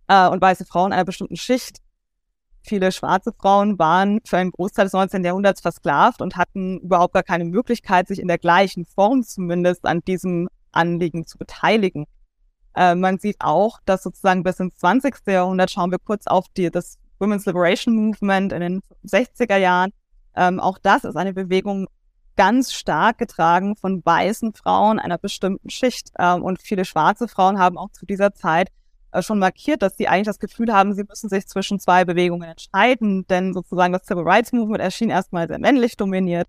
Äh, 0.07 0.27
und 0.27 0.41
weiße 0.41 0.65
Frauen 0.65 0.93
einer 0.93 1.05
bestimmten 1.05 1.37
Schicht. 1.37 1.77
Viele 2.63 2.91
schwarze 2.91 3.31
Frauen 3.33 3.79
waren 3.79 4.19
für 4.25 4.37
einen 4.37 4.51
Großteil 4.51 4.85
des 4.85 4.93
19. 4.93 5.23
Jahrhunderts 5.23 5.61
versklavt 5.61 6.21
und 6.21 6.37
hatten 6.37 6.79
überhaupt 6.79 7.13
gar 7.13 7.23
keine 7.23 7.45
Möglichkeit, 7.45 8.07
sich 8.07 8.19
in 8.19 8.27
der 8.27 8.37
gleichen 8.37 8.85
Form 8.85 9.23
zumindest 9.23 9.85
an 9.85 10.01
diesem 10.01 10.47
Anliegen 10.71 11.25
zu 11.25 11.37
beteiligen. 11.37 12.05
Äh, 12.75 12.95
man 12.95 13.17
sieht 13.17 13.37
auch, 13.39 13.79
dass 13.85 14.03
sozusagen 14.03 14.43
bis 14.43 14.59
ins 14.59 14.77
20. 14.77 15.15
Jahrhundert 15.27 15.71
schauen 15.71 15.91
wir 15.91 15.99
kurz 15.99 16.27
auf 16.27 16.45
die, 16.55 16.69
das 16.69 16.97
Women's 17.19 17.45
Liberation 17.45 17.95
Movement 17.95 18.53
in 18.53 18.61
den 18.61 18.81
60er 19.05 19.57
Jahren. 19.57 19.91
Ähm, 20.35 20.59
auch 20.59 20.77
das 20.77 21.03
ist 21.03 21.15
eine 21.15 21.33
Bewegung 21.33 21.87
ganz 22.37 22.73
stark 22.73 23.17
getragen 23.17 23.75
von 23.75 24.01
weißen 24.03 24.53
Frauen 24.53 24.99
einer 24.99 25.17
bestimmten 25.17 25.69
Schicht. 25.69 26.11
Ähm, 26.17 26.43
und 26.43 26.61
viele 26.61 26.85
schwarze 26.85 27.27
Frauen 27.27 27.59
haben 27.59 27.77
auch 27.77 27.91
zu 27.91 28.05
dieser 28.05 28.33
Zeit 28.33 28.69
äh, 29.11 29.21
schon 29.21 29.39
markiert, 29.39 29.81
dass 29.81 29.97
sie 29.97 30.07
eigentlich 30.07 30.27
das 30.27 30.39
Gefühl 30.39 30.73
haben, 30.73 30.93
sie 30.93 31.03
müssen 31.03 31.29
sich 31.29 31.47
zwischen 31.47 31.79
zwei 31.79 32.05
Bewegungen 32.05 32.49
entscheiden, 32.49 33.27
denn 33.27 33.53
sozusagen 33.53 33.93
das 33.93 34.05
Civil 34.05 34.23
Rights 34.23 34.53
Movement 34.53 34.81
erschien 34.81 35.09
erstmal 35.09 35.47
sehr 35.47 35.59
männlich 35.59 35.97
dominiert 35.97 36.47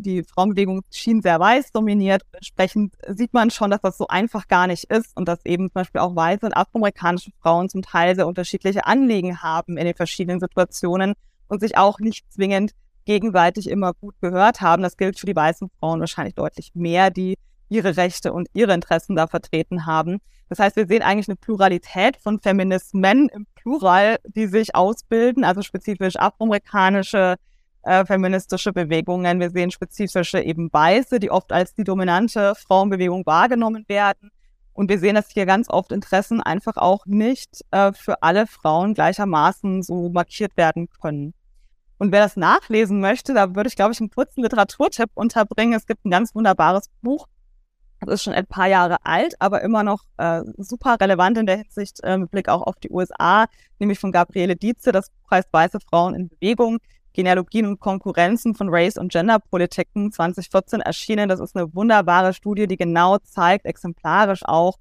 die 0.00 0.24
Frauenbewegung 0.24 0.82
schien 0.90 1.22
sehr 1.22 1.38
weiß 1.38 1.72
dominiert. 1.72 2.22
Entsprechend 2.32 2.94
sieht 3.08 3.32
man 3.32 3.50
schon, 3.50 3.70
dass 3.70 3.80
das 3.80 3.98
so 3.98 4.06
einfach 4.08 4.48
gar 4.48 4.66
nicht 4.66 4.84
ist 4.84 5.16
und 5.16 5.28
dass 5.28 5.44
eben 5.44 5.68
zum 5.68 5.74
Beispiel 5.74 6.00
auch 6.00 6.16
weiße 6.16 6.46
und 6.46 6.56
afroamerikanische 6.56 7.30
Frauen 7.40 7.68
zum 7.68 7.82
Teil 7.82 8.14
sehr 8.14 8.26
unterschiedliche 8.26 8.86
Anliegen 8.86 9.42
haben 9.42 9.76
in 9.76 9.84
den 9.84 9.94
verschiedenen 9.94 10.40
Situationen 10.40 11.14
und 11.48 11.60
sich 11.60 11.76
auch 11.76 11.98
nicht 11.98 12.30
zwingend 12.32 12.72
gegenseitig 13.04 13.68
immer 13.68 13.94
gut 13.94 14.14
gehört 14.20 14.60
haben. 14.60 14.82
Das 14.82 14.96
gilt 14.96 15.18
für 15.18 15.26
die 15.26 15.36
weißen 15.36 15.70
Frauen 15.78 16.00
wahrscheinlich 16.00 16.34
deutlich 16.34 16.72
mehr, 16.74 17.10
die 17.10 17.36
ihre 17.68 17.96
Rechte 17.96 18.32
und 18.32 18.48
ihre 18.52 18.74
Interessen 18.74 19.16
da 19.16 19.26
vertreten 19.26 19.86
haben. 19.86 20.18
Das 20.48 20.58
heißt, 20.58 20.76
wir 20.76 20.86
sehen 20.86 21.02
eigentlich 21.02 21.28
eine 21.28 21.36
Pluralität 21.36 22.16
von 22.16 22.40
Feminismen 22.40 23.28
im 23.28 23.46
Plural, 23.54 24.18
die 24.24 24.46
sich 24.46 24.74
ausbilden, 24.74 25.44
also 25.44 25.62
spezifisch 25.62 26.16
afroamerikanische, 26.16 27.36
äh, 27.82 28.04
feministische 28.04 28.72
Bewegungen. 28.72 29.40
Wir 29.40 29.50
sehen 29.50 29.70
spezifische 29.70 30.40
eben 30.40 30.72
Weiße, 30.72 31.20
die 31.20 31.30
oft 31.30 31.52
als 31.52 31.74
die 31.74 31.84
dominante 31.84 32.54
Frauenbewegung 32.54 33.24
wahrgenommen 33.26 33.84
werden. 33.88 34.30
Und 34.72 34.88
wir 34.88 34.98
sehen, 34.98 35.14
dass 35.14 35.30
hier 35.30 35.46
ganz 35.46 35.68
oft 35.68 35.92
Interessen 35.92 36.40
einfach 36.40 36.76
auch 36.76 37.04
nicht 37.06 37.60
äh, 37.70 37.92
für 37.92 38.22
alle 38.22 38.46
Frauen 38.46 38.94
gleichermaßen 38.94 39.82
so 39.82 40.08
markiert 40.08 40.56
werden 40.56 40.88
können. 41.00 41.34
Und 41.98 42.12
wer 42.12 42.22
das 42.22 42.36
nachlesen 42.36 43.00
möchte, 43.00 43.34
da 43.34 43.54
würde 43.54 43.68
ich, 43.68 43.76
glaube 43.76 43.92
ich, 43.92 44.00
einen 44.00 44.10
kurzen 44.10 44.42
Literaturtipp 44.42 45.10
unterbringen. 45.14 45.74
Es 45.74 45.86
gibt 45.86 46.06
ein 46.06 46.10
ganz 46.10 46.34
wunderbares 46.34 46.86
Buch. 47.02 47.26
Das 48.00 48.14
ist 48.14 48.22
schon 48.22 48.32
ein 48.32 48.46
paar 48.46 48.68
Jahre 48.68 48.96
alt, 49.04 49.34
aber 49.38 49.60
immer 49.60 49.82
noch 49.82 50.04
äh, 50.16 50.40
super 50.56 50.96
relevant 50.98 51.36
in 51.36 51.44
der 51.44 51.58
Hinsicht 51.58 51.98
äh, 52.02 52.16
mit 52.16 52.30
Blick 52.30 52.48
auch 52.48 52.62
auf 52.62 52.76
die 52.76 52.90
USA, 52.90 53.44
nämlich 53.78 53.98
von 53.98 54.12
Gabriele 54.12 54.56
Dietze. 54.56 54.92
Das 54.92 55.10
Buch 55.10 55.30
heißt 55.32 55.52
Weiße 55.52 55.78
Frauen 55.80 56.14
in 56.14 56.28
Bewegung. 56.30 56.78
Genealogien 57.20 57.66
und 57.66 57.80
Konkurrenzen 57.80 58.54
von 58.54 58.70
Race- 58.70 58.96
und 58.96 59.12
Gender-Politiken 59.12 60.10
2014 60.10 60.80
erschienen. 60.80 61.28
Das 61.28 61.38
ist 61.38 61.54
eine 61.54 61.74
wunderbare 61.74 62.32
Studie, 62.32 62.66
die 62.66 62.78
genau 62.78 63.18
zeigt, 63.18 63.66
exemplarisch 63.66 64.40
auch, 64.46 64.78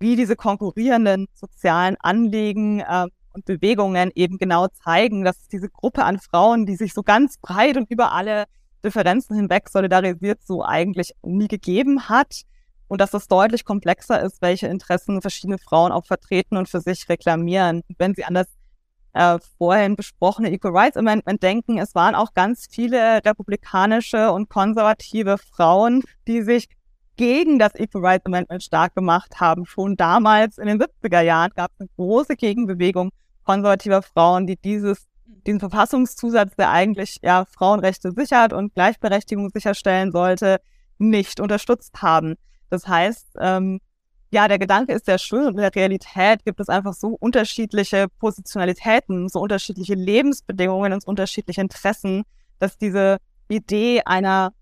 wie 0.00 0.16
diese 0.16 0.34
konkurrierenden 0.34 1.28
sozialen 1.32 1.96
Anliegen 2.00 2.80
äh, 2.80 3.06
und 3.32 3.44
Bewegungen 3.44 4.10
eben 4.16 4.38
genau 4.38 4.66
zeigen, 4.84 5.24
dass 5.24 5.46
diese 5.46 5.68
Gruppe 5.68 6.04
an 6.04 6.18
Frauen, 6.18 6.66
die 6.66 6.74
sich 6.74 6.92
so 6.92 7.04
ganz 7.04 7.38
breit 7.38 7.76
und 7.76 7.88
über 7.88 8.10
alle 8.12 8.46
Differenzen 8.82 9.36
hinweg 9.36 9.68
solidarisiert, 9.68 10.40
so 10.44 10.64
eigentlich 10.64 11.12
nie 11.22 11.46
gegeben 11.46 12.08
hat. 12.08 12.42
Und 12.88 13.00
dass 13.00 13.12
das 13.12 13.28
deutlich 13.28 13.64
komplexer 13.64 14.20
ist, 14.20 14.42
welche 14.42 14.66
Interessen 14.66 15.22
verschiedene 15.22 15.58
Frauen 15.58 15.92
auch 15.92 16.04
vertreten 16.04 16.56
und 16.56 16.68
für 16.68 16.80
sich 16.80 17.08
reklamieren. 17.08 17.82
wenn 17.98 18.16
sie 18.16 18.24
an 18.24 18.34
das 18.34 18.48
äh, 19.12 19.38
vorhin 19.58 19.96
besprochene 19.96 20.52
Equal 20.52 20.76
Rights 20.76 20.96
Amendment 20.96 21.42
denken, 21.42 21.78
es 21.78 21.94
waren 21.94 22.14
auch 22.14 22.34
ganz 22.34 22.66
viele 22.70 23.24
republikanische 23.24 24.32
und 24.32 24.48
konservative 24.48 25.36
Frauen, 25.38 26.02
die 26.28 26.42
sich 26.42 26.68
gegen 27.16 27.58
das 27.58 27.74
Equal 27.74 28.04
Rights 28.04 28.26
Amendment 28.26 28.62
stark 28.62 28.94
gemacht 28.94 29.40
haben. 29.40 29.66
Schon 29.66 29.96
damals 29.96 30.58
in 30.58 30.66
den 30.66 30.80
70er 30.80 31.20
Jahren 31.20 31.50
gab 31.54 31.70
es 31.72 31.80
eine 31.80 31.88
große 31.96 32.36
Gegenbewegung 32.36 33.10
konservativer 33.44 34.02
Frauen, 34.02 34.46
die 34.46 34.56
dieses, 34.56 35.06
diesen 35.46 35.60
Verfassungszusatz, 35.60 36.54
der 36.56 36.70
eigentlich 36.70 37.18
ja 37.22 37.44
Frauenrechte 37.44 38.12
sichert 38.12 38.52
und 38.52 38.74
Gleichberechtigung 38.74 39.50
sicherstellen 39.50 40.12
sollte, 40.12 40.60
nicht 40.98 41.40
unterstützt 41.40 42.00
haben. 42.00 42.36
Das 42.70 42.86
heißt, 42.86 43.26
ähm, 43.40 43.80
ja, 44.30 44.46
der 44.46 44.58
Gedanke 44.58 44.92
ist 44.92 45.06
sehr 45.06 45.18
schön 45.18 45.46
und 45.46 45.54
in 45.54 45.60
der 45.60 45.74
Realität 45.74 46.44
gibt 46.44 46.60
es 46.60 46.68
einfach 46.68 46.94
so 46.94 47.16
unterschiedliche 47.18 48.06
Positionalitäten, 48.18 49.28
so 49.28 49.40
unterschiedliche 49.40 49.94
Lebensbedingungen 49.94 50.92
und 50.92 51.02
so 51.02 51.08
unterschiedliche 51.08 51.60
Interessen, 51.60 52.22
dass 52.58 52.78
diese 52.78 53.18
Idee 53.48 54.02
einer, 54.04 54.52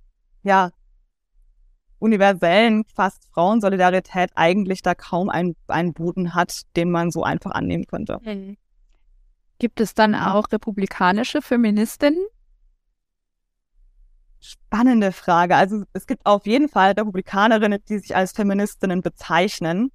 ja, 0.42 0.70
universellen, 1.98 2.84
fast 2.94 3.26
Frauensolidarität 3.32 4.30
eigentlich 4.36 4.82
da 4.82 4.94
kaum 4.94 5.28
einen, 5.28 5.56
einen 5.66 5.92
Boden 5.92 6.34
hat, 6.34 6.62
den 6.76 6.90
man 6.90 7.10
so 7.10 7.22
einfach 7.22 7.50
annehmen 7.50 7.86
könnte. 7.86 8.20
Hm. 8.22 8.56
Gibt 9.58 9.80
es 9.80 9.94
dann 9.94 10.14
auch 10.14 10.52
republikanische 10.52 11.42
Feministinnen? 11.42 12.24
Spannende 14.41 15.12
Frage. 15.12 15.57
Also 15.57 15.82
es 15.93 16.07
gibt 16.07 16.24
auf 16.26 16.47
jeden 16.47 16.68
Fall 16.68 16.93
Republikanerinnen, 16.93 17.80
die 17.89 17.99
sich 17.99 18.14
als 18.14 18.32
Feministinnen 18.32 19.03
bezeichnen. 19.03 19.91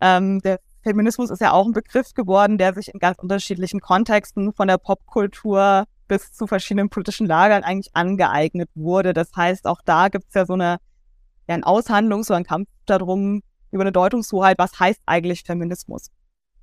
Ähm, 0.00 0.40
der 0.40 0.60
Feminismus 0.82 1.30
ist 1.30 1.40
ja 1.40 1.52
auch 1.52 1.66
ein 1.66 1.72
Begriff 1.72 2.14
geworden, 2.14 2.58
der 2.58 2.74
sich 2.74 2.92
in 2.92 3.00
ganz 3.00 3.18
unterschiedlichen 3.18 3.80
Kontexten 3.80 4.52
von 4.52 4.68
der 4.68 4.78
Popkultur 4.78 5.84
bis 6.06 6.32
zu 6.32 6.46
verschiedenen 6.46 6.90
politischen 6.90 7.26
Lagern 7.26 7.64
eigentlich 7.64 7.94
angeeignet 7.96 8.68
wurde. 8.74 9.14
Das 9.14 9.34
heißt, 9.34 9.66
auch 9.66 9.80
da 9.84 10.08
gibt 10.08 10.26
es 10.28 10.34
ja 10.34 10.46
so 10.46 10.52
eine, 10.52 10.78
ja, 11.48 11.54
ein 11.54 11.64
Aushandlung, 11.64 12.22
so 12.22 12.34
ein 12.34 12.44
Kampf 12.44 12.68
darum, 12.86 13.42
über 13.70 13.82
eine 13.82 13.92
Deutungshoheit, 13.92 14.58
was 14.58 14.78
heißt 14.78 15.00
eigentlich 15.06 15.42
Feminismus. 15.42 16.10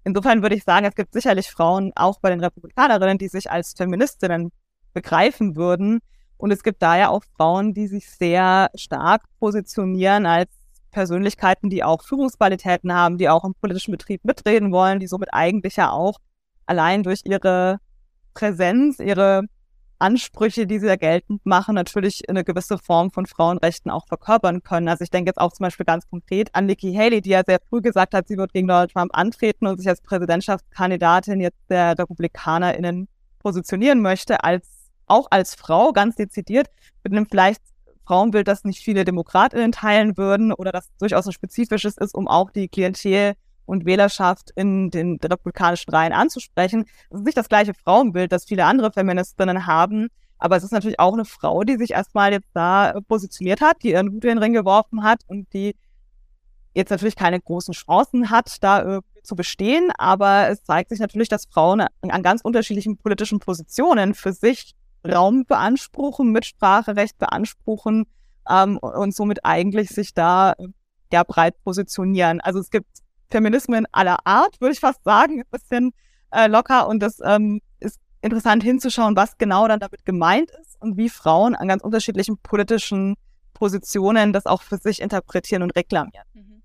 Insofern 0.04 0.42
würde 0.42 0.56
ich 0.56 0.64
sagen, 0.64 0.86
es 0.86 0.96
gibt 0.96 1.14
sicherlich 1.14 1.50
Frauen, 1.50 1.92
auch 1.96 2.20
bei 2.20 2.30
den 2.30 2.40
Republikanerinnen, 2.40 3.18
die 3.18 3.28
sich 3.28 3.52
als 3.52 3.74
Feministinnen 3.74 4.52
begreifen 4.94 5.56
würden. 5.56 6.00
Und 6.42 6.50
es 6.50 6.64
gibt 6.64 6.82
da 6.82 6.98
ja 6.98 7.10
auch 7.10 7.22
Frauen, 7.38 7.76
die 7.76 7.86
sich 7.86 8.10
sehr 8.10 8.72
stark 8.74 9.22
positionieren 9.40 10.26
als 10.26 10.50
Persönlichkeiten, 10.90 11.70
die 11.70 11.84
auch 11.84 12.02
Führungsqualitäten 12.02 12.92
haben, 12.92 13.20
die 13.20 13.30
auch 13.30 13.44
im 13.44 13.54
politischen 13.54 13.92
Betrieb 13.92 14.26
mitreden 14.26 14.72
wollen, 14.72 15.00
die 15.00 15.06
somit 15.06 15.30
eigentlich 15.34 15.76
ja 15.76 15.92
auch 15.92 16.18
allein 16.66 17.04
durch 17.04 17.22
ihre 17.26 17.78
Präsenz, 18.34 18.98
ihre 18.98 19.44
Ansprüche, 20.00 20.66
die 20.66 20.80
sie 20.80 20.88
da 20.88 20.96
geltend 20.96 21.46
machen, 21.46 21.76
natürlich 21.76 22.28
eine 22.28 22.44
gewisse 22.44 22.80
Form 22.80 23.12
von 23.12 23.28
Frauenrechten 23.28 23.92
auch 23.92 24.08
verkörpern 24.08 24.64
können. 24.64 24.88
Also 24.88 25.04
ich 25.04 25.12
denke 25.12 25.30
jetzt 25.30 25.40
auch 25.40 25.54
zum 25.54 25.66
Beispiel 25.66 25.86
ganz 25.86 26.10
konkret 26.10 26.50
an 26.56 26.66
Nikki 26.66 26.92
Haley, 26.92 27.22
die 27.22 27.30
ja 27.30 27.44
sehr 27.46 27.60
früh 27.70 27.82
gesagt 27.82 28.16
hat, 28.16 28.28
sie 28.28 28.38
wird 28.38 28.52
gegen 28.52 28.68
Donald 28.68 28.92
Trump 28.92 29.12
antreten 29.16 29.68
und 29.68 29.78
sich 29.78 29.88
als 29.88 30.02
Präsidentschaftskandidatin 30.02 31.40
jetzt 31.40 31.60
der 31.70 32.00
RepublikanerInnen 32.00 33.08
positionieren 33.38 34.02
möchte, 34.02 34.44
als 34.44 34.81
auch 35.08 35.28
als 35.30 35.56
Frau 35.56 35.92
ganz 35.92 36.16
dezidiert 36.16 36.68
mit 37.04 37.14
einem 37.14 37.28
vielleicht 37.30 37.62
Frauenbild, 38.06 38.48
das 38.48 38.64
nicht 38.64 38.84
viele 38.84 39.06
DemokratInnen 39.06 39.72
teilen 39.72 40.18
würden 40.18 40.52
oder 40.52 40.72
das 40.72 40.90
durchaus 41.00 41.28
ein 41.28 41.32
spezifisches 41.32 41.98
ist, 41.98 42.16
um 42.16 42.28
auch 42.28 42.52
die 42.52 42.68
Klientel 42.68 43.34
und 43.66 43.86
Wählerschaft 43.86 44.52
in 44.56 44.90
den 44.90 45.18
republikanischen 45.24 45.92
Reihen 45.92 46.12
anzusprechen. 46.12 46.86
Es 47.10 47.20
ist 47.20 47.26
nicht 47.26 47.38
das 47.38 47.48
gleiche 47.48 47.74
Frauenbild, 47.74 48.32
das 48.32 48.46
viele 48.46 48.66
andere 48.66 48.92
Feministinnen 48.92 49.66
haben, 49.66 50.08
aber 50.40 50.58
es 50.58 50.64
ist 50.64 50.72
natürlich 50.72 51.00
auch 51.00 51.14
eine 51.14 51.24
Frau, 51.24 51.64
die 51.64 51.78
sich 51.78 51.92
erstmal 51.92 52.34
jetzt 52.34 52.50
da 52.54 53.00
positioniert 53.08 53.62
hat, 53.62 53.84
die 53.84 53.92
ihren 53.92 54.12
Hut 54.12 54.24
in 54.24 54.32
den 54.32 54.38
Ring 54.40 54.54
geworfen 54.54 55.04
hat 55.04 55.22
und 55.28 55.54
die 55.54 55.76
jetzt 56.74 56.90
natürlich 56.90 57.16
keine 57.16 57.40
großen 57.40 57.74
Chancen 57.74 58.30
hat, 58.30 58.58
da 58.62 59.02
zu 59.24 59.36
bestehen. 59.36 59.92
Aber 59.98 60.50
es 60.50 60.64
zeigt 60.64 60.90
sich 60.90 61.00
natürlich, 61.00 61.30
dass 61.30 61.46
Frauen 61.46 61.86
an 62.02 62.24
ganz 62.24 62.42
unterschiedlichen 62.42 62.98
politischen 62.98 63.40
Positionen 63.40 64.16
für 64.16 64.34
sich 64.34 64.74
Raum 65.08 65.46
beanspruchen, 65.46 66.32
Mitspracherecht 66.32 67.18
beanspruchen 67.18 68.06
ähm, 68.50 68.78
und 68.78 69.16
somit 69.16 69.44
eigentlich 69.44 69.90
sich 69.90 70.14
da 70.14 70.54
ja 71.12 71.24
breit 71.24 71.62
positionieren. 71.64 72.42
Also 72.42 72.60
es 72.60 72.70
gibt 72.70 72.88
Feminismen 73.30 73.86
aller 73.92 74.26
Art, 74.26 74.60
würde 74.60 74.74
ich 74.74 74.80
fast 74.80 75.04
sagen, 75.04 75.42
ein 75.42 75.50
bisschen 75.52 75.94
äh, 76.32 76.48
locker 76.48 76.88
und 76.88 77.00
das 77.00 77.20
ähm, 77.24 77.62
ist 77.80 78.00
interessant 78.22 78.64
hinzuschauen, 78.64 79.16
was 79.16 79.38
genau 79.38 79.68
dann 79.68 79.80
damit 79.80 80.06
gemeint 80.06 80.52
ist 80.62 80.80
und 80.82 80.98
wie 80.98 81.10
Frauen 81.10 81.56
an 81.56 81.68
ganz 81.68 81.84
unterschiedlichen 81.84 82.38
politischen 82.38 83.16
Positionen 83.54 84.34
das 84.34 84.46
auch 84.46 84.62
für 84.62 84.78
sich 84.78 85.02
interpretieren 85.02 85.64
und 85.64 85.76
reklamieren. 85.76 86.26
Mhm. 86.34 86.62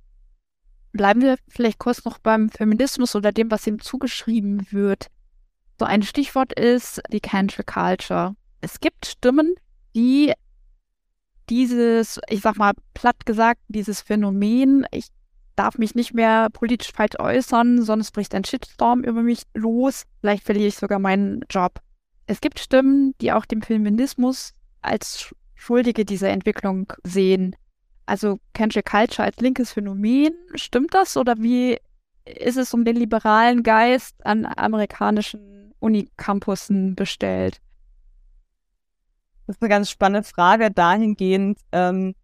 Bleiben 0.93 1.21
wir 1.21 1.37
vielleicht 1.49 1.79
kurz 1.79 2.05
noch 2.05 2.19
beim 2.19 2.49
Feminismus 2.49 3.15
oder 3.15 3.33
dem, 3.33 3.51
was 3.51 3.67
ihm 3.67 3.81
zugeschrieben 3.81 4.67
wird. 4.71 5.09
So 5.79 5.85
ein 5.85 6.03
Stichwort 6.03 6.53
ist 6.59 7.03
die 7.11 7.21
Cancel 7.21 7.65
Culture. 7.65 8.35
Es 8.61 8.81
gibt 8.81 9.07
Stimmen, 9.07 9.55
die 9.95 10.33
dieses, 11.51 12.19
ich 12.29 12.41
sag 12.41 12.57
mal 12.57 12.73
platt 12.95 13.27
gesagt, 13.27 13.61
dieses 13.69 14.01
Phänomen, 14.01 14.87
ich 14.91 15.09
darf 15.55 15.79
mich 15.79 15.95
nicht 15.95 16.15
mehr 16.15 16.49
politisch 16.51 16.93
falsch 16.93 17.19
äußern, 17.19 17.83
sonst 17.83 18.11
bricht 18.13 18.35
ein 18.35 18.45
Shitstorm 18.45 19.05
über 19.05 19.23
mich 19.23 19.43
los, 19.55 20.05
vielleicht 20.21 20.45
verliere 20.45 20.69
ich 20.69 20.77
sogar 20.77 20.99
meinen 20.99 21.45
Job. 21.51 21.81
Es 22.27 22.41
gibt 22.41 22.59
Stimmen, 22.59 23.15
die 23.21 23.33
auch 23.33 23.45
den 23.45 23.63
Feminismus 23.63 24.55
als 24.83 25.35
Schuldige 25.55 26.05
dieser 26.05 26.31
Entwicklung 26.31 26.93
sehen. 27.05 27.55
Also 28.07 28.39
Cancel 28.53 28.83
Culture 28.83 29.25
als 29.27 29.39
linkes 29.39 29.73
Phänomen, 29.73 30.33
stimmt 30.55 30.95
das 30.95 31.17
oder 31.17 31.37
wie 31.39 31.79
ist 32.25 32.57
es 32.57 32.75
um 32.75 32.85
den 32.85 32.97
liberalen 32.97 33.63
Geist 33.63 34.15
an 34.25 34.47
amerikanischen 34.47 35.66
Unicampussen 35.81 36.95
bestellt? 36.95 37.61
Das 39.47 39.57
ist 39.57 39.63
eine 39.63 39.69
ganz 39.69 39.91
spannende 39.91 40.29
Frage 40.29 40.71
dahingehend, 40.71 41.61
ähm, 41.73 42.15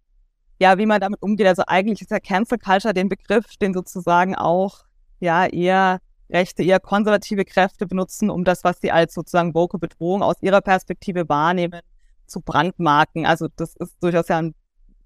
ja, 0.59 0.79
wie 0.79 0.87
man 0.87 1.01
damit 1.01 1.23
umgeht. 1.23 1.47
Also 1.47 1.65
eigentlich 1.67 2.03
ist 2.03 2.11
ja 2.11 2.21
Cancel 2.21 2.59
Culture 2.59 2.95
den 2.95 3.09
Begriff, 3.09 3.57
den 3.57 3.75
sozusagen 3.75 4.35
auch 4.35 4.85
ja 5.21 5.47
eher 5.47 6.01
rechte, 6.31 6.63
eher 6.63 6.81
konservative 6.81 7.45
Kräfte 7.45 7.87
benutzen, 7.87 8.31
um 8.31 8.45
das, 8.45 8.65
was 8.65 8.81
sie 8.81 8.91
als 8.91 9.15
sozusagen 9.15 9.55
woke 9.55 9.79
Bedrohung 9.79 10.23
aus 10.23 10.37
ihrer 10.41 10.61
Perspektive 10.61 11.29
wahrnehmen, 11.29 11.81
zu 12.27 12.41
brandmarken. 12.41 13.27
Also 13.27 13.49
das 13.57 13.77
ist 13.77 14.03
durchaus 14.03 14.29
ja 14.29 14.39
ein 14.39 14.55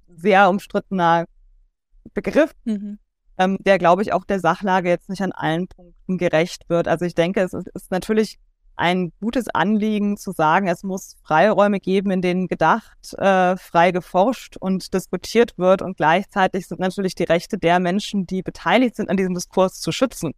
sehr 0.08 0.48
umstrittener 0.48 1.26
Begriff. 2.14 2.52
Mhm 2.64 2.98
ähm, 3.38 3.58
der, 3.60 3.78
glaube 3.78 4.02
ich, 4.02 4.12
auch 4.12 4.24
der 4.24 4.40
Sachlage 4.40 4.88
jetzt 4.88 5.08
nicht 5.08 5.22
an 5.22 5.32
allen 5.32 5.68
Punkten 5.68 6.18
gerecht 6.18 6.68
wird. 6.68 6.88
Also 6.88 7.04
ich 7.04 7.14
denke, 7.14 7.40
es 7.40 7.52
ist, 7.52 7.68
ist 7.68 7.90
natürlich 7.90 8.38
ein 8.76 9.12
gutes 9.20 9.48
Anliegen 9.48 10.16
zu 10.16 10.32
sagen, 10.32 10.68
es 10.68 10.82
muss 10.82 11.16
Freiräume 11.24 11.80
geben, 11.80 12.10
in 12.10 12.20
denen 12.20 12.46
gedacht, 12.46 13.14
äh, 13.14 13.56
frei 13.56 13.90
geforscht 13.90 14.56
und 14.58 14.92
diskutiert 14.92 15.56
wird 15.56 15.80
und 15.80 15.96
gleichzeitig 15.96 16.68
sind 16.68 16.80
natürlich 16.80 17.14
die 17.14 17.24
Rechte 17.24 17.56
der 17.56 17.80
Menschen, 17.80 18.26
die 18.26 18.42
beteiligt 18.42 18.96
sind 18.96 19.08
an 19.08 19.16
diesem 19.16 19.34
Diskurs, 19.34 19.80
zu 19.80 19.92
schützen 19.92 20.34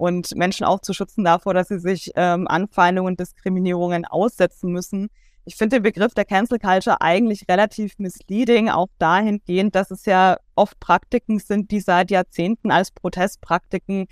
und 0.00 0.34
Menschen 0.34 0.64
auch 0.64 0.80
zu 0.80 0.94
schützen 0.94 1.24
davor, 1.24 1.54
dass 1.54 1.68
sie 1.68 1.78
sich 1.78 2.10
ähm, 2.16 2.48
Anfeindungen, 2.48 3.16
Diskriminierungen 3.16 4.04
aussetzen 4.04 4.72
müssen. 4.72 5.10
Ich 5.44 5.56
finde 5.56 5.76
den 5.76 5.82
Begriff 5.82 6.14
der 6.14 6.24
Cancel 6.24 6.58
Culture 6.58 7.00
eigentlich 7.00 7.46
relativ 7.48 7.98
misleading, 7.98 8.68
auch 8.68 8.88
dahingehend, 8.98 9.74
dass 9.74 9.90
es 9.90 10.04
ja 10.04 10.36
oft 10.54 10.78
Praktiken 10.80 11.38
sind, 11.38 11.70
die 11.70 11.80
seit 11.80 12.10
Jahrzehnten 12.10 12.70
als 12.70 12.90
Protestpraktiken 12.90 14.06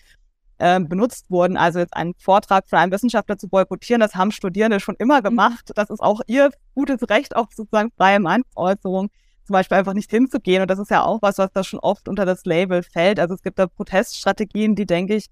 äh, 0.58 0.80
benutzt 0.80 1.30
wurden. 1.30 1.56
Also 1.56 1.78
jetzt 1.78 1.94
einen 1.94 2.14
Vortrag 2.18 2.68
von 2.68 2.78
einem 2.78 2.92
Wissenschaftler 2.92 3.38
zu 3.38 3.48
boykottieren, 3.48 4.00
das 4.00 4.14
haben 4.14 4.32
Studierende 4.32 4.80
schon 4.80 4.96
immer 4.98 5.20
mhm. 5.20 5.24
gemacht. 5.24 5.70
Das 5.74 5.90
ist 5.90 6.00
auch 6.00 6.20
ihr 6.26 6.50
gutes 6.74 7.08
Recht 7.08 7.36
auf 7.36 7.48
sozusagen 7.54 7.90
freie 7.96 8.20
Meinungsäußerung, 8.20 9.10
zum 9.44 9.52
Beispiel 9.52 9.78
einfach 9.78 9.94
nicht 9.94 10.10
hinzugehen. 10.10 10.62
Und 10.62 10.70
das 10.70 10.78
ist 10.78 10.90
ja 10.90 11.04
auch 11.04 11.22
was, 11.22 11.38
was 11.38 11.52
da 11.52 11.62
schon 11.62 11.78
oft 11.78 12.08
unter 12.08 12.26
das 12.26 12.44
Label 12.44 12.82
fällt. 12.82 13.20
Also 13.20 13.34
es 13.34 13.42
gibt 13.42 13.58
da 13.58 13.66
Proteststrategien, 13.66 14.74
die, 14.74 14.86
denke 14.86 15.14
ich, 15.14 15.26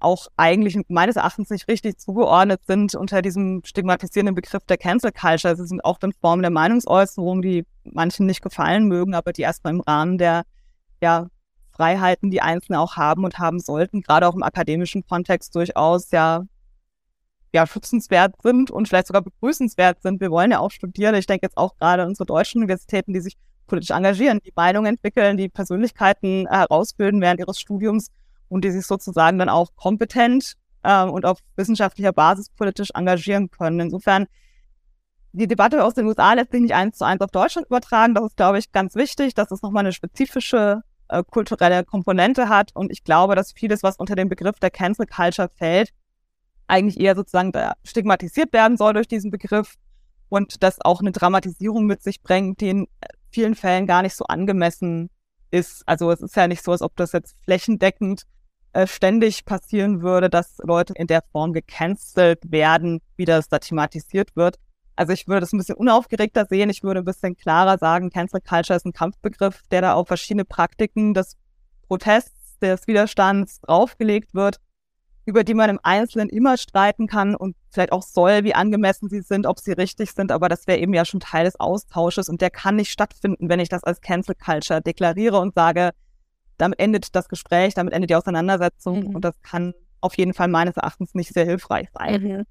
auch 0.00 0.28
eigentlich 0.36 0.78
meines 0.88 1.16
Erachtens 1.16 1.50
nicht 1.50 1.68
richtig 1.68 1.98
zugeordnet 1.98 2.60
sind 2.66 2.94
unter 2.94 3.22
diesem 3.22 3.62
stigmatisierenden 3.64 4.34
Begriff 4.34 4.64
der 4.64 4.78
Cancel 4.78 5.12
Culture. 5.12 5.54
Es 5.54 5.68
sind 5.68 5.84
auch 5.84 5.98
dann 5.98 6.12
Formen 6.12 6.42
der 6.42 6.50
Meinungsäußerung, 6.50 7.42
die 7.42 7.66
manchen 7.84 8.26
nicht 8.26 8.42
gefallen 8.42 8.86
mögen, 8.86 9.14
aber 9.14 9.32
die 9.32 9.42
erstmal 9.42 9.74
im 9.74 9.80
Rahmen 9.80 10.18
der 10.18 10.44
ja, 11.02 11.28
Freiheiten, 11.70 12.30
die 12.30 12.42
Einzelne 12.42 12.80
auch 12.80 12.96
haben 12.96 13.24
und 13.24 13.38
haben 13.38 13.60
sollten, 13.60 14.02
gerade 14.02 14.26
auch 14.26 14.34
im 14.34 14.42
akademischen 14.42 15.06
Kontext 15.06 15.54
durchaus 15.54 16.10
ja 16.10 16.44
ja, 17.52 17.66
schützenswert 17.66 18.34
sind 18.42 18.70
und 18.70 18.88
vielleicht 18.88 19.08
sogar 19.08 19.22
begrüßenswert 19.22 20.02
sind. 20.02 20.20
Wir 20.20 20.30
wollen 20.30 20.52
ja 20.52 20.60
auch 20.60 20.70
studieren. 20.70 21.14
Ich 21.16 21.26
denke 21.26 21.46
jetzt 21.46 21.56
auch 21.56 21.76
gerade 21.76 22.06
unsere 22.06 22.26
deutschen 22.26 22.58
Universitäten, 22.58 23.12
die 23.12 23.20
sich 23.20 23.36
politisch 23.66 23.90
engagieren, 23.90 24.40
die 24.44 24.52
Meinung 24.54 24.86
entwickeln, 24.86 25.36
die 25.36 25.48
Persönlichkeiten 25.48 26.46
herausbilden 26.48 27.20
während 27.20 27.40
ihres 27.40 27.58
Studiums 27.58 28.08
und 28.50 28.64
die 28.64 28.70
sich 28.70 28.86
sozusagen 28.86 29.38
dann 29.38 29.48
auch 29.48 29.74
kompetent 29.76 30.56
äh, 30.82 31.04
und 31.04 31.24
auf 31.24 31.38
wissenschaftlicher 31.56 32.12
Basis 32.12 32.50
politisch 32.50 32.90
engagieren 32.94 33.50
können. 33.50 33.80
Insofern, 33.80 34.26
die 35.32 35.46
Debatte 35.46 35.82
aus 35.84 35.94
den 35.94 36.06
USA 36.06 36.34
lässt 36.34 36.50
sich 36.50 36.60
nicht 36.60 36.74
eins 36.74 36.98
zu 36.98 37.06
eins 37.06 37.22
auf 37.22 37.30
Deutschland 37.30 37.68
übertragen. 37.68 38.14
Das 38.14 38.24
ist, 38.24 38.36
glaube 38.36 38.58
ich, 38.58 38.72
ganz 38.72 38.96
wichtig, 38.96 39.34
dass 39.34 39.50
es 39.50 39.62
nochmal 39.62 39.84
eine 39.84 39.92
spezifische 39.92 40.82
äh, 41.08 41.22
kulturelle 41.22 41.84
Komponente 41.84 42.48
hat. 42.48 42.72
Und 42.74 42.90
ich 42.90 43.04
glaube, 43.04 43.36
dass 43.36 43.52
vieles, 43.52 43.82
was 43.82 43.96
unter 43.96 44.16
den 44.16 44.28
Begriff 44.28 44.58
der 44.58 44.70
Cancel 44.70 45.06
Culture 45.06 45.48
fällt, 45.56 45.90
eigentlich 46.66 47.00
eher 47.00 47.14
sozusagen 47.14 47.52
stigmatisiert 47.84 48.52
werden 48.52 48.76
soll 48.76 48.92
durch 48.94 49.08
diesen 49.08 49.30
Begriff 49.30 49.74
und 50.28 50.62
das 50.62 50.80
auch 50.80 51.00
eine 51.00 51.12
Dramatisierung 51.12 51.86
mit 51.86 52.02
sich 52.02 52.22
bringt, 52.22 52.60
die 52.60 52.70
in 52.70 52.88
vielen 53.30 53.54
Fällen 53.54 53.86
gar 53.86 54.02
nicht 54.02 54.16
so 54.16 54.24
angemessen 54.24 55.10
ist. 55.50 55.82
Also 55.86 56.10
es 56.10 56.20
ist 56.20 56.36
ja 56.36 56.48
nicht 56.48 56.64
so, 56.64 56.72
als 56.72 56.82
ob 56.82 56.96
das 56.96 57.12
jetzt 57.12 57.36
flächendeckend 57.44 58.24
äh, 58.72 58.86
ständig 58.86 59.44
passieren 59.44 60.02
würde, 60.02 60.30
dass 60.30 60.58
Leute 60.58 60.94
in 60.94 61.06
der 61.06 61.22
Form 61.32 61.52
gecancelt 61.52 62.38
werden, 62.50 63.00
wie 63.16 63.24
das 63.24 63.48
da 63.48 63.58
thematisiert 63.58 64.36
wird. 64.36 64.58
Also 64.96 65.12
ich 65.12 65.26
würde 65.26 65.40
das 65.40 65.52
ein 65.52 65.58
bisschen 65.58 65.76
unaufgeregter 65.76 66.46
sehen. 66.46 66.70
Ich 66.70 66.82
würde 66.82 67.00
ein 67.00 67.04
bisschen 67.04 67.36
klarer 67.36 67.78
sagen, 67.78 68.10
Cancel 68.10 68.40
Culture 68.40 68.76
ist 68.76 68.84
ein 68.84 68.92
Kampfbegriff, 68.92 69.62
der 69.70 69.80
da 69.80 69.94
auf 69.94 70.08
verschiedene 70.08 70.44
Praktiken 70.44 71.14
des 71.14 71.36
Protests, 71.88 72.58
des 72.60 72.86
Widerstands 72.86 73.60
draufgelegt 73.62 74.34
wird, 74.34 74.60
über 75.24 75.42
die 75.42 75.54
man 75.54 75.70
im 75.70 75.80
Einzelnen 75.82 76.28
immer 76.28 76.56
streiten 76.56 77.06
kann 77.06 77.34
und 77.34 77.56
vielleicht 77.70 77.92
auch 77.92 78.02
soll, 78.02 78.44
wie 78.44 78.54
angemessen 78.54 79.08
sie 79.08 79.22
sind, 79.22 79.46
ob 79.46 79.58
sie 79.58 79.72
richtig 79.72 80.12
sind. 80.12 80.30
Aber 80.30 80.48
das 80.48 80.66
wäre 80.66 80.78
eben 80.78 80.92
ja 80.92 81.04
schon 81.04 81.20
Teil 81.20 81.44
des 81.44 81.58
Austausches 81.58 82.28
und 82.28 82.40
der 82.40 82.50
kann 82.50 82.76
nicht 82.76 82.90
stattfinden, 82.90 83.48
wenn 83.48 83.58
ich 83.58 83.68
das 83.68 83.82
als 83.82 84.00
Cancel 84.00 84.34
Culture 84.34 84.82
deklariere 84.82 85.40
und 85.40 85.54
sage, 85.54 85.92
damit 86.60 86.78
endet 86.78 87.14
das 87.14 87.28
Gespräch, 87.28 87.74
damit 87.74 87.92
endet 87.92 88.10
die 88.10 88.14
Auseinandersetzung 88.16 89.00
Mhm. 89.00 89.14
und 89.16 89.24
das 89.24 89.34
kann 89.42 89.74
auf 90.00 90.16
jeden 90.16 90.34
Fall 90.34 90.48
meines 90.48 90.76
Erachtens 90.76 91.14
nicht 91.14 91.32
sehr 91.32 91.44
hilfreich 91.44 91.88
sein. 91.92 92.22
Mhm. 92.22 92.44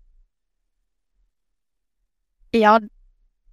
Ja, 2.54 2.80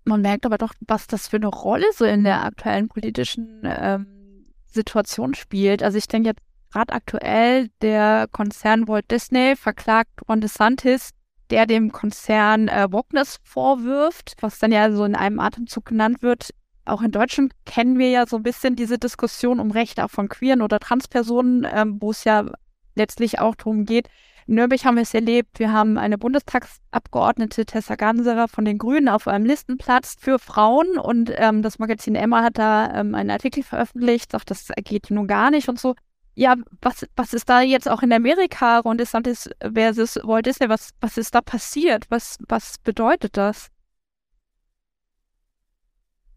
man 0.05 0.21
merkt 0.23 0.47
aber 0.47 0.59
doch, 0.59 0.73
was 0.81 1.07
das 1.07 1.29
für 1.29 1.37
eine 1.37 1.49
Rolle 1.49 1.87
so 1.95 2.05
in 2.05 2.25
der 2.25 2.45
aktuellen 2.45 2.89
politischen 2.89 3.63
ähm, 3.65 4.47
Situation 4.67 5.35
spielt. 5.35 5.83
Also 5.83 5.99
ich 5.99 6.09
denke 6.09 6.31
jetzt 6.31 6.43
gerade 6.71 6.93
aktuell, 6.95 7.69
der 7.83 8.27
Konzern 8.31 8.89
Walt 8.89 9.11
Disney 9.11 9.57
verklagt 9.57 10.11
Ron 10.29 10.41
DeSantis, 10.41 11.11
der 11.51 11.67
dem 11.67 11.93
Konzern 11.93 12.69
äh, 12.69 12.91
Wokeness 12.91 13.39
vorwirft, 13.43 14.35
was 14.41 14.59
dann 14.59 14.73
ja 14.73 14.91
so 14.93 15.05
in 15.05 15.15
einem 15.15 15.41
Atemzug 15.41 15.87
genannt 15.87 16.23
wird. 16.23 16.51
Auch 16.87 17.03
in 17.03 17.11
Deutschland 17.11 17.53
kennen 17.64 17.99
wir 17.99 18.11
ja 18.11 18.26
so 18.26 18.37
ein 18.37 18.43
bisschen 18.43 18.76
diese 18.76 18.99
Diskussion 18.99 19.61
um 19.61 19.70
Rechte 19.70 20.05
auch 20.05 20.11
von 20.11 20.28
queeren 20.28 20.62
oder 20.62 20.78
Transpersonen, 20.78 21.66
ähm, 21.70 21.99
wo 22.01 22.11
es 22.11 22.24
ja 22.24 22.47
letztlich 22.95 23.39
auch 23.39 23.55
darum 23.55 23.84
geht, 23.84 24.09
in 24.47 24.55
Nürnberg 24.55 24.84
haben 24.84 24.95
wir 24.95 25.03
es 25.03 25.12
erlebt. 25.12 25.59
Wir 25.59 25.72
haben 25.72 25.99
eine 25.99 26.18
Bundestagsabgeordnete 26.18 27.66
Tessa 27.66 27.97
Ganserer 27.97 28.47
von 28.47 28.64
den 28.64 28.78
Grünen 28.78 29.09
auf 29.09 29.26
einem 29.26 29.45
Listenplatz 29.45 30.16
für 30.18 30.39
Frauen 30.39 30.99
und 30.99 31.32
ähm, 31.34 31.62
das 31.62 31.80
Magazin 31.80 32.14
Emma 32.14 32.43
hat 32.43 32.59
da 32.59 32.93
ähm, 32.95 33.14
einen 33.16 33.30
Artikel 33.30 33.64
veröffentlicht, 33.64 34.30
sagt, 34.30 34.51
das 34.51 34.68
geht 34.84 35.11
nun 35.11 35.26
gar 35.26 35.51
nicht 35.51 35.68
und 35.68 35.80
so. 35.80 35.97
Ja, 36.37 36.55
was, 36.80 37.07
was 37.16 37.32
ist 37.32 37.49
da 37.49 37.61
jetzt 37.61 37.89
auch 37.89 38.03
in 38.03 38.12
Amerika, 38.12 38.78
Ron 38.78 38.99
DeSantis 38.99 39.51
versus 39.61 40.16
Walt 40.22 40.47
Disney, 40.47 40.68
was, 40.68 40.91
was 41.01 41.16
ist 41.16 41.34
da 41.34 41.41
passiert? 41.41 42.05
Was, 42.11 42.39
was 42.47 42.78
bedeutet 42.78 43.37
das? 43.37 43.68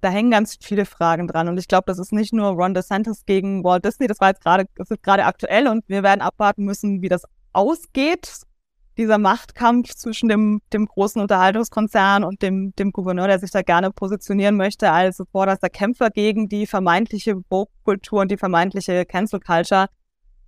Da 0.01 0.09
hängen 0.09 0.31
ganz 0.31 0.57
viele 0.61 0.85
Fragen 0.85 1.27
dran 1.27 1.49
und 1.49 1.57
ich 1.57 1.67
glaube, 1.67 1.83
das 1.87 1.99
ist 1.99 2.13
nicht 2.13 2.33
nur 2.33 2.47
Ron 2.51 2.73
DeSantis 2.73 3.25
gegen 3.25 3.63
Walt 3.63 3.83
Disney, 3.83 4.07
das 4.07 4.19
war 4.19 4.29
jetzt 4.29 4.41
gerade, 4.41 4.65
das 4.75 4.89
ist 4.89 5.03
gerade 5.03 5.25
aktuell 5.25 5.67
und 5.67 5.83
wir 5.87 6.03
werden 6.03 6.21
abwarten 6.21 6.63
müssen, 6.63 7.01
wie 7.01 7.09
das 7.09 7.23
ausgeht, 7.51 8.43
dieser 8.99 9.17
Machtkampf 9.17 9.95
zwischen 9.95 10.27
dem, 10.27 10.61
dem 10.73 10.85
großen 10.85 11.21
Unterhaltungskonzern 11.21 12.25
und 12.25 12.41
dem, 12.41 12.73
dem 12.75 12.91
Gouverneur, 12.91 13.27
der 13.27 13.39
sich 13.39 13.49
da 13.49 13.61
gerne 13.61 13.91
positionieren 13.91 14.57
möchte 14.57 14.91
als 14.91 15.23
vorderster 15.31 15.69
Kämpfer 15.69 16.09
gegen 16.09 16.49
die 16.49 16.67
vermeintliche 16.67 17.35
Vogue-Kultur 17.49 18.21
und 18.21 18.31
die 18.31 18.37
vermeintliche 18.37 19.05
Cancel 19.05 19.39
Culture. 19.39 19.87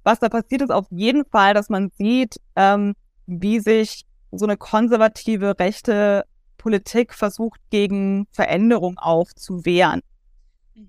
Was 0.03 0.19
da 0.19 0.27
passiert, 0.27 0.61
ist 0.61 0.71
auf 0.71 0.85
jeden 0.89 1.23
Fall, 1.25 1.53
dass 1.53 1.69
man 1.69 1.91
sieht, 1.97 2.41
ähm, 2.57 2.93
wie 3.25 3.59
sich 3.61 4.03
so 4.33 4.45
eine 4.45 4.57
konservative 4.57 5.57
rechte 5.57 6.25
Politik 6.61 7.13
versucht, 7.13 7.59
gegen 7.71 8.27
Veränderung 8.31 8.97
aufzuwehren. 8.99 10.01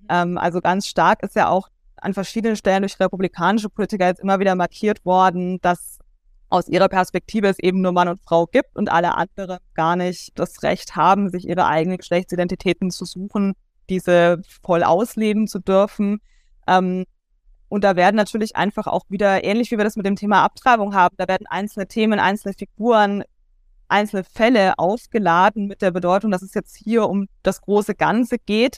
Ähm, 0.09 0.37
also 0.37 0.61
ganz 0.61 0.87
stark 0.87 1.23
ist 1.23 1.35
ja 1.35 1.49
auch 1.49 1.69
an 1.97 2.13
verschiedenen 2.13 2.55
Stellen 2.55 2.83
durch 2.83 2.99
republikanische 2.99 3.69
Politiker 3.69 4.07
jetzt 4.07 4.21
immer 4.21 4.39
wieder 4.39 4.55
markiert 4.55 5.03
worden, 5.05 5.59
dass 5.61 5.99
aus 6.49 6.67
ihrer 6.67 6.89
Perspektive 6.89 7.47
es 7.47 7.57
eben 7.57 7.81
nur 7.81 7.93
Mann 7.93 8.07
und 8.07 8.21
Frau 8.21 8.45
gibt 8.45 8.75
und 8.75 8.91
alle 8.91 9.15
anderen 9.15 9.57
gar 9.73 9.95
nicht 9.95 10.37
das 10.37 10.61
Recht 10.61 10.95
haben, 10.95 11.29
sich 11.29 11.47
ihre 11.47 11.65
eigenen 11.65 11.97
Geschlechtsidentitäten 11.97 12.91
zu 12.91 13.05
suchen, 13.05 13.53
diese 13.89 14.41
voll 14.61 14.83
ausleben 14.83 15.47
zu 15.47 15.59
dürfen. 15.59 16.19
Ähm, 16.67 17.05
und 17.69 17.83
da 17.83 17.95
werden 17.95 18.15
natürlich 18.15 18.55
einfach 18.55 18.85
auch 18.85 19.05
wieder, 19.09 19.43
ähnlich 19.43 19.71
wie 19.71 19.77
wir 19.77 19.83
das 19.83 19.95
mit 19.95 20.05
dem 20.05 20.15
Thema 20.15 20.43
Abtreibung 20.43 20.93
haben, 20.93 21.15
da 21.17 21.27
werden 21.27 21.47
einzelne 21.49 21.87
Themen, 21.87 22.19
einzelne 22.19 22.53
Figuren, 22.53 23.23
einzelne 23.87 24.23
Fälle 24.23 24.77
aufgeladen 24.77 25.67
mit 25.67 25.81
der 25.81 25.91
Bedeutung, 25.91 26.31
dass 26.31 26.41
es 26.41 26.53
jetzt 26.53 26.75
hier 26.75 27.07
um 27.09 27.27
das 27.43 27.61
große 27.61 27.95
Ganze 27.95 28.37
geht. 28.37 28.77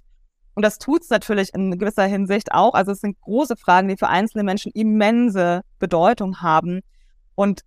Und 0.55 0.63
das 0.63 0.77
tut 0.77 1.01
es 1.01 1.09
natürlich 1.09 1.53
in 1.53 1.77
gewisser 1.77 2.05
Hinsicht 2.05 2.53
auch. 2.53 2.73
Also 2.73 2.93
es 2.93 3.01
sind 3.01 3.19
große 3.21 3.57
Fragen, 3.57 3.87
die 3.89 3.97
für 3.97 4.07
einzelne 4.07 4.43
Menschen 4.43 4.71
immense 4.73 5.61
Bedeutung 5.79 6.41
haben. 6.41 6.81
Und 7.35 7.61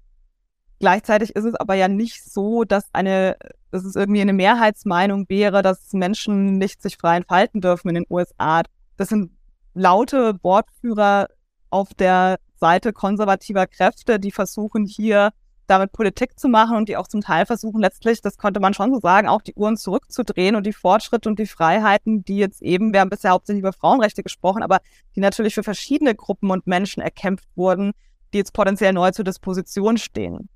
gleichzeitig 0.80 1.36
ist 1.36 1.45
es 1.45 1.55
aber 1.55 1.74
ja 1.74 1.89
nicht 1.89 2.24
so, 2.24 2.64
dass 2.64 2.84
eine, 2.93 3.36
dass 3.70 3.84
es 3.84 3.95
irgendwie 3.95 4.22
eine 4.22 4.32
Mehrheitsmeinung 4.32 5.28
wäre, 5.28 5.62
dass 5.62 5.93
Menschen 5.93 6.57
nicht 6.57 6.80
sich 6.80 6.97
frei 6.97 7.18
entfalten 7.18 7.61
dürfen 7.61 7.91
in 7.91 7.97
den 7.97 8.07
USA. 8.09 8.62
Das 8.97 9.11
sind 9.11 9.32
laute 9.74 10.36
Wortführer 10.43 11.28
auf 11.70 11.93
der 11.95 12.39
Seite 12.57 12.93
konservativer 12.93 13.66
Kräfte, 13.66 14.18
die 14.18 14.32
versuchen 14.32 14.86
hier 14.86 15.30
damit 15.68 15.92
Politik 15.92 16.38
zu 16.38 16.48
machen 16.48 16.76
und 16.76 16.88
die 16.88 16.96
auch 16.96 17.06
zum 17.06 17.20
Teil 17.20 17.46
versuchen 17.46 17.80
letztlich, 17.80 18.22
das 18.22 18.38
konnte 18.38 18.58
man 18.58 18.74
schon 18.74 18.92
so 18.92 19.00
sagen, 19.00 19.28
auch 19.28 19.42
die 19.42 19.54
Uhren 19.54 19.76
zurückzudrehen 19.76 20.56
und 20.56 20.66
die 20.66 20.72
Fortschritte 20.72 21.28
und 21.28 21.38
die 21.38 21.46
Freiheiten, 21.46 22.24
die 22.24 22.38
jetzt 22.38 22.62
eben, 22.62 22.92
wir 22.92 23.00
haben 23.00 23.10
bisher 23.10 23.32
hauptsächlich 23.32 23.60
über 23.60 23.72
Frauenrechte 23.72 24.22
gesprochen, 24.22 24.62
aber 24.62 24.80
die 25.14 25.20
natürlich 25.20 25.54
für 25.54 25.62
verschiedene 25.62 26.14
Gruppen 26.14 26.50
und 26.50 26.66
Menschen 26.66 27.02
erkämpft 27.02 27.48
wurden, 27.54 27.92
die 28.32 28.38
jetzt 28.38 28.52
potenziell 28.52 28.92
neu 28.92 29.10
zur 29.10 29.24
Disposition 29.24 29.98
stehen. 29.98 30.48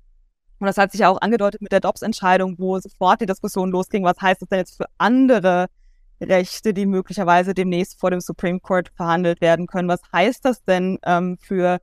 Und 0.59 0.67
das 0.67 0.77
hat 0.77 0.91
sich 0.91 1.01
ja 1.01 1.09
auch 1.09 1.21
angedeutet 1.21 1.61
mit 1.61 1.71
der 1.71 1.79
Dobbs-Entscheidung, 1.79 2.55
wo 2.57 2.79
sofort 2.79 3.21
die 3.21 3.25
Diskussion 3.25 3.71
losging, 3.71 4.03
was 4.03 4.19
heißt 4.21 4.41
das 4.41 4.49
denn 4.49 4.59
jetzt 4.59 4.77
für 4.77 4.85
andere 4.97 5.67
Rechte, 6.21 6.73
die 6.73 6.85
möglicherweise 6.85 7.53
demnächst 7.53 7.99
vor 7.99 8.11
dem 8.11 8.21
Supreme 8.21 8.59
Court 8.59 8.89
verhandelt 8.95 9.41
werden 9.41 9.67
können? 9.67 9.89
Was 9.89 10.01
heißt 10.11 10.45
das 10.45 10.63
denn 10.63 10.99
ähm, 11.05 11.37
für 11.41 11.79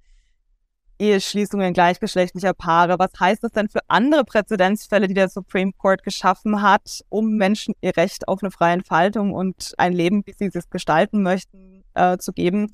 Eheschließungen 1.01 1.73
gleichgeschlechtlicher 1.73 2.55
Paare? 2.55 2.99
Was 2.99 3.11
heißt 3.19 3.43
das 3.43 3.53
denn 3.53 3.69
für 3.69 3.81
andere 3.89 4.25
Präzedenzfälle, 4.25 5.09
die 5.09 5.15
der 5.15 5.29
Supreme 5.29 5.73
Court 5.73 6.03
geschaffen 6.03 6.63
hat, 6.63 7.01
um 7.09 7.37
Menschen 7.37 7.75
ihr 7.81 7.97
Recht 7.97 8.29
auf 8.29 8.43
eine 8.43 8.51
freie 8.51 8.75
Entfaltung 8.75 9.33
und 9.33 9.75
ein 9.79 9.93
Leben, 9.93 10.23
wie 10.27 10.35
sie 10.35 10.51
es 10.53 10.71
gestalten 10.71 11.23
möchten, 11.23 11.85
äh, 11.95 12.19
zu 12.19 12.33
geben? 12.33 12.71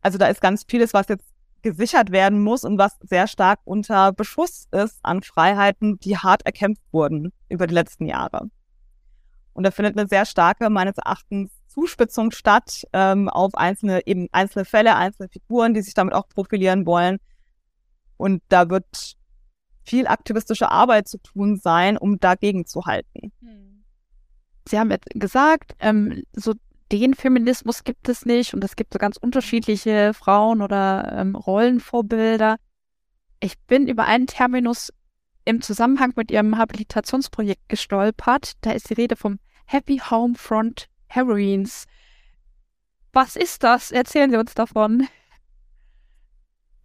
Also 0.00 0.18
da 0.18 0.26
ist 0.26 0.40
ganz 0.40 0.64
vieles, 0.68 0.94
was 0.94 1.08
jetzt 1.08 1.26
gesichert 1.62 2.10
werden 2.10 2.42
muss 2.42 2.64
und 2.64 2.78
was 2.78 2.98
sehr 3.02 3.28
stark 3.28 3.60
unter 3.64 4.12
Beschuss 4.12 4.66
ist 4.72 4.98
an 5.02 5.22
Freiheiten, 5.22 5.98
die 6.00 6.16
hart 6.16 6.44
erkämpft 6.44 6.82
wurden 6.90 7.32
über 7.48 7.66
die 7.66 7.74
letzten 7.74 8.06
Jahre. 8.06 8.50
Und 9.52 9.64
da 9.64 9.70
findet 9.70 9.98
eine 9.98 10.08
sehr 10.08 10.24
starke, 10.26 10.70
meines 10.70 10.96
Erachtens, 10.96 11.52
Zuspitzung 11.68 12.32
statt 12.32 12.86
ähm, 12.92 13.28
auf 13.28 13.54
einzelne, 13.54 14.06
eben 14.06 14.28
einzelne 14.32 14.64
Fälle, 14.64 14.94
einzelne 14.94 15.28
Figuren, 15.30 15.72
die 15.72 15.80
sich 15.80 15.94
damit 15.94 16.14
auch 16.14 16.28
profilieren 16.28 16.84
wollen. 16.84 17.18
Und 18.22 18.40
da 18.50 18.70
wird 18.70 19.16
viel 19.82 20.06
aktivistische 20.06 20.70
Arbeit 20.70 21.08
zu 21.08 21.18
tun 21.18 21.56
sein, 21.56 21.98
um 21.98 22.20
dagegen 22.20 22.66
zu 22.66 22.84
halten. 22.84 23.32
Sie 24.68 24.78
haben 24.78 24.92
jetzt 24.92 25.08
gesagt, 25.14 25.74
ähm, 25.80 26.22
so 26.32 26.54
den 26.92 27.14
Feminismus 27.14 27.82
gibt 27.82 28.08
es 28.08 28.24
nicht 28.24 28.54
und 28.54 28.62
es 28.62 28.76
gibt 28.76 28.92
so 28.92 29.00
ganz 29.00 29.16
unterschiedliche 29.16 30.14
Frauen- 30.14 30.62
oder 30.62 31.12
ähm, 31.18 31.34
Rollenvorbilder. 31.34 32.58
Ich 33.40 33.58
bin 33.58 33.88
über 33.88 34.04
einen 34.04 34.28
Terminus 34.28 34.92
im 35.44 35.60
Zusammenhang 35.60 36.12
mit 36.14 36.30
Ihrem 36.30 36.56
Habilitationsprojekt 36.56 37.68
gestolpert. 37.68 38.52
Da 38.60 38.70
ist 38.70 38.88
die 38.88 38.94
Rede 38.94 39.16
vom 39.16 39.40
Happy 39.66 40.00
Home 40.10 40.36
Front 40.36 40.86
Heroines. 41.08 41.86
Was 43.12 43.34
ist 43.34 43.64
das? 43.64 43.90
Erzählen 43.90 44.30
Sie 44.30 44.36
uns 44.36 44.54
davon. 44.54 45.08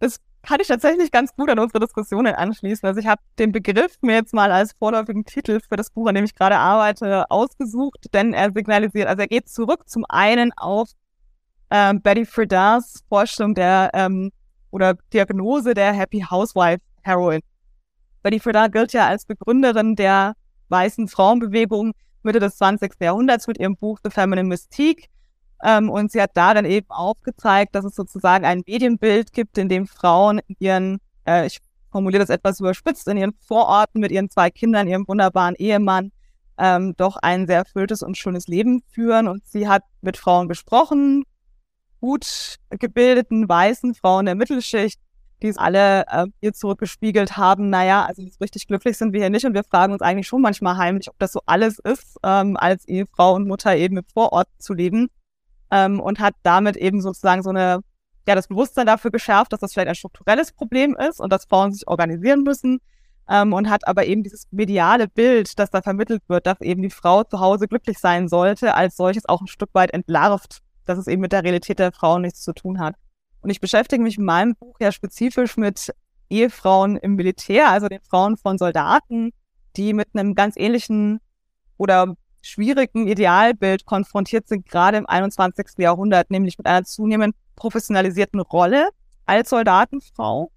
Das 0.00 0.20
kann 0.48 0.60
ich 0.62 0.68
tatsächlich 0.68 1.10
ganz 1.10 1.36
gut 1.36 1.50
an 1.50 1.58
unsere 1.58 1.78
Diskussionen 1.78 2.34
anschließen. 2.34 2.88
Also 2.88 3.00
ich 3.00 3.06
habe 3.06 3.20
den 3.38 3.52
Begriff 3.52 3.98
mir 4.00 4.14
jetzt 4.14 4.32
mal 4.32 4.50
als 4.50 4.72
vorläufigen 4.72 5.26
Titel 5.26 5.60
für 5.60 5.76
das 5.76 5.90
Buch, 5.90 6.08
an 6.08 6.14
dem 6.14 6.24
ich 6.24 6.34
gerade 6.34 6.56
arbeite, 6.56 7.30
ausgesucht, 7.30 8.06
denn 8.14 8.32
er 8.32 8.50
signalisiert, 8.50 9.08
also 9.08 9.20
er 9.20 9.28
geht 9.28 9.50
zurück 9.50 9.86
zum 9.90 10.06
einen 10.08 10.50
auf 10.56 10.88
ähm, 11.70 12.00
Betty 12.00 12.24
Friedas 12.24 13.04
Vorstellung 13.10 13.54
der 13.54 13.90
ähm, 13.92 14.30
oder 14.70 14.94
Diagnose 15.12 15.74
der 15.74 15.92
Happy 15.92 16.20
Housewife 16.20 16.80
Heroin. 17.02 17.42
Betty 18.22 18.40
Friedan 18.40 18.70
gilt 18.70 18.94
ja 18.94 19.06
als 19.06 19.26
Begründerin 19.26 19.96
der 19.96 20.32
weißen 20.70 21.08
Frauenbewegung 21.08 21.92
Mitte 22.22 22.40
des 22.40 22.56
20. 22.56 22.92
Jahrhunderts 23.02 23.48
mit 23.48 23.58
ihrem 23.58 23.76
Buch 23.76 23.98
The 24.02 24.08
Feminine 24.08 24.48
Mystique. 24.48 25.10
Ähm, 25.64 25.90
und 25.90 26.12
sie 26.12 26.22
hat 26.22 26.30
da 26.34 26.54
dann 26.54 26.64
eben 26.64 26.90
aufgezeigt, 26.90 27.74
dass 27.74 27.84
es 27.84 27.94
sozusagen 27.94 28.44
ein 28.44 28.62
Medienbild 28.66 29.32
gibt, 29.32 29.58
in 29.58 29.68
dem 29.68 29.86
Frauen 29.86 30.40
in 30.46 30.56
ihren, 30.58 30.98
äh, 31.26 31.46
ich 31.46 31.58
formuliere 31.90 32.20
das 32.20 32.30
etwas 32.30 32.60
überspitzt, 32.60 33.08
in 33.08 33.16
ihren 33.16 33.34
Vororten 33.40 34.00
mit 34.00 34.12
ihren 34.12 34.30
zwei 34.30 34.50
Kindern, 34.50 34.86
ihrem 34.86 35.08
wunderbaren 35.08 35.54
Ehemann, 35.56 36.12
ähm, 36.58 36.94
doch 36.96 37.16
ein 37.16 37.46
sehr 37.46 37.58
erfülltes 37.58 38.02
und 38.02 38.16
schönes 38.16 38.46
Leben 38.46 38.82
führen. 38.90 39.26
Und 39.26 39.46
sie 39.46 39.68
hat 39.68 39.82
mit 40.00 40.16
Frauen 40.16 40.48
gesprochen, 40.48 41.24
gut 42.00 42.56
gebildeten, 42.70 43.48
weißen 43.48 43.94
Frauen 43.94 44.26
der 44.26 44.36
Mittelschicht, 44.36 45.00
die 45.42 45.48
es 45.48 45.56
alle 45.56 46.04
äh, 46.08 46.26
ihr 46.40 46.52
zurückgespiegelt 46.52 47.36
haben, 47.36 47.70
naja, 47.70 48.04
also 48.04 48.22
so 48.22 48.28
richtig 48.40 48.66
glücklich 48.66 48.96
sind 48.98 49.12
wir 49.12 49.20
hier 49.20 49.30
nicht. 49.30 49.46
Und 49.46 49.54
wir 49.54 49.64
fragen 49.64 49.92
uns 49.92 50.02
eigentlich 50.02 50.26
schon 50.26 50.42
manchmal 50.42 50.76
heimlich, 50.76 51.08
ob 51.08 51.18
das 51.18 51.32
so 51.32 51.40
alles 51.46 51.78
ist, 51.78 52.16
ähm, 52.24 52.56
als 52.56 52.86
Ehefrau 52.86 53.34
und 53.34 53.46
Mutter 53.46 53.76
eben 53.76 53.96
im 53.96 54.04
Vorort 54.04 54.48
zu 54.58 54.74
leben 54.74 55.08
ähm, 55.70 56.00
und 56.00 56.20
hat 56.20 56.34
damit 56.42 56.76
eben 56.76 57.00
sozusagen 57.00 57.42
so 57.42 57.50
eine, 57.50 57.80
ja, 58.26 58.34
das 58.34 58.48
Bewusstsein 58.48 58.86
dafür 58.86 59.10
geschärft, 59.10 59.52
dass 59.52 59.60
das 59.60 59.72
vielleicht 59.72 59.88
ein 59.88 59.94
strukturelles 59.94 60.52
Problem 60.52 60.96
ist 60.96 61.20
und 61.20 61.32
dass 61.32 61.46
Frauen 61.46 61.72
sich 61.72 61.86
organisieren 61.88 62.42
müssen 62.42 62.80
ähm, 63.28 63.52
und 63.52 63.68
hat 63.70 63.86
aber 63.86 64.06
eben 64.06 64.22
dieses 64.22 64.46
mediale 64.50 65.08
Bild, 65.08 65.58
das 65.58 65.70
da 65.70 65.82
vermittelt 65.82 66.22
wird, 66.28 66.46
dass 66.46 66.60
eben 66.60 66.82
die 66.82 66.90
Frau 66.90 67.24
zu 67.24 67.40
Hause 67.40 67.68
glücklich 67.68 67.98
sein 67.98 68.28
sollte, 68.28 68.74
als 68.74 68.96
solches 68.96 69.28
auch 69.28 69.40
ein 69.40 69.46
Stück 69.46 69.70
weit 69.72 69.92
entlarvt, 69.92 70.60
dass 70.84 70.98
es 70.98 71.06
eben 71.06 71.22
mit 71.22 71.32
der 71.32 71.44
Realität 71.44 71.78
der 71.78 71.92
Frauen 71.92 72.22
nichts 72.22 72.42
zu 72.42 72.52
tun 72.52 72.80
hat. 72.80 72.94
Und 73.40 73.48
Und 73.48 73.50
ich 73.50 73.60
beschäftige 73.60 74.02
mich 74.02 74.18
in 74.18 74.24
meinem 74.24 74.56
Buch 74.56 74.76
ja 74.80 74.92
spezifisch 74.92 75.56
mit 75.56 75.94
Ehefrauen 76.28 76.96
im 76.96 77.14
Militär, 77.14 77.70
also 77.70 77.88
den 77.88 78.02
Frauen 78.02 78.36
von 78.36 78.58
Soldaten, 78.58 79.30
die 79.76 79.94
mit 79.94 80.08
einem 80.12 80.34
ganz 80.34 80.56
ähnlichen 80.56 81.20
oder 81.78 82.14
schwierigen 82.42 83.06
Idealbild 83.08 83.84
konfrontiert 83.84 84.48
sind, 84.48 84.66
gerade 84.66 84.98
im 84.98 85.06
21. 85.06 85.78
Jahrhundert, 85.78 86.30
nämlich 86.30 86.58
mit 86.58 86.66
einer 86.66 86.84
zunehmend 86.84 87.34
professionalisierten 87.56 88.40
Rolle 88.40 88.88
als 89.26 89.50
Soldatenfrau, 89.50 90.50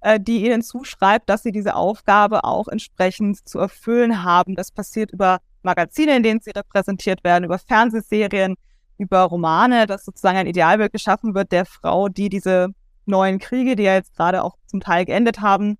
äh, 0.00 0.20
die 0.20 0.46
ihnen 0.46 0.62
zuschreibt, 0.62 1.28
dass 1.28 1.42
sie 1.42 1.52
diese 1.52 1.74
Aufgabe 1.74 2.44
auch 2.44 2.68
entsprechend 2.68 3.48
zu 3.48 3.58
erfüllen 3.58 4.22
haben. 4.22 4.54
Das 4.54 4.70
passiert 4.70 5.12
über 5.12 5.40
Magazine, 5.62 6.16
in 6.16 6.22
denen 6.22 6.40
sie 6.40 6.50
repräsentiert 6.50 7.24
werden, 7.24 7.44
über 7.44 7.58
Fernsehserien, 7.58 8.56
über 8.98 9.22
Romane, 9.22 9.86
dass 9.86 10.04
sozusagen 10.04 10.38
ein 10.38 10.46
Idealbild 10.46 10.92
geschaffen 10.92 11.34
wird 11.34 11.52
der 11.52 11.64
Frau, 11.64 12.08
die 12.08 12.28
diese 12.28 12.68
neuen 13.06 13.38
Kriege, 13.38 13.76
die 13.76 13.84
ja 13.84 13.94
jetzt 13.94 14.14
gerade 14.16 14.44
auch 14.44 14.56
zum 14.66 14.80
Teil 14.80 15.04
geendet 15.04 15.40
haben, 15.40 15.78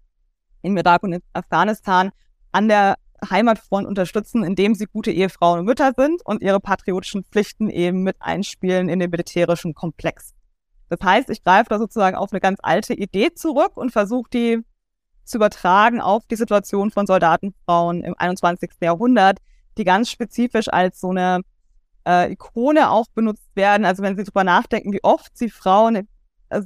in 0.62 0.76
Irak 0.76 1.02
und 1.02 1.12
in 1.12 1.22
Afghanistan, 1.32 2.10
an 2.52 2.68
der 2.68 2.96
Heimatfront 3.28 3.86
unterstützen, 3.86 4.44
indem 4.44 4.74
sie 4.74 4.86
gute 4.86 5.10
Ehefrauen 5.10 5.60
und 5.60 5.66
Mütter 5.66 5.92
sind 5.96 6.24
und 6.24 6.42
ihre 6.42 6.60
patriotischen 6.60 7.24
Pflichten 7.24 7.70
eben 7.70 8.02
mit 8.02 8.16
einspielen 8.20 8.88
in 8.88 8.98
den 8.98 9.10
militärischen 9.10 9.74
Komplex. 9.74 10.34
Das 10.88 10.98
heißt, 11.02 11.30
ich 11.30 11.42
greife 11.42 11.70
da 11.70 11.78
sozusagen 11.78 12.16
auf 12.16 12.32
eine 12.32 12.40
ganz 12.40 12.58
alte 12.62 12.94
Idee 12.94 13.32
zurück 13.34 13.76
und 13.76 13.92
versuche 13.92 14.28
die 14.30 14.58
zu 15.24 15.38
übertragen 15.38 16.00
auf 16.00 16.26
die 16.26 16.36
Situation 16.36 16.90
von 16.90 17.06
Soldatenfrauen 17.06 18.02
im 18.04 18.14
21. 18.18 18.70
Jahrhundert, 18.80 19.38
die 19.78 19.84
ganz 19.84 20.10
spezifisch 20.10 20.68
als 20.68 21.00
so 21.00 21.10
eine 21.10 21.42
äh, 22.06 22.32
Ikone 22.32 22.90
auch 22.90 23.06
benutzt 23.14 23.48
werden. 23.54 23.84
Also 23.84 24.02
wenn 24.02 24.16
Sie 24.16 24.24
darüber 24.24 24.44
nachdenken, 24.44 24.92
wie 24.92 25.02
oft 25.02 25.36
Sie 25.36 25.48
Frauen 25.48 26.08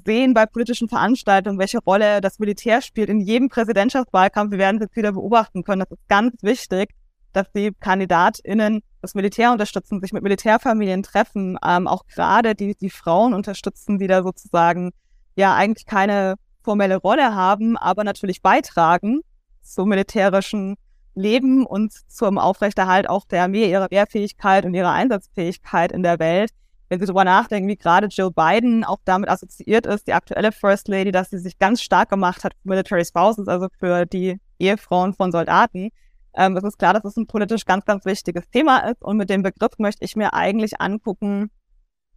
sehen 0.05 0.35
bei 0.35 0.47
politischen 0.47 0.89
Veranstaltungen, 0.89 1.59
welche 1.59 1.79
Rolle 1.79 2.21
das 2.21 2.39
Militär 2.39 2.83
spielt 2.83 3.09
in 3.09 3.21
jedem 3.21 3.49
Präsidentschaftswahlkampf. 3.49 4.51
Wir 4.51 4.59
werden 4.59 4.77
es 4.77 4.87
jetzt 4.87 4.97
wieder 4.97 5.13
beobachten 5.13 5.65
können. 5.65 5.81
Das 5.81 5.91
ist 5.91 6.09
ganz 6.09 6.35
wichtig, 6.43 6.91
dass 7.33 7.51
die 7.53 7.73
KandidatInnen 7.81 8.83
das 9.03 9.15
Militär 9.15 9.53
unterstützen, 9.53 10.01
sich 10.01 10.13
mit 10.13 10.23
Militärfamilien 10.23 11.03
treffen, 11.03 11.59
ähm, 11.65 11.87
auch 11.87 12.07
gerade 12.07 12.55
die, 12.55 12.75
die 12.75 12.91
Frauen 12.91 13.35
unterstützen, 13.35 13.99
die 13.99 14.07
da 14.07 14.23
sozusagen 14.23 14.91
ja 15.37 15.55
eigentlich 15.55 15.87
keine 15.87 16.37
formelle 16.63 16.97
Rolle 16.97 17.35
haben, 17.35 17.77
aber 17.77 18.05
natürlich 18.05 18.43
beitragen 18.43 19.21
zum 19.63 19.89
militärischen 19.89 20.77
Leben 21.15 21.65
und 21.65 21.93
zum 22.09 22.39
Aufrechterhalt 22.39 23.09
auch 23.09 23.25
der 23.25 23.45
Armee, 23.45 23.71
ihrer 23.71 23.91
Wehrfähigkeit 23.91 24.65
und 24.65 24.75
ihrer 24.75 24.93
Einsatzfähigkeit 24.93 25.93
in 25.93 26.03
der 26.03 26.19
Welt 26.19 26.51
wenn 26.89 27.01
Sie 27.01 27.07
darüber 27.07 27.25
nachdenken, 27.25 27.69
wie 27.69 27.77
gerade 27.77 28.07
Jill 28.09 28.31
Biden 28.31 28.85
auch 28.85 29.01
damit 29.05 29.29
assoziiert 29.29 29.87
ist, 29.87 30.07
die 30.07 30.13
aktuelle 30.13 30.53
First 30.53 30.89
Lady, 30.89 31.11
dass 31.11 31.31
sie 31.31 31.39
sich 31.39 31.59
ganz 31.59 31.83
stark 31.83 32.11
gemacht 32.11 32.45
hat 32.45 32.55
für 32.55 32.69
Military 32.69 33.05
Spouses, 33.05 33.49
also 33.49 33.69
für 33.79 34.07
die 34.07 34.39
Ehefrauen 34.59 35.13
von 35.13 35.33
Soldaten. 35.33 35.91
Ähm, 36.35 36.57
es 36.57 36.65
ist 36.65 36.79
klar, 36.79 36.95
dass 36.95 37.05
es 37.05 37.17
ein 37.17 37.27
politisch 37.27 37.65
ganz, 37.65 37.85
ganz 37.85 38.05
wichtiges 38.05 38.49
Thema 38.51 38.79
ist. 38.91 39.03
Und 39.03 39.17
mit 39.17 39.31
dem 39.31 39.43
Begriff 39.43 39.73
möchte 39.79 40.05
ich 40.05 40.17
mir 40.17 40.33
eigentlich 40.33 40.81
angucken, 40.81 41.51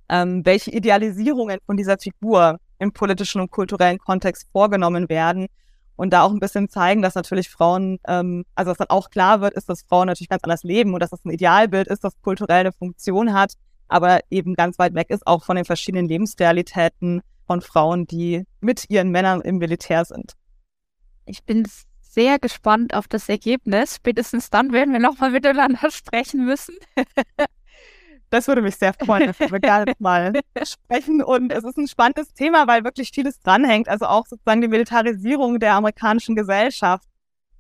ähm, 0.09 0.45
welche 0.45 0.72
Idealisierungen 0.72 1.59
von 1.65 1.78
dieser 1.78 1.97
Figur 1.97 2.59
im 2.78 2.91
politischen 2.91 3.41
und 3.41 3.51
kulturellen 3.51 3.97
Kontext 3.97 4.47
vorgenommen 4.51 5.09
werden. 5.09 5.47
Und 5.95 6.13
da 6.13 6.24
auch 6.24 6.32
ein 6.32 6.39
bisschen 6.39 6.70
zeigen, 6.70 7.01
dass 7.01 7.15
natürlich 7.15 7.49
Frauen, 7.49 7.99
ähm, 8.07 8.45
also 8.55 8.72
dass 8.72 8.78
dann 8.78 8.89
auch 8.89 9.09
klar 9.09 9.41
wird, 9.41 9.53
ist, 9.53 9.67
dass 9.67 9.82
Frauen 9.82 10.07
natürlich 10.07 10.30
ganz 10.30 10.43
anders 10.43 10.63
leben 10.63 10.93
und 10.93 11.01
dass 11.01 11.09
das 11.09 11.26
ein 11.26 11.32
Idealbild 11.32 11.88
ist, 11.88 12.03
das 12.03 12.13
kulturell 12.22 12.61
eine 12.61 12.72
Funktion 12.72 13.34
hat 13.34 13.53
aber 13.89 14.21
eben 14.29 14.53
ganz 14.55 14.79
weit 14.79 14.93
weg 14.93 15.09
ist 15.09 15.27
auch 15.27 15.43
von 15.43 15.55
den 15.55 15.65
verschiedenen 15.65 16.07
Lebensrealitäten 16.07 17.21
von 17.45 17.61
Frauen, 17.61 18.05
die 18.05 18.45
mit 18.61 18.89
ihren 18.89 19.09
Männern 19.09 19.41
im 19.41 19.57
Militär 19.57 20.05
sind. 20.05 20.33
Ich 21.25 21.43
bin 21.43 21.67
sehr 21.99 22.39
gespannt 22.39 22.93
auf 22.93 23.07
das 23.07 23.29
Ergebnis. 23.29 23.95
Spätestens 23.95 24.49
dann 24.49 24.71
werden 24.71 24.93
wir 24.93 24.99
nochmal 24.99 25.31
miteinander 25.31 25.91
sprechen 25.91 26.45
müssen. 26.45 26.75
Das 28.29 28.47
würde 28.47 28.61
mich 28.61 28.75
sehr 28.75 28.93
freuen, 28.93 29.27
dass 29.27 29.39
wir 29.39 29.59
gerne 29.59 29.93
mal 29.99 30.33
sprechen. 30.63 31.23
Und 31.23 31.51
es 31.51 31.63
ist 31.63 31.77
ein 31.77 31.87
spannendes 31.87 32.33
Thema, 32.33 32.67
weil 32.67 32.83
wirklich 32.83 33.09
vieles 33.13 33.39
dranhängt. 33.39 33.89
Also 33.89 34.05
auch 34.05 34.27
sozusagen 34.27 34.61
die 34.61 34.67
Militarisierung 34.67 35.59
der 35.59 35.73
amerikanischen 35.73 36.35
Gesellschaft 36.35 37.09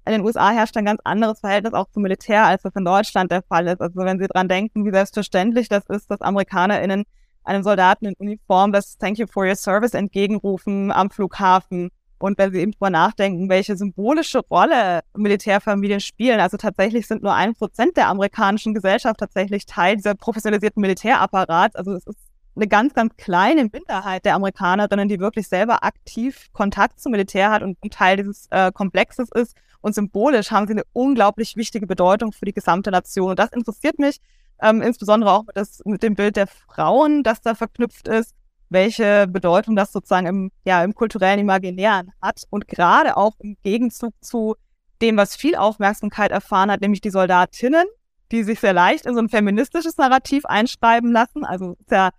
in 0.09 0.13
den 0.13 0.25
USA 0.25 0.49
herrscht 0.49 0.75
ein 0.75 0.85
ganz 0.85 0.99
anderes 1.03 1.39
Verhältnis 1.39 1.73
auch 1.73 1.87
zum 1.91 2.01
Militär, 2.01 2.45
als 2.45 2.63
das 2.63 2.75
in 2.75 2.83
Deutschland 2.83 3.31
der 3.31 3.43
Fall 3.43 3.67
ist. 3.67 3.79
Also 3.79 3.99
wenn 3.99 4.19
Sie 4.19 4.27
dran 4.27 4.47
denken, 4.47 4.83
wie 4.83 4.91
selbstverständlich 4.91 5.69
das 5.69 5.85
ist, 5.87 6.09
dass 6.09 6.21
AmerikanerInnen 6.21 7.03
einem 7.43 7.63
Soldaten 7.63 8.07
in 8.07 8.15
Uniform 8.17 8.71
das 8.71 8.97
Thank 8.97 9.19
you 9.19 9.27
for 9.27 9.45
your 9.45 9.55
service 9.55 9.93
entgegenrufen 9.93 10.91
am 10.91 11.11
Flughafen. 11.11 11.89
Und 12.17 12.39
wenn 12.39 12.51
Sie 12.51 12.59
eben 12.59 12.71
drüber 12.71 12.89
nachdenken, 12.89 13.49
welche 13.49 13.77
symbolische 13.77 14.39
Rolle 14.39 15.01
Militärfamilien 15.15 15.99
spielen, 15.99 16.39
also 16.39 16.57
tatsächlich 16.57 17.07
sind 17.07 17.21
nur 17.21 17.35
ein 17.35 17.53
Prozent 17.53 17.95
der 17.95 18.07
amerikanischen 18.07 18.73
Gesellschaft 18.73 19.19
tatsächlich 19.19 19.67
Teil 19.67 19.95
dieser 19.95 20.15
professionalisierten 20.15 20.81
Militärapparats. 20.81 21.75
Also 21.75 21.93
es 21.93 22.07
ist 22.07 22.28
eine 22.55 22.67
ganz, 22.67 22.93
ganz 22.93 23.15
kleine 23.15 23.69
Minderheit 23.71 24.25
der 24.25 24.35
Amerikanerinnen, 24.35 25.07
die 25.07 25.19
wirklich 25.19 25.47
selber 25.47 25.83
aktiv 25.83 26.49
Kontakt 26.53 26.99
zum 26.99 27.11
Militär 27.11 27.51
hat 27.51 27.61
und 27.61 27.77
ein 27.83 27.89
Teil 27.89 28.17
dieses 28.17 28.47
äh, 28.49 28.71
Komplexes 28.71 29.29
ist. 29.33 29.55
Und 29.81 29.95
symbolisch 29.95 30.51
haben 30.51 30.67
sie 30.67 30.73
eine 30.73 30.83
unglaublich 30.91 31.55
wichtige 31.55 31.87
Bedeutung 31.87 32.33
für 32.33 32.45
die 32.45 32.53
gesamte 32.53 32.91
Nation. 32.91 33.31
Und 33.31 33.39
das 33.39 33.51
interessiert 33.51 33.97
mich 33.97 34.19
ähm, 34.61 34.81
insbesondere 34.81 35.31
auch 35.31 35.45
mit, 35.45 35.55
das, 35.55 35.81
mit 35.85 36.03
dem 36.03 36.15
Bild 36.15 36.35
der 36.35 36.47
Frauen, 36.47 37.23
das 37.23 37.41
da 37.41 37.55
verknüpft 37.55 38.07
ist, 38.07 38.35
welche 38.69 39.27
Bedeutung 39.27 39.75
das 39.75 39.91
sozusagen 39.91 40.27
im, 40.27 40.51
ja, 40.65 40.83
im 40.83 40.93
kulturellen 40.93 41.39
Imaginären 41.39 42.11
hat. 42.21 42.43
Und 42.49 42.67
gerade 42.67 43.17
auch 43.17 43.33
im 43.39 43.57
Gegenzug 43.63 44.13
zu 44.21 44.55
dem, 45.01 45.17
was 45.17 45.35
viel 45.35 45.55
Aufmerksamkeit 45.55 46.31
erfahren 46.31 46.69
hat, 46.71 46.81
nämlich 46.81 47.01
die 47.01 47.09
Soldatinnen, 47.09 47.85
die 48.31 48.43
sich 48.43 48.59
sehr 48.59 48.73
leicht 48.73 49.05
in 49.05 49.15
so 49.15 49.21
ein 49.21 49.29
feministisches 49.29 49.97
Narrativ 49.97 50.45
einschreiben 50.45 51.11
lassen. 51.11 51.45
Also 51.45 51.75
ist 51.79 51.91
ja 51.91 52.09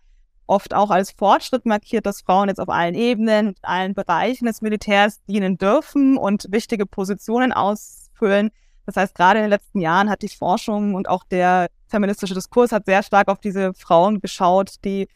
oft 0.51 0.75
auch 0.75 0.91
als 0.91 1.13
Fortschritt 1.13 1.65
markiert, 1.65 2.07
dass 2.07 2.23
Frauen 2.23 2.49
jetzt 2.49 2.59
auf 2.59 2.69
allen 2.69 2.95
Ebenen 2.95 3.55
allen 3.63 3.95
Bereichen 3.95 4.47
des 4.47 4.61
Militärs 4.61 5.23
dienen 5.27 5.57
dürfen 5.57 6.19
und 6.19 6.47
wichtige 6.51 6.87
Positionen 6.87 7.53
ausfüllen. 7.53 8.51
Das 8.85 8.97
heißt, 8.97 9.15
gerade 9.15 9.39
in 9.39 9.45
den 9.45 9.51
letzten 9.51 9.81
Jahren 9.81 10.11
hat 10.11 10.23
die 10.23 10.29
Forschung 10.29 10.95
und 10.95 11.09
auch 11.09 11.23
der 11.25 11.69
feministische 11.87 12.35
Diskurs 12.35 12.73
hat 12.73 12.87
sehr 12.87 13.05
stark 13.05 13.29
auf 13.29 13.39
diese 13.39 13.75
Frauen 13.75 14.21
geschaut, 14.21 14.75
die 14.85 15.09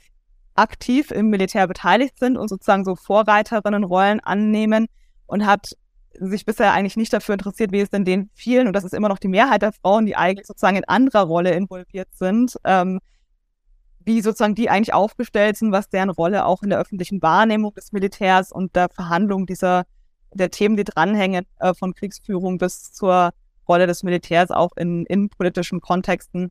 aktiv 0.55 1.11
im 1.11 1.31
Militär 1.31 1.67
beteiligt 1.67 2.17
sind 2.21 2.37
und 2.37 2.49
sozusagen 2.49 2.85
so 2.85 2.95
Vorreiterinnenrollen 2.95 4.21
annehmen 4.21 4.87
und 5.27 5.47
hat 5.47 5.77
sich 6.13 6.45
bisher 6.45 6.73
eigentlich 6.73 6.97
nicht 6.97 7.13
dafür 7.13 7.33
interessiert, 7.33 7.73
wie 7.73 7.81
es 7.81 7.91
denn 7.91 8.05
den 8.05 8.31
vielen, 8.35 8.69
und 8.69 8.73
das 8.73 8.85
ist 8.85 8.95
immer 8.95 9.09
noch 9.09 9.19
die 9.19 9.27
Mehrheit 9.27 9.63
der 9.63 9.73
Frauen, 9.73 10.07
die 10.07 10.15
eigentlich 10.15 10.47
sozusagen 10.47 10.77
in 10.77 10.85
anderer 10.85 11.23
Rolle 11.23 11.51
involviert 11.55 12.09
sind, 12.13 12.57
ähm, 12.63 13.01
wie 14.05 14.21
sozusagen 14.21 14.55
die 14.55 14.71
eigentlich 14.71 14.95
aufgestellt 14.95 15.57
sind, 15.57 15.73
was 15.73 15.89
deren 15.89 16.11
Rolle 16.11 16.47
auch 16.47 16.63
in 16.63 16.71
der 16.71 16.79
öffentlichen 16.79 17.23
Wahrnehmung 17.23 17.75
des 17.75 17.93
Militärs 17.93 18.53
und 18.53 18.77
der 18.77 18.89
Verhandlung 18.91 19.47
dieser 19.47 19.85
der 20.33 20.51
Themen, 20.51 20.77
die 20.77 20.85
dranhängen, 20.85 21.47
äh, 21.61 21.75
von 21.75 21.95
Kriegsführung 21.95 22.59
bis 22.59 22.93
zur 22.93 23.31
Rolle 23.69 23.87
des 23.87 24.03
Militärs 24.03 24.51
auch 24.51 24.77
in 24.77 25.07
innenpolitischen 25.07 25.81
Kontexten. 25.81 26.51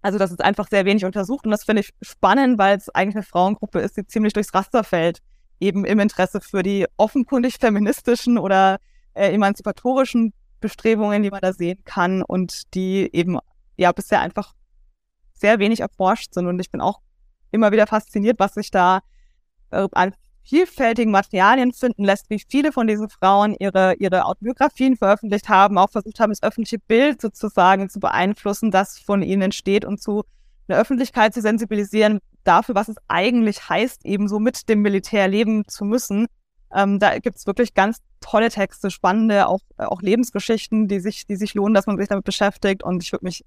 Also 0.00 0.18
das 0.18 0.30
ist 0.30 0.42
einfach 0.42 0.68
sehr 0.68 0.84
wenig 0.84 1.04
untersucht 1.04 1.44
und 1.44 1.50
das 1.50 1.64
finde 1.64 1.82
ich 1.82 1.90
spannend, 2.00 2.58
weil 2.58 2.76
es 2.76 2.88
eigentlich 2.88 3.16
eine 3.16 3.24
Frauengruppe 3.24 3.80
ist, 3.80 3.96
die 3.96 4.06
ziemlich 4.06 4.32
durchs 4.32 4.54
Raster 4.54 4.84
fällt, 4.84 5.20
eben 5.60 5.84
im 5.84 5.98
Interesse 5.98 6.40
für 6.40 6.62
die 6.62 6.86
offenkundig 6.96 7.56
feministischen 7.58 8.38
oder 8.38 8.78
äh, 9.14 9.32
emanzipatorischen 9.32 10.32
Bestrebungen, 10.60 11.22
die 11.22 11.30
man 11.30 11.40
da 11.40 11.52
sehen 11.52 11.82
kann 11.84 12.22
und 12.22 12.74
die 12.74 13.10
eben 13.12 13.38
ja 13.76 13.92
bisher 13.92 14.20
einfach 14.20 14.52
sehr 15.38 15.58
wenig 15.58 15.80
erforscht 15.80 16.34
sind. 16.34 16.46
Und 16.46 16.58
ich 16.60 16.70
bin 16.70 16.80
auch 16.80 17.00
immer 17.50 17.72
wieder 17.72 17.86
fasziniert, 17.86 18.38
was 18.38 18.54
sich 18.54 18.70
da 18.70 19.00
äh, 19.70 19.86
an 19.92 20.14
vielfältigen 20.42 21.10
Materialien 21.10 21.72
finden 21.72 22.04
lässt, 22.04 22.30
wie 22.30 22.40
viele 22.48 22.70
von 22.70 22.86
diesen 22.86 23.08
Frauen 23.08 23.56
ihre, 23.58 23.94
ihre 23.94 24.24
Autobiografien 24.24 24.96
veröffentlicht 24.96 25.48
haben, 25.48 25.76
auch 25.76 25.90
versucht 25.90 26.20
haben, 26.20 26.30
das 26.30 26.42
öffentliche 26.42 26.78
Bild 26.78 27.20
sozusagen 27.20 27.88
zu 27.88 27.98
beeinflussen, 27.98 28.70
das 28.70 28.98
von 28.98 29.22
ihnen 29.22 29.42
entsteht 29.42 29.84
und 29.84 30.00
zu 30.00 30.24
einer 30.68 30.78
Öffentlichkeit 30.78 31.34
zu 31.34 31.40
sensibilisieren 31.40 32.20
dafür, 32.44 32.74
was 32.74 32.88
es 32.88 32.96
eigentlich 33.08 33.68
heißt, 33.68 34.04
eben 34.04 34.28
so 34.28 34.38
mit 34.38 34.68
dem 34.68 34.82
Militär 34.82 35.26
leben 35.26 35.66
zu 35.66 35.84
müssen. 35.84 36.26
Ähm, 36.72 36.98
da 36.98 37.18
gibt's 37.18 37.46
wirklich 37.46 37.74
ganz 37.74 37.98
tolle 38.20 38.50
Texte, 38.50 38.90
spannende, 38.90 39.48
auch, 39.48 39.60
auch 39.76 40.02
Lebensgeschichten, 40.02 40.88
die 40.88 41.00
sich, 41.00 41.26
die 41.26 41.36
sich 41.36 41.54
lohnen, 41.54 41.74
dass 41.74 41.86
man 41.86 41.96
sich 41.98 42.08
damit 42.08 42.24
beschäftigt. 42.24 42.82
Und 42.82 43.02
ich 43.02 43.12
würde 43.12 43.24
mich 43.24 43.44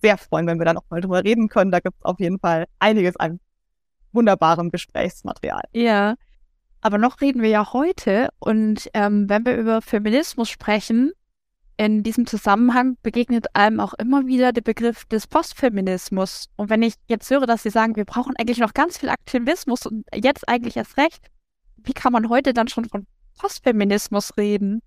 sehr 0.00 0.18
freuen, 0.18 0.46
wenn 0.46 0.58
wir 0.58 0.64
da 0.64 0.74
nochmal 0.74 1.00
drüber 1.00 1.24
reden 1.24 1.48
können. 1.48 1.70
Da 1.70 1.80
gibt 1.80 1.96
es 1.98 2.04
auf 2.04 2.18
jeden 2.20 2.38
Fall 2.38 2.66
einiges 2.78 3.16
an 3.16 3.40
wunderbarem 4.12 4.70
Gesprächsmaterial. 4.70 5.62
Ja, 5.72 6.14
aber 6.80 6.98
noch 6.98 7.20
reden 7.20 7.42
wir 7.42 7.48
ja 7.48 7.72
heute 7.72 8.28
und 8.38 8.88
ähm, 8.94 9.28
wenn 9.28 9.44
wir 9.44 9.56
über 9.56 9.82
Feminismus 9.82 10.48
sprechen, 10.48 11.12
in 11.76 12.02
diesem 12.02 12.26
Zusammenhang 12.26 12.96
begegnet 13.02 13.46
einem 13.54 13.78
auch 13.78 13.94
immer 13.94 14.26
wieder 14.26 14.52
der 14.52 14.62
Begriff 14.62 15.04
des 15.04 15.28
Postfeminismus. 15.28 16.48
Und 16.56 16.70
wenn 16.70 16.82
ich 16.82 16.94
jetzt 17.06 17.30
höre, 17.30 17.46
dass 17.46 17.62
Sie 17.62 17.70
sagen, 17.70 17.94
wir 17.94 18.04
brauchen 18.04 18.34
eigentlich 18.36 18.58
noch 18.58 18.74
ganz 18.74 18.98
viel 18.98 19.08
Aktivismus 19.08 19.86
und 19.86 20.04
jetzt 20.12 20.48
eigentlich 20.48 20.76
erst 20.76 20.96
recht, 20.96 21.28
wie 21.76 21.92
kann 21.92 22.12
man 22.12 22.28
heute 22.28 22.52
dann 22.52 22.66
schon 22.66 22.86
von 22.86 23.06
Postfeminismus 23.38 24.36
reden? 24.36 24.82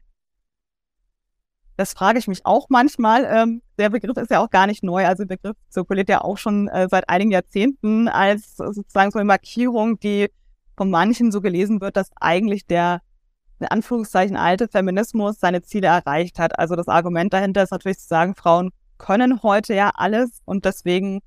Das 1.77 1.93
frage 1.93 2.19
ich 2.19 2.27
mich 2.27 2.45
auch 2.45 2.67
manchmal. 2.69 3.25
Ähm, 3.25 3.61
der 3.77 3.89
Begriff 3.89 4.17
ist 4.17 4.31
ja 4.31 4.39
auch 4.39 4.49
gar 4.49 4.67
nicht 4.67 4.83
neu. 4.83 5.05
Also 5.05 5.23
der 5.23 5.37
Begriff 5.37 5.57
zirkuliert 5.69 6.09
ja 6.09 6.21
auch 6.21 6.37
schon 6.37 6.67
äh, 6.67 6.87
seit 6.89 7.09
einigen 7.09 7.31
Jahrzehnten 7.31 8.07
als 8.07 8.57
sozusagen 8.57 9.11
so 9.11 9.19
eine 9.19 9.25
Markierung, 9.25 9.99
die 9.99 10.29
von 10.77 10.89
manchen 10.89 11.31
so 11.31 11.41
gelesen 11.41 11.81
wird, 11.81 11.97
dass 11.97 12.09
eigentlich 12.19 12.65
der 12.65 13.01
in 13.59 13.67
Anführungszeichen 13.67 14.37
alte 14.37 14.67
Feminismus 14.67 15.39
seine 15.39 15.61
Ziele 15.61 15.87
erreicht 15.87 16.39
hat. 16.39 16.57
Also 16.57 16.75
das 16.75 16.87
Argument 16.87 17.31
dahinter 17.31 17.63
ist 17.63 17.71
natürlich 17.71 17.99
zu 17.99 18.07
sagen, 18.07 18.35
Frauen 18.35 18.71
können 18.97 19.43
heute 19.43 19.73
ja 19.73 19.91
alles 19.95 20.41
und 20.45 20.65
deswegen 20.65 21.21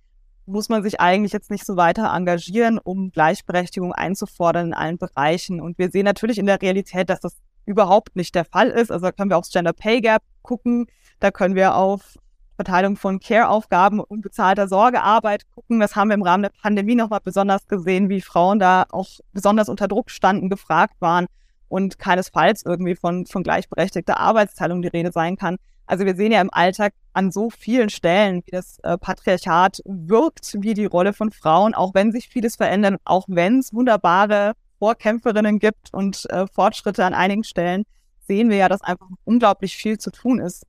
muss 0.47 0.69
man 0.69 0.83
sich 0.83 1.01
eigentlich 1.01 1.33
jetzt 1.33 1.51
nicht 1.51 1.65
so 1.65 1.77
weiter 1.77 2.13
engagieren, 2.13 2.79
um 2.79 3.11
Gleichberechtigung 3.11 3.93
einzufordern 3.93 4.69
in 4.69 4.75
allen 4.75 4.99
Bereichen. 4.99 5.61
Und 5.61 5.79
wir 5.79 5.91
sehen 5.91 6.05
natürlich 6.05 6.39
in 6.39 6.47
der 6.47 6.61
Realität, 6.61 7.09
dass 7.09 7.21
das 7.21 7.37
überhaupt 7.65 8.15
nicht 8.15 8.35
der 8.35 8.45
Fall 8.45 8.69
ist. 8.69 8.93
Also 8.93 9.07
da 9.07 9.13
können 9.13 9.31
wir 9.31 9.39
aufs 9.39 9.51
Gender 9.51 9.73
Pay 9.73 10.03
Gap 10.03 10.23
gucken, 10.45 10.87
da 11.19 11.33
können 11.33 11.57
wir 11.57 11.75
auf 11.75 12.19
Verteilung 12.57 12.97
von 12.97 13.19
Care-Aufgaben 13.19 13.99
und 13.99 14.21
bezahlter 14.21 14.69
Sorgearbeit 14.69 15.45
gucken. 15.55 15.81
Das 15.81 15.97
haben 15.97 16.09
wir 16.09 16.15
im 16.15 16.23
Rahmen 16.23 16.45
der 16.45 16.53
Pandemie 16.63 16.95
nochmal 16.95 17.21
besonders 17.23 17.67
gesehen, 17.67 18.09
wie 18.09 18.21
Frauen 18.21 18.61
da 18.61 18.85
auch 18.91 19.09
besonders 19.33 19.69
unter 19.69 19.89
Druck 19.89 20.11
standen, 20.11 20.49
gefragt 20.49 20.95
waren 21.01 21.27
und 21.69 21.99
keinesfalls 21.99 22.63
irgendwie 22.65 22.95
von, 22.95 23.27
von 23.27 23.43
gleichberechtigter 23.43 24.19
Arbeitsteilung 24.19 24.83
die 24.83 24.89
Rede 24.89 25.11
sein 25.11 25.37
kann. 25.37 25.57
Also 25.87 26.07
wir 26.07 26.15
sehen 26.15 26.33
ja 26.33 26.41
im 26.41 26.53
Alltag 26.53 26.95
an 27.13 27.31
so 27.31 27.51
vielen 27.51 27.91
Stellen, 27.91 28.43
wie 28.47 28.53
das 28.53 28.79
äh, 28.85 28.97
Patriarchat 28.97 29.83
wirkt, 29.85 30.57
wie 30.61 30.75
die 30.75 30.87
Rolle 30.87 31.13
von 31.13 31.31
Frauen, 31.31 31.75
auch 31.75 31.93
wenn 31.95 32.13
sich 32.13 32.29
vieles 32.29 32.57
verändert, 32.57 33.01
auch 33.05 33.27
wenn 33.29 33.59
es 33.59 33.75
wunderbare 33.75 34.53
Vorkämpferinnen 34.79 35.59
gibt 35.59 35.93
und 35.93 36.29
äh, 36.31 36.47
Fortschritte 36.47 37.05
an 37.05 37.15
einigen 37.15 37.45
Stellen, 37.45 37.85
sehen 38.27 38.51
wir 38.51 38.57
ja, 38.57 38.69
dass 38.69 38.83
einfach 38.83 39.09
unglaublich 39.25 39.77
viel 39.77 39.99
zu 39.99 40.11
tun 40.11 40.41
ist, 40.41 40.67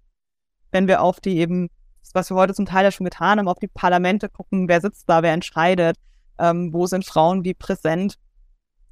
wenn 0.71 0.87
wir 0.87 1.01
auf 1.01 1.19
die 1.19 1.37
eben, 1.37 1.69
was 2.13 2.29
wir 2.29 2.37
heute 2.37 2.53
zum 2.53 2.65
Teil 2.65 2.83
ja 2.83 2.91
schon 2.91 3.05
getan 3.05 3.39
haben, 3.39 3.47
auf 3.47 3.59
die 3.59 3.67
Parlamente 3.67 4.29
gucken, 4.29 4.67
wer 4.67 4.81
sitzt 4.81 5.09
da, 5.09 5.23
wer 5.23 5.33
entscheidet, 5.33 5.97
ähm, 6.39 6.73
wo 6.73 6.85
sind 6.85 7.05
Frauen 7.05 7.43
wie 7.43 7.53
präsent. 7.53 8.15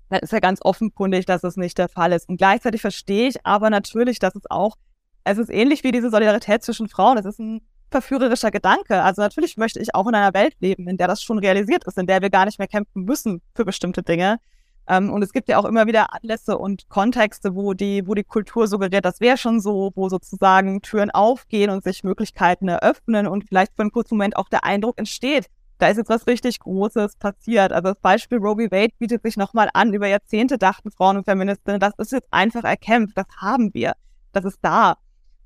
Dann 0.09 0.19
ist 0.19 0.33
ja 0.33 0.39
ganz 0.39 0.59
offenkundig, 0.61 1.25
dass 1.25 1.43
es 1.43 1.57
nicht 1.57 1.77
der 1.77 1.89
Fall 1.89 2.11
ist. 2.11 2.29
Und 2.29 2.37
gleichzeitig 2.37 2.81
verstehe 2.81 3.27
ich 3.27 3.45
aber 3.45 3.69
natürlich, 3.69 4.19
dass 4.19 4.35
es 4.35 4.49
auch 4.49 4.75
es 5.23 5.37
ist 5.37 5.49
ähnlich 5.49 5.83
wie 5.83 5.91
diese 5.91 6.09
Solidarität 6.09 6.63
zwischen 6.63 6.89
Frauen. 6.89 7.17
Es 7.17 7.25
ist 7.25 7.39
ein 7.39 7.61
verführerischer 7.91 8.51
Gedanke. 8.51 9.01
Also 9.01 9.21
natürlich 9.21 9.57
möchte 9.57 9.79
ich 9.79 9.95
auch 9.95 10.07
in 10.07 10.15
einer 10.15 10.33
Welt 10.33 10.55
leben, 10.59 10.87
in 10.87 10.97
der 10.97 11.07
das 11.07 11.21
schon 11.21 11.39
realisiert 11.39 11.85
ist, 11.85 11.97
in 11.97 12.07
der 12.07 12.21
wir 12.21 12.29
gar 12.29 12.45
nicht 12.45 12.59
mehr 12.59 12.67
kämpfen 12.67 13.03
müssen 13.03 13.41
für 13.55 13.65
bestimmte 13.65 14.03
Dinge. 14.03 14.39
Ähm, 14.87 15.11
und 15.11 15.23
es 15.23 15.31
gibt 15.31 15.49
ja 15.49 15.57
auch 15.57 15.65
immer 15.65 15.87
wieder 15.87 16.13
Anlässe 16.13 16.57
und 16.57 16.89
Kontexte, 16.89 17.55
wo 17.55 17.73
die, 17.73 18.05
wo 18.05 18.13
die 18.13 18.23
Kultur 18.23 18.67
suggeriert, 18.67 19.05
das 19.05 19.21
wäre 19.21 19.37
schon 19.37 19.59
so, 19.59 19.91
wo 19.95 20.09
sozusagen 20.09 20.81
Türen 20.81 21.11
aufgehen 21.11 21.69
und 21.69 21.83
sich 21.83 22.03
Möglichkeiten 22.03 22.67
eröffnen 22.67 23.27
und 23.27 23.45
vielleicht 23.47 23.73
für 23.75 23.83
einen 23.83 23.91
kurzen 23.91 24.15
Moment 24.15 24.35
auch 24.35 24.49
der 24.49 24.65
Eindruck 24.65 24.97
entsteht, 24.97 25.47
da 25.77 25.87
ist 25.87 25.97
jetzt 25.97 26.09
was 26.09 26.27
richtig 26.27 26.59
Großes 26.59 27.17
passiert. 27.17 27.71
Also 27.73 27.89
das 27.89 27.99
Beispiel 27.99 28.37
Roe 28.37 28.55
v. 28.55 28.71
Wade 28.71 28.93
bietet 28.99 29.23
sich 29.23 29.37
nochmal 29.37 29.69
an. 29.73 29.93
Über 29.93 30.07
Jahrzehnte 30.07 30.57
dachten 30.57 30.91
Frauen 30.91 31.17
und 31.17 31.25
Feministinnen, 31.25 31.79
das 31.79 31.93
ist 31.97 32.11
jetzt 32.11 32.27
einfach 32.31 32.63
erkämpft, 32.63 33.17
das 33.17 33.25
haben 33.37 33.73
wir, 33.73 33.93
das 34.31 34.45
ist 34.45 34.59
da. 34.61 34.97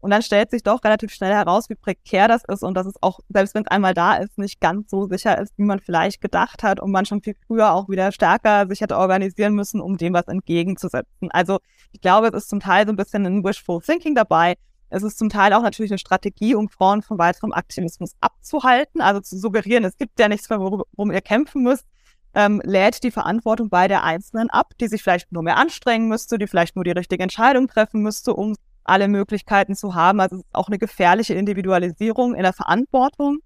Und 0.08 0.12
dann 0.12 0.22
stellt 0.22 0.52
sich 0.52 0.64
doch 0.64 0.82
relativ 0.86 1.12
schnell 1.12 1.34
heraus, 1.34 1.70
wie 1.70 1.76
prekär 1.76 2.30
das 2.30 2.46
ist 2.48 2.64
und 2.64 2.76
dass 2.76 2.86
es 2.86 2.94
auch, 3.02 3.20
selbst 3.28 3.54
wenn 3.56 3.64
es 3.64 3.68
einmal 3.68 3.94
da 3.94 4.16
ist, 4.16 4.38
nicht 4.38 4.62
ganz 4.62 4.90
so 4.90 5.06
sicher 5.06 5.38
ist, 5.38 5.52
wie 5.58 5.66
man 5.66 5.82
vielleicht 5.82 6.22
gedacht 6.22 6.64
hat 6.64 6.80
und 6.80 6.92
man 6.92 7.06
schon 7.06 7.22
viel 7.22 7.36
früher 7.46 7.74
auch 7.74 7.90
wieder 7.90 8.14
stärker 8.14 8.70
sich 8.70 8.80
hätte 8.80 8.96
organisieren 8.98 9.54
müssen, 9.54 9.82
um 9.82 9.98
dem 9.98 10.14
was 10.14 10.30
entgegenzusetzen. 10.30 11.30
Also 11.32 11.60
ich 11.92 12.00
glaube, 12.00 12.28
es 12.28 12.36
ist 12.36 12.50
zum 12.50 12.62
Teil 12.62 12.86
so 12.86 12.94
ein 12.94 12.96
bisschen 12.96 13.26
ein 13.26 13.44
Wishful 13.44 13.82
Thinking 13.82 14.16
dabei. 14.16 14.56
Es 14.90 15.04
ist 15.04 15.18
zum 15.18 15.28
Teil 15.28 15.52
auch 15.52 15.62
natürlich 15.62 15.92
eine 15.92 16.00
Strategie, 16.00 16.56
um 16.56 16.70
Frauen 16.70 17.02
von 17.02 17.18
weiterem 17.18 17.52
Aktivismus 17.52 18.14
abzuhalten, 18.22 19.02
also 19.02 19.20
zu 19.20 19.38
suggerieren, 19.38 19.84
es 19.84 19.98
gibt 19.98 20.18
ja 20.22 20.30
nichts 20.30 20.50
mehr, 20.50 20.62
worum 20.62 21.12
ihr 21.12 21.20
kämpfen 21.20 21.64
müsst, 21.64 21.86
ähm, 22.34 22.62
lädt 22.64 23.04
die 23.04 23.12
Verantwortung 23.12 23.68
bei 23.68 23.90
der 23.90 24.06
Einzelnen 24.06 24.50
ab, 24.50 24.72
die 24.80 24.88
sich 24.88 25.04
vielleicht 25.04 25.34
nur 25.34 25.44
mehr 25.44 25.58
anstrengen 25.58 26.08
müsste, 26.08 26.38
die 26.38 26.48
vielleicht 26.48 26.78
nur 26.78 26.86
die 26.86 26.92
richtige 26.92 27.24
Entscheidung 27.24 27.68
treffen 27.68 28.02
müsste, 28.02 28.34
um 28.34 28.56
alle 28.88 29.08
Möglichkeiten 29.08 29.76
zu 29.76 29.96
haben. 29.96 30.20
Also 30.20 30.42
auch 30.54 30.68
eine 30.68 30.78
gefährliche 30.78 31.34
Individualisierung 31.34 32.36
in 32.36 32.44
der 32.44 32.54
Verantwortung 32.54 33.40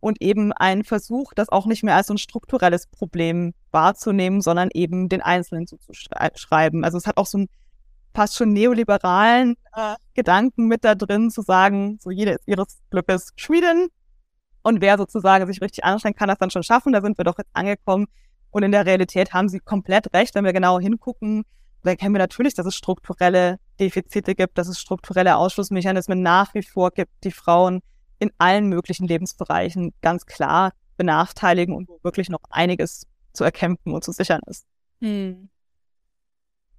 und 0.00 0.20
eben 0.20 0.52
ein 0.52 0.84
Versuch, 0.84 1.32
das 1.34 1.48
auch 1.48 1.66
nicht 1.66 1.82
mehr 1.82 1.96
als 1.96 2.08
so 2.08 2.14
ein 2.14 2.18
strukturelles 2.18 2.86
Problem 2.86 3.54
wahrzunehmen, 3.70 4.40
sondern 4.40 4.68
eben 4.72 5.08
den 5.08 5.22
Einzelnen 5.22 5.66
zuzuschreiben. 5.66 6.84
Also 6.84 6.98
es 6.98 7.06
hat 7.06 7.16
auch 7.16 7.26
so 7.26 7.38
einen 7.38 7.48
fast 8.14 8.36
schon 8.36 8.52
neoliberalen 8.52 9.56
äh, 9.74 9.94
Gedanken 10.14 10.66
mit 10.66 10.84
da 10.84 10.94
drin, 10.94 11.30
zu 11.30 11.42
sagen, 11.42 11.98
so 12.00 12.10
jede 12.10 12.32
ist 12.32 12.48
ihres 12.48 12.78
Glückes 12.90 13.32
Schmiedin 13.36 13.88
und 14.62 14.80
wer 14.80 14.98
sozusagen 14.98 15.46
sich 15.46 15.60
richtig 15.60 15.84
anstrengt, 15.84 16.16
kann 16.16 16.28
das 16.28 16.38
dann 16.38 16.50
schon 16.50 16.64
schaffen. 16.64 16.92
Da 16.92 17.00
sind 17.00 17.18
wir 17.18 17.24
doch 17.24 17.38
jetzt 17.38 17.50
angekommen. 17.52 18.06
Und 18.50 18.62
in 18.64 18.72
der 18.72 18.86
Realität 18.86 19.32
haben 19.32 19.48
sie 19.48 19.60
komplett 19.60 20.12
recht, 20.12 20.34
wenn 20.34 20.44
wir 20.44 20.52
genau 20.52 20.80
hingucken, 20.80 21.44
da 21.84 21.90
erkennen 21.90 22.14
wir 22.14 22.18
natürlich, 22.18 22.54
dass 22.54 22.66
es 22.66 22.74
strukturelle 22.74 23.58
Defizite 23.76 24.34
gibt, 24.34 24.58
dass 24.58 24.68
es 24.68 24.78
strukturelle 24.78 25.36
Ausschlussmechanismen 25.36 26.22
nach 26.22 26.54
wie 26.54 26.62
vor 26.62 26.90
gibt, 26.90 27.12
die 27.24 27.30
Frauen 27.30 27.82
in 28.18 28.30
allen 28.38 28.68
möglichen 28.68 29.06
Lebensbereichen 29.06 29.92
ganz 30.02 30.26
klar 30.26 30.72
benachteiligen 30.96 31.74
und 31.74 31.88
wo 31.88 31.98
wirklich 32.02 32.30
noch 32.30 32.40
einiges 32.50 33.06
zu 33.32 33.44
erkämpfen 33.44 33.92
und 33.92 34.02
zu 34.02 34.12
sichern 34.12 34.40
ist. 34.46 34.64
Hm. 35.00 35.48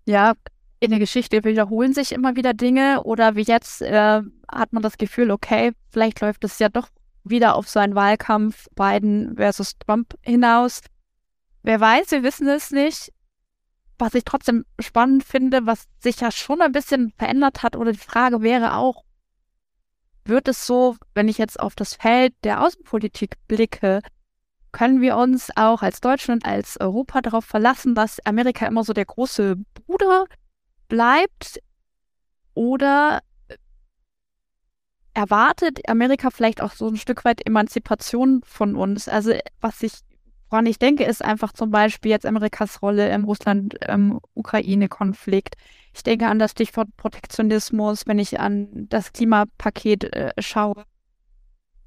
Ja, 0.06 0.34
in 0.80 0.90
der 0.92 1.00
Geschichte 1.00 1.44
wiederholen 1.44 1.94
sich 1.94 2.12
immer 2.12 2.36
wieder 2.36 2.54
Dinge 2.54 3.04
oder 3.04 3.36
wie 3.36 3.44
jetzt 3.44 3.82
äh, 3.82 4.22
hat 4.52 4.74
man 4.74 4.84
das 4.84 4.98
Gefühl, 4.98 5.32
okay, 5.32 5.72
vielleicht 5.90 6.22
läuft 6.22 6.44
es 6.44 6.60
ja 6.60 6.70
doch 6.70 6.88
wieder 7.24 7.56
auf 7.56 7.68
so 7.68 7.80
einen 7.80 7.96
Wahlkampf 7.96 8.68
Biden 8.76 9.36
versus 9.36 9.78
Trump 9.80 10.16
hinaus. 10.22 10.82
Wer 11.64 11.80
weiß, 11.80 12.12
wir 12.12 12.24
wissen 12.24 12.48
es 12.48 12.72
nicht 12.72 13.12
was 13.98 14.14
ich 14.14 14.24
trotzdem 14.24 14.66
spannend 14.80 15.24
finde, 15.24 15.66
was 15.66 15.88
sich 16.00 16.20
ja 16.20 16.32
schon 16.32 16.62
ein 16.62 16.72
bisschen 16.72 17.14
verändert 17.18 17.64
hat, 17.64 17.76
oder 17.76 17.92
die 17.92 17.98
Frage 17.98 18.42
wäre 18.42 18.76
auch, 18.76 19.04
wird 20.26 20.48
es 20.48 20.66
so, 20.66 20.96
wenn 21.14 21.28
ich 21.28 21.38
jetzt 21.38 21.60
auf 21.60 21.76
das 21.76 21.96
Feld 21.96 22.34
der 22.44 22.62
Außenpolitik 22.62 23.36
blicke, 23.48 24.02
können 24.72 25.02
wir 25.02 25.18
uns 25.18 25.50
auch 25.56 25.82
als 25.82 26.02
Deutschland, 26.02 26.46
als 26.46 26.80
Europa 26.80 27.22
darauf 27.22 27.46
verlassen, 27.46 27.96
dass 27.96 28.24
Amerika 28.26 28.68
immer 28.68 28.84
so 28.84 28.94
der 28.94 29.06
große 29.06 29.56
Bruder 29.74 30.26
bleibt? 30.88 31.60
Oder 32.54 33.22
erwartet 35.14 35.88
Amerika 35.90 36.30
vielleicht 36.30 36.62
auch 36.62 36.74
so 36.74 36.88
ein 36.88 36.98
Stück 36.98 37.26
weit 37.26 37.46
Emanzipation 37.46 38.42
von 38.44 38.76
uns? 38.76 39.08
Also 39.08 39.34
was 39.62 39.82
ich 39.82 39.94
Woran 40.50 40.66
ich 40.66 40.80
denke, 40.80 41.04
ist 41.04 41.22
einfach 41.24 41.52
zum 41.52 41.72
Beispiel 41.72 42.12
jetzt 42.12 42.26
Amerikas 42.26 42.82
Rolle 42.82 43.14
im 43.14 43.26
Russland-Ukraine-Konflikt. 43.26 45.56
Ähm, 45.58 45.62
ich 45.94 46.04
denke 46.04 46.28
an 46.28 46.40
das 46.40 46.52
Stichwort 46.52 46.88
Protektionismus, 46.96 48.08
wenn 48.08 48.20
ich 48.20 48.40
an 48.40 48.88
das 48.90 49.12
Klimapaket 49.12 50.06
äh, 50.14 50.32
schaue. 50.40 50.86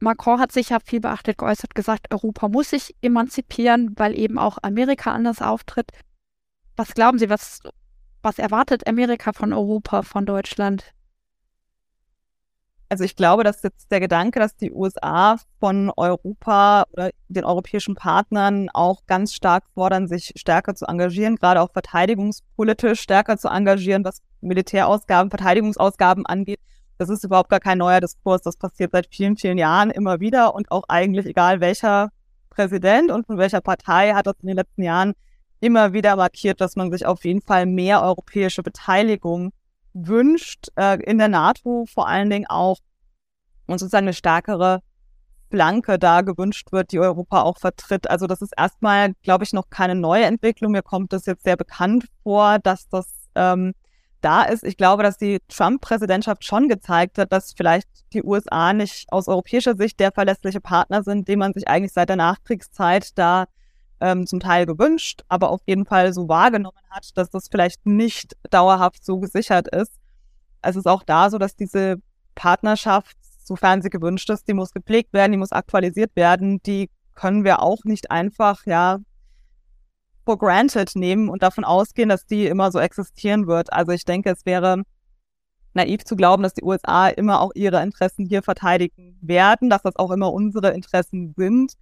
Macron 0.00 0.40
hat 0.40 0.52
sich 0.52 0.70
ja 0.70 0.78
viel 0.84 1.00
beachtet 1.00 1.38
geäußert, 1.38 1.74
gesagt, 1.74 2.12
Europa 2.12 2.48
muss 2.48 2.70
sich 2.70 2.96
emanzipieren, 3.02 3.92
weil 3.96 4.18
eben 4.18 4.38
auch 4.38 4.58
Amerika 4.62 5.12
anders 5.12 5.42
auftritt. 5.42 5.90
Was 6.76 6.94
glauben 6.94 7.18
Sie, 7.18 7.28
was, 7.28 7.60
was 8.22 8.38
erwartet 8.38 8.86
Amerika 8.86 9.32
von 9.32 9.52
Europa, 9.52 10.02
von 10.02 10.24
Deutschland? 10.24 10.94
Also 12.92 13.04
ich 13.04 13.14
glaube, 13.14 13.44
dass 13.44 13.62
jetzt 13.62 13.92
der 13.92 14.00
Gedanke, 14.00 14.40
dass 14.40 14.56
die 14.56 14.72
USA 14.72 15.36
von 15.60 15.92
Europa 15.96 16.86
oder 16.92 17.10
den 17.28 17.44
europäischen 17.44 17.94
Partnern 17.94 18.68
auch 18.68 19.06
ganz 19.06 19.32
stark 19.32 19.62
fordern, 19.74 20.08
sich 20.08 20.32
stärker 20.34 20.74
zu 20.74 20.86
engagieren, 20.86 21.36
gerade 21.36 21.60
auch 21.60 21.70
verteidigungspolitisch 21.72 23.00
stärker 23.00 23.38
zu 23.38 23.46
engagieren, 23.46 24.04
was 24.04 24.22
Militärausgaben, 24.40 25.30
Verteidigungsausgaben 25.30 26.26
angeht. 26.26 26.58
Das 26.98 27.08
ist 27.08 27.22
überhaupt 27.22 27.48
gar 27.48 27.60
kein 27.60 27.78
neuer 27.78 28.00
Diskurs. 28.00 28.42
Das 28.42 28.56
passiert 28.56 28.90
seit 28.90 29.06
vielen, 29.06 29.36
vielen 29.36 29.56
Jahren 29.56 29.92
immer 29.92 30.18
wieder 30.18 30.56
und 30.56 30.68
auch 30.72 30.82
eigentlich 30.88 31.26
egal 31.26 31.60
welcher 31.60 32.10
Präsident 32.50 33.12
und 33.12 33.24
von 33.24 33.38
welcher 33.38 33.60
Partei 33.60 34.14
hat 34.14 34.26
das 34.26 34.34
in 34.42 34.48
den 34.48 34.56
letzten 34.56 34.82
Jahren 34.82 35.14
immer 35.60 35.92
wieder 35.92 36.16
markiert, 36.16 36.60
dass 36.60 36.74
man 36.74 36.90
sich 36.90 37.06
auf 37.06 37.24
jeden 37.24 37.40
Fall 37.40 37.66
mehr 37.66 38.02
europäische 38.02 38.64
Beteiligung 38.64 39.52
wünscht, 39.92 40.68
äh, 40.76 41.02
in 41.02 41.18
der 41.18 41.28
NATO 41.28 41.86
vor 41.92 42.08
allen 42.08 42.30
Dingen 42.30 42.46
auch 42.48 42.78
und 43.66 43.78
sozusagen 43.78 44.06
eine 44.06 44.14
stärkere 44.14 44.80
Flanke 45.50 45.98
da 45.98 46.20
gewünscht 46.22 46.72
wird, 46.72 46.92
die 46.92 47.00
Europa 47.00 47.42
auch 47.42 47.58
vertritt. 47.58 48.08
Also 48.08 48.26
das 48.26 48.40
ist 48.40 48.52
erstmal, 48.56 49.14
glaube 49.22 49.44
ich, 49.44 49.52
noch 49.52 49.68
keine 49.68 49.94
neue 49.94 50.24
Entwicklung. 50.24 50.72
Mir 50.72 50.82
kommt 50.82 51.12
das 51.12 51.26
jetzt 51.26 51.44
sehr 51.44 51.56
bekannt 51.56 52.06
vor, 52.22 52.58
dass 52.60 52.88
das 52.88 53.28
ähm, 53.34 53.74
da 54.20 54.42
ist. 54.42 54.64
Ich 54.64 54.76
glaube, 54.76 55.02
dass 55.02 55.18
die 55.18 55.38
Trump-Präsidentschaft 55.48 56.44
schon 56.44 56.68
gezeigt 56.68 57.18
hat, 57.18 57.32
dass 57.32 57.52
vielleicht 57.52 57.88
die 58.12 58.22
USA 58.22 58.72
nicht 58.72 59.12
aus 59.12 59.28
europäischer 59.28 59.76
Sicht 59.76 59.98
der 59.98 60.12
verlässliche 60.12 60.60
Partner 60.60 61.02
sind, 61.02 61.26
den 61.26 61.38
man 61.38 61.52
sich 61.52 61.68
eigentlich 61.68 61.92
seit 61.92 62.08
der 62.08 62.16
Nachkriegszeit 62.16 63.18
da 63.18 63.46
ähm, 64.00 64.26
zum 64.26 64.40
Teil 64.40 64.66
gewünscht, 64.66 65.22
aber 65.28 65.50
auf 65.50 65.60
jeden 65.66 65.86
Fall 65.86 66.12
so 66.12 66.28
wahrgenommen 66.28 66.78
hat, 66.90 67.10
dass 67.16 67.30
das 67.30 67.48
vielleicht 67.48 67.86
nicht 67.86 68.36
dauerhaft 68.50 69.04
so 69.04 69.18
gesichert 69.18 69.68
ist. 69.68 69.92
Es 70.62 70.76
ist 70.76 70.86
auch 70.86 71.02
da 71.02 71.30
so, 71.30 71.38
dass 71.38 71.56
diese 71.56 71.96
Partnerschaft, 72.34 73.16
sofern 73.42 73.82
sie 73.82 73.90
gewünscht 73.90 74.30
ist, 74.30 74.48
die 74.48 74.54
muss 74.54 74.72
gepflegt 74.72 75.12
werden, 75.12 75.32
die 75.32 75.38
muss 75.38 75.52
aktualisiert 75.52 76.14
werden, 76.16 76.62
die 76.62 76.90
können 77.14 77.44
wir 77.44 77.60
auch 77.60 77.84
nicht 77.84 78.10
einfach, 78.10 78.64
ja, 78.66 78.98
for 80.24 80.38
granted 80.38 80.94
nehmen 80.94 81.28
und 81.28 81.42
davon 81.42 81.64
ausgehen, 81.64 82.08
dass 82.08 82.26
die 82.26 82.46
immer 82.46 82.70
so 82.70 82.78
existieren 82.78 83.46
wird. 83.46 83.72
Also 83.72 83.92
ich 83.92 84.04
denke, 84.04 84.30
es 84.30 84.46
wäre 84.46 84.82
naiv 85.74 86.04
zu 86.04 86.16
glauben, 86.16 86.42
dass 86.42 86.54
die 86.54 86.62
USA 86.62 87.08
immer 87.08 87.40
auch 87.40 87.52
ihre 87.54 87.82
Interessen 87.82 88.26
hier 88.26 88.42
verteidigen 88.42 89.18
werden, 89.20 89.70
dass 89.70 89.82
das 89.82 89.96
auch 89.96 90.10
immer 90.10 90.32
unsere 90.32 90.70
Interessen 90.70 91.34
sind. 91.36 91.74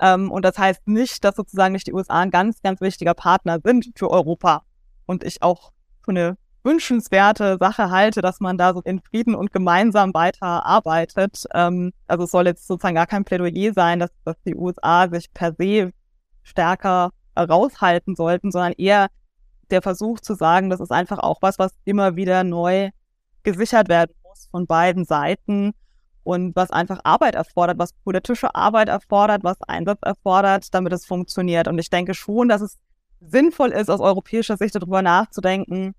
Ähm, 0.00 0.30
und 0.30 0.44
das 0.44 0.58
heißt 0.58 0.88
nicht, 0.88 1.22
dass 1.24 1.36
sozusagen 1.36 1.72
nicht 1.72 1.86
die 1.86 1.92
USA 1.92 2.20
ein 2.20 2.30
ganz, 2.30 2.62
ganz 2.62 2.80
wichtiger 2.80 3.14
Partner 3.14 3.58
sind 3.62 3.86
für 3.94 4.10
Europa. 4.10 4.62
Und 5.06 5.24
ich 5.24 5.42
auch 5.42 5.72
für 6.04 6.10
eine 6.12 6.36
wünschenswerte 6.62 7.56
Sache 7.58 7.90
halte, 7.90 8.20
dass 8.20 8.40
man 8.40 8.58
da 8.58 8.74
so 8.74 8.80
in 8.82 9.00
Frieden 9.00 9.34
und 9.34 9.52
gemeinsam 9.52 10.12
weiter 10.14 10.66
arbeitet. 10.66 11.44
Ähm, 11.54 11.92
also 12.06 12.24
es 12.24 12.30
soll 12.30 12.46
jetzt 12.46 12.66
sozusagen 12.66 12.94
gar 12.94 13.06
kein 13.06 13.24
Plädoyer 13.24 13.72
sein, 13.72 13.98
dass, 13.98 14.10
dass 14.24 14.36
die 14.44 14.54
USA 14.54 15.08
sich 15.10 15.32
per 15.32 15.54
se 15.58 15.92
stärker 16.42 17.10
raushalten 17.38 18.16
sollten, 18.16 18.50
sondern 18.50 18.72
eher 18.72 19.08
der 19.70 19.82
Versuch 19.82 20.20
zu 20.20 20.34
sagen, 20.34 20.68
das 20.68 20.80
ist 20.80 20.90
einfach 20.90 21.18
auch 21.18 21.38
was, 21.40 21.58
was 21.58 21.72
immer 21.84 22.16
wieder 22.16 22.44
neu 22.44 22.90
gesichert 23.42 23.88
werden 23.88 24.12
muss 24.24 24.48
von 24.50 24.66
beiden 24.66 25.04
Seiten 25.04 25.72
und 26.22 26.54
was 26.56 26.70
einfach 26.70 27.00
Arbeit 27.04 27.34
erfordert, 27.34 27.78
was 27.78 27.92
politische 27.92 28.54
Arbeit 28.54 28.88
erfordert, 28.88 29.44
was 29.44 29.60
Einsatz 29.62 30.00
erfordert, 30.02 30.72
damit 30.74 30.92
es 30.92 31.06
funktioniert. 31.06 31.68
Und 31.68 31.78
ich 31.78 31.90
denke 31.90 32.14
schon, 32.14 32.48
dass 32.48 32.60
es 32.60 32.78
sinnvoll 33.20 33.70
ist, 33.70 33.90
aus 33.90 34.00
europäischer 34.00 34.56
Sicht 34.56 34.74
darüber 34.74 35.02
nachzudenken, 35.02 35.94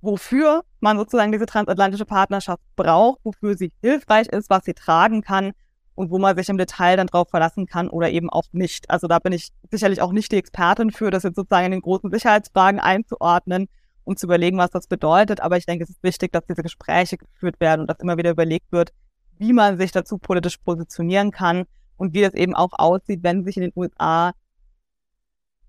wofür 0.00 0.64
man 0.80 0.98
sozusagen 0.98 1.32
diese 1.32 1.46
transatlantische 1.46 2.06
Partnerschaft 2.06 2.62
braucht, 2.76 3.20
wofür 3.24 3.56
sie 3.56 3.72
hilfreich 3.82 4.28
ist, 4.28 4.48
was 4.50 4.64
sie 4.64 4.74
tragen 4.74 5.22
kann 5.22 5.52
und 5.94 6.10
wo 6.10 6.18
man 6.18 6.36
sich 6.36 6.48
im 6.48 6.56
Detail 6.56 6.96
dann 6.96 7.06
drauf 7.06 7.28
verlassen 7.28 7.66
kann 7.66 7.88
oder 7.90 8.10
eben 8.10 8.30
auch 8.30 8.46
nicht. 8.52 8.88
Also 8.88 9.06
da 9.06 9.18
bin 9.18 9.32
ich 9.32 9.50
sicherlich 9.70 10.00
auch 10.00 10.12
nicht 10.12 10.32
die 10.32 10.36
Expertin 10.36 10.90
für, 10.90 11.10
das 11.10 11.24
jetzt 11.24 11.36
sozusagen 11.36 11.66
in 11.66 11.72
den 11.72 11.82
großen 11.82 12.10
Sicherheitsfragen 12.10 12.80
einzuordnen 12.80 13.68
um 14.04 14.16
zu 14.16 14.26
überlegen, 14.26 14.58
was 14.58 14.70
das 14.70 14.86
bedeutet. 14.86 15.40
Aber 15.40 15.56
ich 15.56 15.66
denke, 15.66 15.84
es 15.84 15.90
ist 15.90 16.02
wichtig, 16.02 16.32
dass 16.32 16.44
diese 16.46 16.62
Gespräche 16.62 17.16
geführt 17.16 17.60
werden 17.60 17.82
und 17.82 17.86
dass 17.90 18.00
immer 18.00 18.16
wieder 18.16 18.30
überlegt 18.30 18.72
wird, 18.72 18.92
wie 19.40 19.54
man 19.54 19.78
sich 19.78 19.90
dazu 19.90 20.18
politisch 20.18 20.58
positionieren 20.58 21.30
kann 21.30 21.64
und 21.96 22.12
wie 22.12 22.22
es 22.22 22.34
eben 22.34 22.54
auch 22.54 22.72
aussieht, 22.72 23.20
wenn 23.22 23.42
sich 23.42 23.56
in 23.56 23.62
den 23.62 23.72
USA 23.74 24.32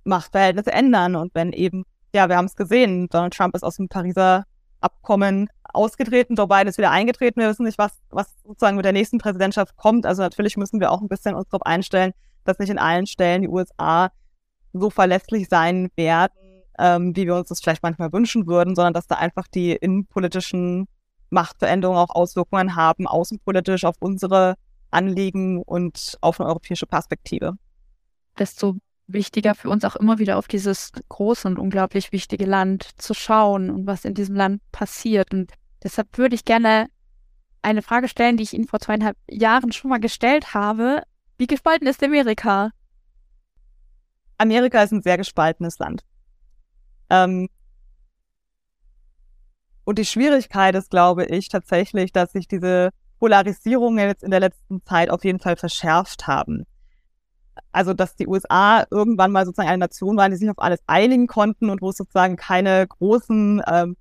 Machtverhältnisse 0.04 0.74
ändern 0.74 1.16
und 1.16 1.34
wenn 1.34 1.54
eben, 1.54 1.86
ja, 2.14 2.28
wir 2.28 2.36
haben 2.36 2.46
es 2.46 2.58
gesehen, 2.58 3.08
Donald 3.08 3.34
Trump 3.34 3.56
ist 3.56 3.64
aus 3.64 3.78
dem 3.78 3.88
Pariser 3.88 4.44
Abkommen 4.82 5.50
ausgetreten, 5.64 6.36
Joe 6.36 6.48
Biden 6.48 6.68
ist 6.68 6.80
wieder 6.80 6.92
eingetreten. 6.92 7.40
Wir 7.40 7.48
wissen 7.48 7.66
nicht, 7.66 7.78
was, 7.78 7.94
was 8.10 8.36
sozusagen 8.44 8.76
mit 8.76 8.84
der 8.84 8.94
nächsten 8.94 9.20
Präsidentschaft 9.20 9.78
kommt. 9.78 10.06
Also 10.06 10.22
natürlich 10.22 10.58
müssen 10.58 10.82
wir 10.82 10.92
auch 10.92 11.02
ein 11.02 11.08
bisschen 11.08 11.36
uns 11.36 11.48
darauf 11.48 11.66
einstellen, 11.66 12.12
dass 12.44 12.60
nicht 12.60 12.72
in 12.72 12.80
allen 12.80 13.06
Stellen 13.06 13.44
die 13.44 13.48
USA 13.48 14.12
so 14.74 14.90
verlässlich 14.90 15.48
sein 15.50 15.90
werden, 15.96 16.34
ähm, 16.78 17.16
wie 17.16 17.26
wir 17.26 17.36
uns 17.36 17.48
das 17.50 17.62
vielleicht 17.62 17.84
manchmal 17.84 18.12
wünschen 18.12 18.48
würden, 18.48 18.76
sondern 18.76 18.94
dass 18.94 19.08
da 19.08 19.16
einfach 19.16 19.48
die 19.48 19.72
innenpolitischen 19.74 20.88
Machtveränderungen 21.32 22.00
auch 22.00 22.14
Auswirkungen 22.14 22.76
haben, 22.76 23.08
außenpolitisch 23.08 23.86
auf 23.86 23.96
unsere 24.00 24.56
Anliegen 24.92 25.62
und 25.62 26.18
auf 26.22 26.40
eine 26.40 26.50
europäische 26.50 26.86
Perspektive. 26.86 27.54
Desto 28.38 28.78
wichtiger 29.08 29.56
für 29.56 29.70
uns 29.70 29.84
auch 29.84 29.96
immer 29.96 30.20
wieder 30.20 30.38
auf 30.38 30.48
dieses 30.48 30.92
große 31.10 31.48
und 31.48 31.60
unglaublich 31.60 32.12
wichtige 32.12 32.46
Land 32.46 32.90
zu 32.98 33.14
schauen 33.14 33.70
und 33.70 33.88
was 33.88 34.06
in 34.06 34.14
diesem 34.14 34.36
Land 34.36 34.62
passiert. 34.72 35.34
Und 35.34 35.52
deshalb 35.84 36.18
würde 36.18 36.36
ich 36.36 36.46
gerne 36.46 36.88
eine 37.62 37.82
Frage 37.82 38.08
stellen, 38.08 38.38
die 38.38 38.44
ich 38.44 38.54
Ihnen 38.54 38.68
vor 38.68 38.80
zweieinhalb 38.80 39.18
Jahren 39.30 39.72
schon 39.72 39.90
mal 39.90 40.00
gestellt 40.00 40.54
habe. 40.54 41.04
Wie 41.38 41.48
gespalten 41.48 41.88
ist 41.88 42.04
Amerika? 42.04 42.72
Amerika 44.38 44.82
ist 44.82 44.92
ein 44.92 45.02
sehr 45.02 45.18
gespaltenes 45.18 45.78
Land. 45.78 46.04
Ähm, 47.10 47.50
und 49.84 49.98
die 49.98 50.06
Schwierigkeit 50.06 50.76
ist, 50.76 50.90
glaube 50.90 51.26
ich, 51.26 51.50
tatsächlich, 51.50 52.12
dass 52.12 52.32
sich 52.32 52.48
diese 52.48 52.90
Polarisierungen 53.20 54.08
jetzt 54.08 54.24
in 54.24 54.32
der 54.32 54.40
letzten 54.40 54.84
Zeit 54.86 55.10
auf 55.10 55.24
jeden 55.24 55.40
Fall 55.40 55.56
verschärft 55.56 56.28
haben. 56.28 56.66
Also, 57.72 57.94
dass 57.94 58.16
die 58.16 58.28
USA 58.28 58.86
irgendwann 58.90 59.32
mal 59.32 59.46
sozusagen 59.46 59.70
eine 59.70 59.80
Nation 59.80 60.18
waren, 60.18 60.32
die 60.32 60.38
sich 60.38 60.50
auf 60.50 60.60
alles 60.60 60.80
einigen 60.88 61.28
konnten 61.28 61.70
und 61.70 61.82
wo 61.82 61.90
es 61.90 61.98
sozusagen 61.98 62.36
keine 62.36 62.86
großen 62.88 63.62
ähm, 63.68 63.96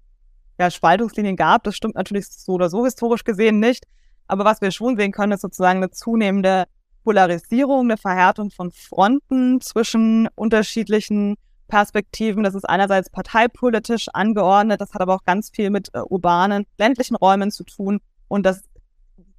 ja, 0.58 0.70
Spaltungslinien 0.70 1.36
gab. 1.36 1.64
Das 1.64 1.76
stimmt 1.76 1.94
natürlich 1.94 2.28
so 2.28 2.52
oder 2.52 2.70
so 2.70 2.84
historisch 2.84 3.24
gesehen 3.24 3.60
nicht. 3.60 3.84
Aber 4.26 4.44
was 4.44 4.60
wir 4.60 4.70
schon 4.70 4.96
sehen 4.96 5.12
können, 5.12 5.32
ist 5.32 5.40
sozusagen 5.40 5.78
eine 5.78 5.90
zunehmende 5.90 6.64
Polarisierung, 7.04 7.86
eine 7.86 7.96
Verhärtung 7.96 8.50
von 8.50 8.70
Fronten 8.70 9.60
zwischen 9.60 10.28
unterschiedlichen 10.34 11.36
Perspektiven. 11.70 12.44
Das 12.44 12.54
ist 12.54 12.68
einerseits 12.68 13.08
parteipolitisch 13.08 14.08
angeordnet, 14.12 14.80
das 14.80 14.92
hat 14.92 15.00
aber 15.00 15.14
auch 15.14 15.24
ganz 15.24 15.50
viel 15.50 15.70
mit 15.70 15.88
äh, 15.94 16.00
urbanen, 16.00 16.66
ländlichen 16.76 17.16
Räumen 17.16 17.50
zu 17.50 17.64
tun. 17.64 18.00
Und 18.28 18.44
das 18.44 18.62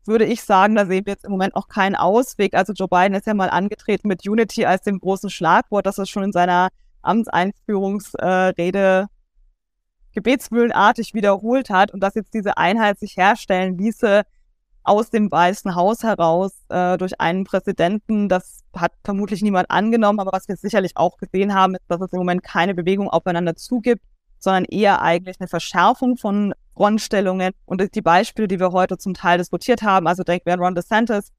würde 0.06 0.26
ich 0.26 0.44
sagen, 0.44 0.76
da 0.76 0.86
sehen 0.86 1.06
wir 1.06 1.14
jetzt 1.14 1.26
im 1.26 1.32
Moment 1.32 1.56
auch 1.56 1.68
keinen 1.68 1.96
Ausweg. 1.96 2.56
Also 2.56 2.74
Joe 2.74 2.88
Biden 2.88 3.14
ist 3.14 3.28
ja 3.28 3.34
mal 3.34 3.50
angetreten 3.50 4.08
mit 4.08 4.28
Unity 4.28 4.66
als 4.66 4.82
dem 4.82 5.00
großen 5.00 5.30
Schlagwort, 5.30 5.86
das 5.86 6.00
er 6.00 6.08
schon 6.08 6.24
in 6.24 6.32
seiner 6.32 6.70
Amtseinführungsrede 7.04 9.02
äh, 9.02 9.06
gebetsmühlenartig 10.14 11.14
wiederholt 11.14 11.70
hat 11.70 11.94
und 11.94 12.02
dass 12.02 12.16
jetzt 12.16 12.34
diese 12.34 12.58
Einheit 12.58 13.00
sich 13.00 13.18
herstellen 13.18 13.78
ließe, 13.78 14.24
aus 14.92 15.10
dem 15.10 15.32
Weißen 15.32 15.74
Haus 15.76 16.04
heraus 16.04 16.52
äh, 16.68 16.98
durch 16.98 17.22
einen 17.22 17.46
Präsidenten. 17.46 18.28
Das 18.28 18.60
hat 18.76 18.92
vermutlich 19.06 19.42
niemand 19.42 19.72
angenommen, 19.72 20.20
aber 20.20 20.34
was 20.34 20.50
wir 20.50 20.58
sicherlich 20.58 20.98
auch 20.98 21.18
gesehen 21.18 21.54
haben, 21.54 21.76
ist, 21.76 21.86
dass 21.88 22.02
es 22.02 22.12
im 22.12 22.20
Moment 22.20 22.44
keine 22.44 22.76
Bewegung 22.76 23.10
aufeinander 23.10 23.56
zugibt, 23.56 24.04
sondern 24.38 24.66
eher 24.66 25.02
eigentlich 25.02 25.38
eine 25.40 25.48
Verschärfung 25.48 26.18
von 26.18 26.54
Frontstellungen. 26.76 27.54
Und 27.66 27.96
die 27.96 28.02
Beispiele, 28.02 28.50
die 28.50 28.60
wir 28.60 28.74
heute 28.74 28.98
zum 28.98 29.14
Teil 29.14 29.38
diskutiert 29.38 29.82
haben, 29.82 30.08
also 30.08 30.24
denken 30.24 30.46
wir 30.46 30.54
an 30.54 30.60
Ron 30.60 30.76
DeSantis 30.76 31.32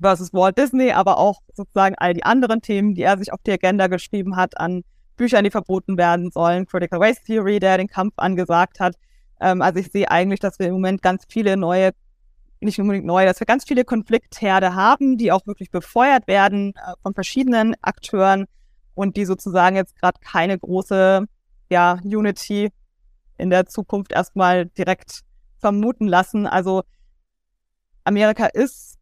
versus 0.00 0.32
Walt 0.32 0.58
Disney, 0.58 0.90
aber 0.90 1.18
auch 1.18 1.42
sozusagen 1.54 1.94
all 1.96 2.12
die 2.12 2.24
anderen 2.24 2.60
Themen, 2.60 2.94
die 2.94 3.02
er 3.02 3.18
sich 3.18 3.32
auf 3.32 3.40
die 3.46 3.52
Agenda 3.52 3.86
geschrieben 3.86 4.34
hat, 4.34 4.58
an 4.58 4.82
Büchern, 5.16 5.44
die 5.44 5.50
verboten 5.50 5.96
werden 5.96 6.32
sollen, 6.32 6.66
Critical 6.66 7.00
Race 7.00 7.22
Theory, 7.22 7.60
der 7.60 7.78
den 7.78 7.86
Kampf 7.86 8.14
angesagt 8.16 8.80
hat. 8.80 8.96
Ähm, 9.40 9.62
also 9.62 9.78
ich 9.78 9.92
sehe 9.92 10.10
eigentlich, 10.10 10.40
dass 10.40 10.58
wir 10.58 10.66
im 10.66 10.72
Moment 10.72 11.02
ganz 11.02 11.24
viele 11.28 11.56
neue 11.56 11.92
nicht 12.62 12.80
unbedingt 12.80 13.06
neu, 13.06 13.24
dass 13.24 13.40
wir 13.40 13.46
ganz 13.46 13.64
viele 13.64 13.84
Konfliktherde 13.84 14.74
haben, 14.74 15.16
die 15.16 15.32
auch 15.32 15.46
wirklich 15.46 15.70
befeuert 15.70 16.26
werden 16.26 16.74
äh, 16.76 16.92
von 17.02 17.14
verschiedenen 17.14 17.74
Akteuren 17.82 18.46
und 18.94 19.16
die 19.16 19.24
sozusagen 19.24 19.76
jetzt 19.76 19.96
gerade 19.96 20.18
keine 20.20 20.58
große 20.58 21.26
ja, 21.70 21.98
Unity 22.04 22.70
in 23.38 23.50
der 23.50 23.66
Zukunft 23.66 24.12
erstmal 24.12 24.66
direkt 24.66 25.22
vermuten 25.58 26.06
lassen. 26.06 26.46
Also 26.46 26.82
Amerika 28.04 28.46
ist 28.46 28.98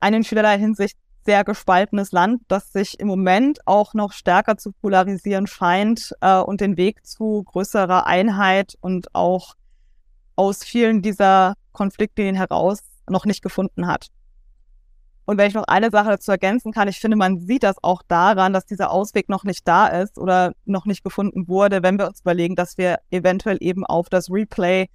ein 0.00 0.14
in 0.14 0.24
vielerlei 0.24 0.58
Hinsicht 0.58 0.96
sehr 1.24 1.44
gespaltenes 1.44 2.12
Land, 2.12 2.42
das 2.48 2.72
sich 2.72 2.98
im 2.98 3.06
Moment 3.06 3.60
auch 3.66 3.94
noch 3.94 4.12
stärker 4.12 4.56
zu 4.56 4.72
polarisieren 4.72 5.46
scheint 5.46 6.14
äh, 6.20 6.38
und 6.38 6.60
den 6.60 6.76
Weg 6.76 7.06
zu 7.06 7.44
größerer 7.44 8.06
Einheit 8.06 8.76
und 8.80 9.14
auch 9.14 9.54
aus 10.36 10.64
vielen 10.64 11.02
dieser 11.02 11.54
Konfliktlinien 11.72 12.36
heraus 12.36 12.80
noch 13.08 13.24
nicht 13.24 13.42
gefunden 13.42 13.86
hat. 13.86 14.08
Und 15.26 15.38
wenn 15.38 15.48
ich 15.48 15.54
noch 15.54 15.68
eine 15.68 15.90
Sache 15.90 16.10
dazu 16.10 16.32
ergänzen 16.32 16.72
kann, 16.72 16.88
ich 16.88 16.98
finde, 16.98 17.16
man 17.16 17.38
sieht 17.38 17.62
das 17.62 17.76
auch 17.82 18.02
daran, 18.08 18.52
dass 18.52 18.66
dieser 18.66 18.90
Ausweg 18.90 19.28
noch 19.28 19.44
nicht 19.44 19.66
da 19.68 19.86
ist 19.86 20.18
oder 20.18 20.52
noch 20.64 20.86
nicht 20.86 21.04
gefunden 21.04 21.46
wurde, 21.46 21.82
wenn 21.82 21.98
wir 21.98 22.08
uns 22.08 22.22
überlegen, 22.22 22.56
dass 22.56 22.78
wir 22.78 22.98
eventuell 23.10 23.58
eben 23.60 23.86
auf 23.86 24.08
das 24.08 24.30
Replay 24.30 24.88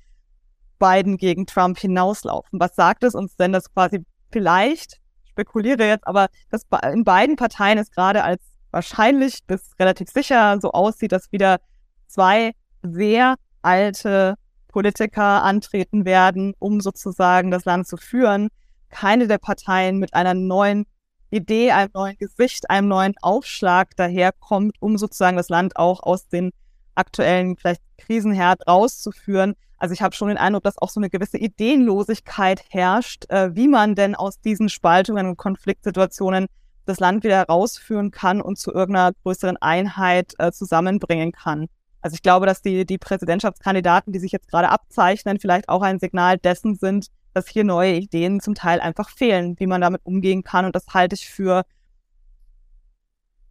Biden 0.77 1.17
gegen 1.17 1.45
Trump 1.45 1.79
hinauslaufen. 1.79 2.59
Was 2.59 2.75
sagt 2.75 3.03
es 3.03 3.15
uns 3.15 3.37
denn, 3.37 3.53
dass 3.53 3.73
quasi 3.73 4.05
vielleicht, 4.31 4.99
spekuliere 5.29 5.87
jetzt, 5.87 6.05
aber 6.05 6.27
dass 6.49 6.63
in 6.91 7.05
beiden 7.05 7.37
Parteien 7.37 7.77
es 7.77 7.91
gerade 7.91 8.23
als 8.23 8.41
wahrscheinlich 8.71 9.39
bis 9.47 9.71
relativ 9.79 10.09
sicher 10.09 10.59
so 10.61 10.71
aussieht, 10.71 11.13
dass 11.13 11.31
wieder 11.31 11.59
zwei 12.07 12.51
sehr 12.81 13.35
alte 13.61 14.35
Politiker 14.75 15.41
antreten 15.41 16.03
werden, 16.03 16.53
um 16.59 16.81
sozusagen 16.81 17.49
das 17.49 17.63
Land 17.63 17.87
zu 17.87 17.95
führen. 17.95 18.49
Keine 18.89 19.25
der 19.25 19.37
Parteien 19.37 19.99
mit 19.99 20.13
einer 20.13 20.33
neuen 20.33 20.85
Idee, 21.29 21.71
einem 21.71 21.91
neuen 21.93 22.17
Gesicht, 22.17 22.69
einem 22.69 22.89
neuen 22.89 23.13
Aufschlag 23.21 23.95
daherkommt, 23.95 24.75
um 24.81 24.97
sozusagen 24.97 25.37
das 25.37 25.47
Land 25.47 25.77
auch 25.77 26.03
aus 26.03 26.27
den 26.27 26.51
aktuellen 26.93 27.55
vielleicht 27.55 27.81
Krisenherd 27.97 28.67
rauszuführen. 28.67 29.53
Also 29.77 29.93
ich 29.93 30.01
habe 30.01 30.13
schon 30.13 30.27
den 30.27 30.37
Eindruck, 30.37 30.63
dass 30.63 30.77
auch 30.77 30.89
so 30.89 30.99
eine 30.99 31.09
gewisse 31.09 31.37
Ideenlosigkeit 31.37 32.61
herrscht, 32.67 33.29
äh, 33.29 33.55
wie 33.55 33.69
man 33.69 33.95
denn 33.95 34.13
aus 34.13 34.41
diesen 34.41 34.67
Spaltungen 34.67 35.25
und 35.25 35.37
Konfliktsituationen 35.37 36.47
das 36.85 36.99
Land 36.99 37.23
wieder 37.23 37.37
herausführen 37.37 38.11
kann 38.11 38.41
und 38.41 38.59
zu 38.59 38.73
irgendeiner 38.73 39.13
größeren 39.23 39.55
Einheit 39.55 40.33
äh, 40.37 40.51
zusammenbringen 40.51 41.31
kann. 41.31 41.67
Also 42.05 42.13
ich 42.13 42.21
glaube, 42.21 42.45
dass 42.45 42.61
die, 42.61 42.85
die 42.85 42.99
Präsidentschaftskandidaten, 42.99 44.13
die 44.13 44.19
sich 44.19 44.31
jetzt 44.31 44.47
gerade 44.47 44.69
abzeichnen, 44.69 45.39
vielleicht 45.39 45.69
auch 45.69 45.81
ein 45.81 45.97
Signal 45.97 46.37
dessen 46.37 46.75
sind, 46.75 47.07
dass 47.33 47.47
hier 47.47 47.63
neue 47.63 47.95
Ideen 47.95 48.39
zum 48.41 48.53
Teil 48.53 48.79
einfach 48.79 49.09
fehlen, 49.09 49.55
wie 49.57 49.65
man 49.65 49.81
damit 49.81 50.01
umgehen 50.03 50.43
kann. 50.43 50.65
Und 50.65 50.75
das 50.75 50.85
halte 50.93 51.15
ich 51.15 51.27
für 51.27 51.65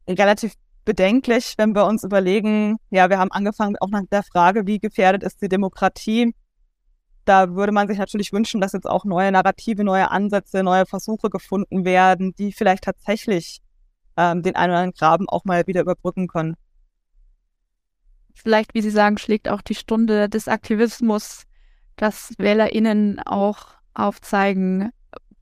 relativ 0.08 0.54
bedenklich, 0.84 1.54
wenn 1.56 1.74
wir 1.74 1.84
uns 1.84 2.04
überlegen, 2.04 2.76
ja, 2.90 3.10
wir 3.10 3.18
haben 3.18 3.32
angefangen 3.32 3.74
auch 3.80 3.88
nach 3.88 4.04
der 4.12 4.22
Frage, 4.22 4.68
wie 4.68 4.78
gefährdet 4.78 5.24
ist 5.24 5.42
die 5.42 5.48
Demokratie. 5.48 6.32
Da 7.24 7.56
würde 7.56 7.72
man 7.72 7.88
sich 7.88 7.98
natürlich 7.98 8.32
wünschen, 8.32 8.60
dass 8.60 8.72
jetzt 8.72 8.88
auch 8.88 9.04
neue 9.04 9.32
Narrative, 9.32 9.82
neue 9.82 10.12
Ansätze, 10.12 10.62
neue 10.62 10.86
Versuche 10.86 11.28
gefunden 11.28 11.84
werden, 11.84 12.36
die 12.36 12.52
vielleicht 12.52 12.84
tatsächlich 12.84 13.58
ähm, 14.16 14.44
den 14.44 14.54
einen 14.54 14.70
oder 14.70 14.78
anderen 14.78 14.96
Graben 14.96 15.28
auch 15.28 15.44
mal 15.44 15.66
wieder 15.66 15.80
überbrücken 15.80 16.28
können. 16.28 16.54
Vielleicht, 18.34 18.74
wie 18.74 18.82
Sie 18.82 18.90
sagen, 18.90 19.18
schlägt 19.18 19.48
auch 19.48 19.62
die 19.62 19.74
Stunde 19.74 20.28
des 20.28 20.48
Aktivismus, 20.48 21.44
dass 21.96 22.34
WählerInnen 22.38 23.20
auch 23.20 23.68
aufzeigen, 23.94 24.90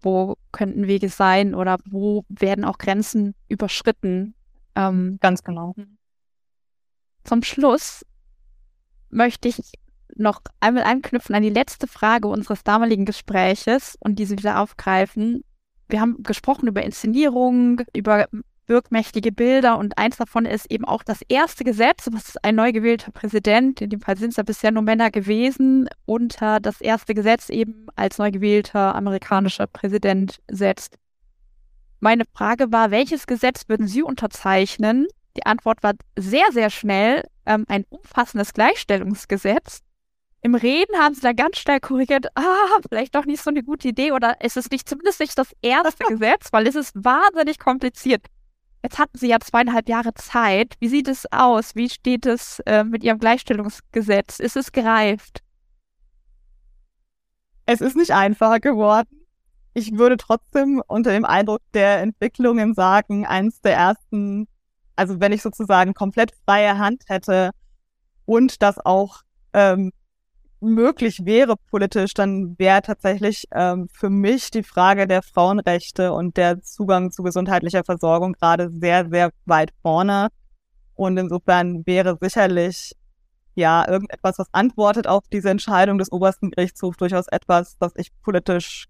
wo 0.00 0.36
könnten 0.52 0.86
Wege 0.86 1.08
sein 1.08 1.54
oder 1.54 1.78
wo 1.88 2.24
werden 2.28 2.64
auch 2.64 2.78
Grenzen 2.78 3.34
überschritten, 3.48 4.34
ähm, 4.74 5.18
Ganz 5.20 5.42
genau. 5.42 5.74
Zum 7.24 7.42
Schluss 7.42 8.04
möchte 9.10 9.48
ich 9.48 9.60
noch 10.14 10.40
einmal 10.60 10.84
anknüpfen 10.84 11.34
an 11.34 11.42
die 11.42 11.50
letzte 11.50 11.86
Frage 11.86 12.28
unseres 12.28 12.64
damaligen 12.64 13.04
Gespräches 13.04 13.96
und 14.00 14.18
diese 14.18 14.36
wieder 14.36 14.60
aufgreifen. 14.60 15.44
Wir 15.88 16.00
haben 16.00 16.22
gesprochen 16.22 16.68
über 16.68 16.82
Inszenierung, 16.82 17.82
über 17.94 18.28
wirkmächtige 18.72 19.30
Bilder 19.32 19.78
und 19.78 19.98
eins 19.98 20.16
davon 20.16 20.46
ist 20.46 20.70
eben 20.70 20.86
auch 20.86 21.02
das 21.02 21.20
erste 21.28 21.62
Gesetz, 21.62 22.08
was 22.10 22.36
ein 22.38 22.54
neu 22.54 22.72
gewählter 22.72 23.12
Präsident, 23.12 23.80
in 23.82 23.90
dem 23.90 24.00
Fall 24.00 24.16
sind 24.16 24.30
es 24.30 24.36
ja 24.36 24.42
bisher 24.42 24.70
nur 24.72 24.82
Männer 24.82 25.10
gewesen, 25.10 25.88
unter 26.06 26.58
das 26.58 26.80
erste 26.80 27.14
Gesetz 27.14 27.50
eben 27.50 27.86
als 27.94 28.18
neu 28.18 28.30
gewählter 28.30 28.94
amerikanischer 28.94 29.66
Präsident 29.66 30.40
setzt. 30.50 30.96
Meine 32.00 32.24
Frage 32.34 32.72
war, 32.72 32.90
welches 32.90 33.26
Gesetz 33.26 33.68
würden 33.68 33.86
Sie 33.86 34.02
unterzeichnen? 34.02 35.06
Die 35.36 35.46
Antwort 35.46 35.82
war 35.82 35.92
sehr, 36.18 36.46
sehr 36.50 36.70
schnell 36.70 37.22
ähm, 37.46 37.64
ein 37.68 37.84
umfassendes 37.90 38.54
Gleichstellungsgesetz. 38.54 39.82
Im 40.40 40.56
Reden 40.56 40.96
haben 40.98 41.14
sie 41.14 41.20
da 41.20 41.32
ganz 41.32 41.58
schnell 41.58 41.78
korrigiert, 41.78 42.26
ah, 42.34 42.78
vielleicht 42.88 43.14
doch 43.14 43.26
nicht 43.26 43.42
so 43.42 43.50
eine 43.50 43.62
gute 43.62 43.88
Idee 43.88 44.12
oder 44.12 44.40
ist 44.42 44.56
es 44.56 44.70
nicht 44.70 44.88
zumindest 44.88 45.20
nicht 45.20 45.38
das 45.38 45.54
erste 45.62 46.04
Gesetz, 46.08 46.48
weil 46.52 46.66
es 46.66 46.74
ist 46.74 46.92
wahnsinnig 46.96 47.58
kompliziert. 47.58 48.26
Jetzt 48.82 48.98
hatten 48.98 49.16
sie 49.16 49.28
ja 49.28 49.38
zweieinhalb 49.40 49.88
Jahre 49.88 50.14
Zeit. 50.14 50.74
Wie 50.80 50.88
sieht 50.88 51.08
es 51.08 51.30
aus? 51.30 51.74
Wie 51.74 51.88
steht 51.88 52.26
es 52.26 52.60
äh, 52.66 52.84
mit 52.84 53.04
ihrem 53.04 53.18
Gleichstellungsgesetz? 53.18 54.40
Ist 54.40 54.56
es 54.56 54.72
gereift? 54.72 55.42
Es 57.66 57.80
ist 57.80 57.96
nicht 57.96 58.10
einfacher 58.10 58.58
geworden 58.58 59.22
ich 59.74 59.96
würde 59.96 60.16
trotzdem 60.16 60.82
unter 60.86 61.12
dem 61.12 61.24
Eindruck 61.24 61.60
der 61.74 62.00
Entwicklungen 62.00 62.74
sagen, 62.74 63.26
eins 63.26 63.60
der 63.60 63.74
ersten, 63.74 64.46
also 64.96 65.20
wenn 65.20 65.32
ich 65.32 65.42
sozusagen 65.42 65.94
komplett 65.94 66.32
freie 66.44 66.78
Hand 66.78 67.04
hätte 67.06 67.50
und 68.26 68.62
das 68.62 68.78
auch 68.78 69.22
ähm, 69.54 69.92
möglich 70.62 71.24
wäre 71.24 71.56
politisch, 71.70 72.14
dann 72.14 72.58
wäre 72.58 72.82
tatsächlich 72.82 73.44
ähm, 73.52 73.88
für 73.92 74.10
mich 74.10 74.50
die 74.50 74.62
Frage 74.62 75.06
der 75.06 75.22
Frauenrechte 75.22 76.12
und 76.12 76.36
der 76.36 76.62
Zugang 76.62 77.10
zu 77.10 77.22
gesundheitlicher 77.22 77.84
Versorgung 77.84 78.32
gerade 78.32 78.70
sehr, 78.70 79.08
sehr 79.10 79.30
weit 79.44 79.72
vorne. 79.82 80.28
Und 80.94 81.16
insofern 81.16 81.84
wäre 81.86 82.16
sicherlich 82.20 82.92
ja 83.54 83.86
irgendetwas, 83.88 84.38
was 84.38 84.48
antwortet 84.52 85.06
auf 85.06 85.24
diese 85.32 85.50
Entscheidung 85.50 85.98
des 85.98 86.10
obersten 86.12 86.50
Gerichtshofs, 86.50 86.96
durchaus 86.96 87.26
etwas, 87.28 87.76
das 87.78 87.92
ich 87.96 88.08
politisch 88.22 88.86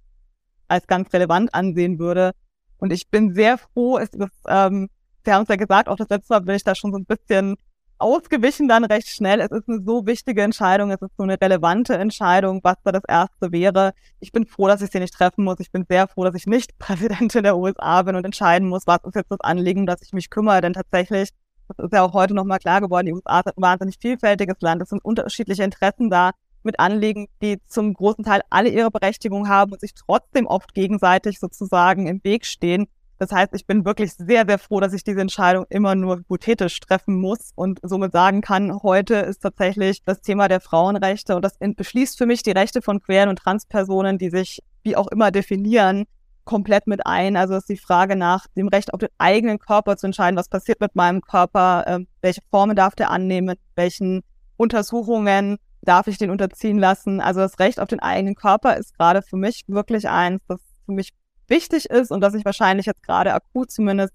als 0.69 0.87
ganz 0.87 1.13
relevant 1.13 1.55
ansehen 1.55 1.99
würde. 1.99 2.33
Und 2.79 2.93
ich 2.93 3.09
bin 3.09 3.35
sehr 3.35 3.59
froh, 3.59 3.99
es 3.99 4.11
ist, 4.11 4.31
ähm, 4.47 4.89
wir 5.25 5.35
haben 5.35 5.43
es 5.43 5.49
ja 5.49 5.57
gesagt, 5.57 5.89
auch 5.89 5.97
das 5.97 6.09
letzte 6.09 6.35
Mal 6.35 6.41
bin 6.41 6.57
ich 6.57 6.65
da 6.65 6.75
schon 6.75 6.93
so 6.93 6.99
ein 6.99 7.07
bisschen 7.07 7.57
ausgewichen 8.03 8.69
dann 8.69 8.85
recht 8.85 9.09
schnell. 9.09 9.41
Es 9.41 9.51
ist 9.51 9.69
eine 9.69 9.83
so 9.83 10.07
wichtige 10.07 10.43
Entscheidung, 10.43 10.91
es 10.91 11.01
ist 11.01 11.17
so 11.17 11.23
eine 11.23 11.41
relevante 11.41 11.95
Entscheidung, 11.95 12.61
was 12.63 12.77
da 12.85 12.93
das 12.93 13.05
erste 13.09 13.53
wäre. 13.53 13.93
Ich 14.21 14.33
bin 14.33 14.47
froh, 14.47 14.67
dass 14.69 14.83
ich 14.83 14.91
sie 14.91 15.01
nicht 15.01 15.15
treffen 15.15 15.45
muss. 15.45 15.61
Ich 15.61 15.71
bin 15.71 15.87
sehr 15.89 16.09
froh, 16.09 16.25
dass 16.25 16.35
ich 16.35 16.47
nicht 16.47 16.79
Präsidentin 16.79 17.45
der 17.45 17.57
USA 17.57 18.03
bin 18.03 18.17
und 18.17 18.25
entscheiden 18.25 18.69
muss, 18.69 18.87
was 18.87 18.99
ist 19.05 19.15
jetzt 19.15 19.31
das 19.31 19.41
Anliegen, 19.41 19.87
dass 19.87 20.03
ich 20.03 20.13
mich 20.13 20.29
kümmere. 20.29 20.61
Denn 20.61 20.73
tatsächlich, 20.75 21.31
das 21.69 21.87
ist 21.87 21.93
ja 21.93 22.03
auch 22.03 22.13
heute 22.13 22.35
nochmal 22.35 22.59
klar 22.59 22.81
geworden, 22.81 23.07
die 23.07 23.15
USA 23.15 23.41
ist 23.41 23.57
ein 23.57 23.63
wahnsinnig 23.63 23.97
vielfältiges 24.01 24.57
Land. 24.61 24.83
Es 24.83 24.91
sind 24.91 25.05
unterschiedliche 25.05 25.63
Interessen 25.63 26.11
da 26.11 26.33
mit 26.65 26.79
Anliegen, 26.81 27.29
die 27.41 27.59
zum 27.67 27.95
großen 27.95 28.25
Teil 28.25 28.43
alle 28.51 28.69
ihre 28.69 28.91
Berechtigung 28.91 29.49
haben 29.49 29.73
und 29.73 29.81
sich 29.81 29.95
trotzdem 29.95 30.47
oft 30.47 30.75
gegenseitig 30.75 31.39
sozusagen 31.41 32.07
im 32.07 32.23
Weg 32.25 32.47
stehen. 32.47 32.87
Das 33.23 33.31
heißt, 33.31 33.55
ich 33.55 33.69
bin 33.69 33.85
wirklich 33.85 34.15
sehr, 34.15 34.45
sehr 34.49 34.59
froh, 34.59 34.81
dass 34.81 34.93
ich 34.93 35.05
diese 35.05 35.21
Entscheidung 35.21 35.65
immer 35.69 35.95
nur 35.95 36.17
hypothetisch 36.17 36.81
treffen 36.81 37.21
muss 37.21 37.53
und 37.55 37.79
somit 37.85 38.11
sagen 38.11 38.41
kann, 38.41 38.83
heute 38.83 39.15
ist 39.15 39.45
tatsächlich 39.45 40.03
das 40.03 40.23
Thema 40.23 40.49
der 40.49 40.59
Frauenrechte 40.59 41.37
und 41.37 41.43
das 41.43 41.57
beschließt 41.61 42.19
für 42.19 42.27
mich 42.27 42.43
die 42.43 42.51
Rechte 42.51 42.83
von 42.83 43.01
queeren 43.01 43.29
und 43.29 43.39
Transpersonen, 43.39 44.19
die 44.19 44.29
sich 44.29 44.61
wie 44.83 44.97
auch 44.97 45.07
immer 45.07 45.31
definieren, 45.31 46.07
komplett 46.45 46.89
mit 46.89 47.07
ein. 47.07 47.37
Also 47.37 47.55
ist 47.55 47.69
die 47.69 47.77
Frage 47.77 48.17
nach 48.17 48.49
dem 48.57 48.67
Recht 48.67 48.93
auf 48.93 48.99
den 48.99 49.11
eigenen 49.19 49.61
Körper 49.61 49.97
zu 49.97 50.07
entscheiden, 50.07 50.37
was 50.37 50.49
passiert 50.49 50.81
mit 50.81 50.97
meinem 50.97 51.21
Körper, 51.21 51.85
äh, 51.87 52.01
welche 52.23 52.41
Formen 52.51 52.75
darf 52.75 52.97
der 52.97 53.13
annehmen, 53.13 53.55
welchen 53.77 54.23
Untersuchungen 54.57 55.59
darf 55.83 56.09
ich 56.09 56.19
den 56.19 56.31
unterziehen 56.31 56.81
lassen. 56.81 57.21
Also 57.21 57.39
das 57.39 57.61
Recht 57.61 57.79
auf 57.79 57.87
den 57.87 58.01
eigenen 58.01 58.35
Körper 58.35 58.77
ist 58.79 58.99
gerade 58.99 59.23
für 59.23 59.37
mich 59.37 59.63
wirklich 59.69 60.09
eins, 60.09 60.43
das 60.49 60.61
für 60.87 60.93
mich 60.93 61.13
wichtig 61.49 61.87
ist 61.87 62.11
und 62.11 62.21
das 62.21 62.35
ich 62.35 62.45
wahrscheinlich 62.45 62.87
jetzt 62.87 63.03
gerade 63.03 63.35
akut 63.35 63.71
zumindest 63.71 64.13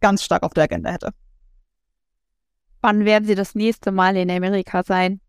ganz 0.00 0.22
stark 0.22 0.42
auf 0.42 0.54
der 0.54 0.64
Agenda 0.64 0.90
hätte. 0.90 1.12
Wann 2.80 3.04
werden 3.04 3.24
Sie 3.24 3.34
das 3.34 3.54
nächste 3.54 3.90
Mal 3.90 4.16
in 4.16 4.30
Amerika 4.30 4.82
sein? 4.82 5.20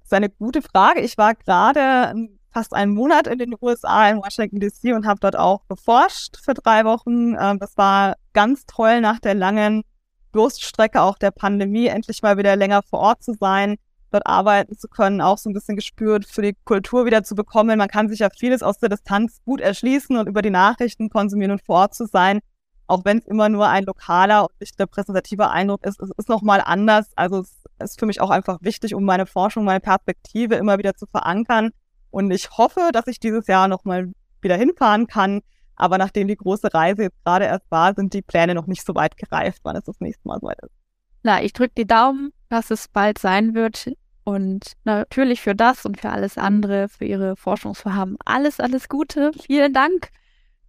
Das 0.00 0.06
ist 0.06 0.12
eine 0.12 0.30
gute 0.30 0.62
Frage. 0.62 1.00
Ich 1.00 1.18
war 1.18 1.34
gerade 1.34 2.14
fast 2.50 2.72
einen 2.72 2.94
Monat 2.94 3.26
in 3.26 3.38
den 3.38 3.54
USA, 3.60 4.08
in 4.08 4.18
Washington 4.18 4.60
DC 4.60 4.94
und 4.94 5.06
habe 5.06 5.20
dort 5.20 5.36
auch 5.36 5.66
geforscht 5.68 6.38
für 6.42 6.54
drei 6.54 6.84
Wochen. 6.84 7.34
Ähm, 7.38 7.58
das 7.58 7.76
war 7.76 8.14
ganz 8.32 8.64
toll 8.66 9.00
nach 9.00 9.18
der 9.18 9.34
langen 9.34 9.82
Durststrecke 10.32 11.00
auch 11.00 11.18
der 11.18 11.30
Pandemie, 11.30 11.86
endlich 11.86 12.22
mal 12.22 12.36
wieder 12.36 12.56
länger 12.56 12.82
vor 12.82 13.00
Ort 13.00 13.22
zu 13.22 13.34
sein, 13.34 13.76
dort 14.10 14.26
arbeiten 14.26 14.76
zu 14.76 14.88
können, 14.88 15.20
auch 15.20 15.38
so 15.38 15.50
ein 15.50 15.52
bisschen 15.52 15.76
gespürt 15.76 16.26
für 16.26 16.42
die 16.42 16.56
Kultur 16.64 17.06
wieder 17.06 17.22
zu 17.22 17.34
bekommen. 17.34 17.78
Man 17.78 17.88
kann 17.88 18.08
sich 18.08 18.20
ja 18.20 18.28
vieles 18.30 18.62
aus 18.62 18.78
der 18.78 18.88
Distanz 18.88 19.40
gut 19.44 19.60
erschließen 19.60 20.16
und 20.16 20.28
über 20.28 20.42
die 20.42 20.50
Nachrichten 20.50 21.10
konsumieren 21.10 21.52
und 21.52 21.64
vor 21.64 21.76
Ort 21.76 21.94
zu 21.94 22.06
sein, 22.06 22.40
auch 22.86 23.04
wenn 23.04 23.18
es 23.18 23.26
immer 23.26 23.48
nur 23.48 23.68
ein 23.68 23.84
lokaler 23.84 24.42
und 24.42 24.60
nicht 24.60 24.78
repräsentativer 24.80 25.50
Eindruck 25.50 25.84
ist. 25.84 26.00
Es 26.00 26.10
ist 26.16 26.28
nochmal 26.28 26.62
anders. 26.64 27.10
Also 27.16 27.40
es 27.40 27.56
ist 27.78 28.00
für 28.00 28.06
mich 28.06 28.20
auch 28.20 28.30
einfach 28.30 28.58
wichtig, 28.62 28.94
um 28.94 29.04
meine 29.04 29.26
Forschung, 29.26 29.64
meine 29.64 29.80
Perspektive 29.80 30.56
immer 30.56 30.78
wieder 30.78 30.94
zu 30.94 31.06
verankern. 31.06 31.70
Und 32.10 32.30
ich 32.30 32.50
hoffe, 32.50 32.90
dass 32.92 33.06
ich 33.06 33.20
dieses 33.20 33.46
Jahr 33.46 33.68
nochmal 33.68 34.12
wieder 34.40 34.56
hinfahren 34.56 35.06
kann. 35.06 35.40
Aber 35.76 35.96
nachdem 35.98 36.26
die 36.26 36.36
große 36.36 36.74
Reise 36.74 37.02
jetzt 37.02 37.24
gerade 37.24 37.44
erst 37.44 37.70
war, 37.70 37.94
sind 37.94 38.12
die 38.12 38.22
Pläne 38.22 38.54
noch 38.54 38.66
nicht 38.66 38.84
so 38.84 38.94
weit 38.94 39.16
gereift, 39.16 39.60
wann 39.62 39.76
es 39.76 39.84
das 39.84 40.00
nächste 40.00 40.26
Mal 40.26 40.40
so 40.40 40.48
weit 40.48 40.58
ist. 40.62 40.72
Na, 41.22 41.42
ich 41.42 41.52
drücke 41.52 41.74
die 41.76 41.86
Daumen, 41.86 42.32
dass 42.48 42.70
es 42.70 42.88
bald 42.88 43.18
sein 43.18 43.54
wird. 43.54 43.92
Und 44.24 44.72
natürlich 44.84 45.40
für 45.40 45.54
das 45.54 45.86
und 45.86 46.00
für 46.00 46.10
alles 46.10 46.36
andere, 46.36 46.88
für 46.88 47.06
Ihre 47.06 47.36
Forschungsvorhaben, 47.36 48.18
alles, 48.24 48.60
alles 48.60 48.88
Gute. 48.88 49.30
Vielen 49.40 49.72
Dank, 49.72 50.10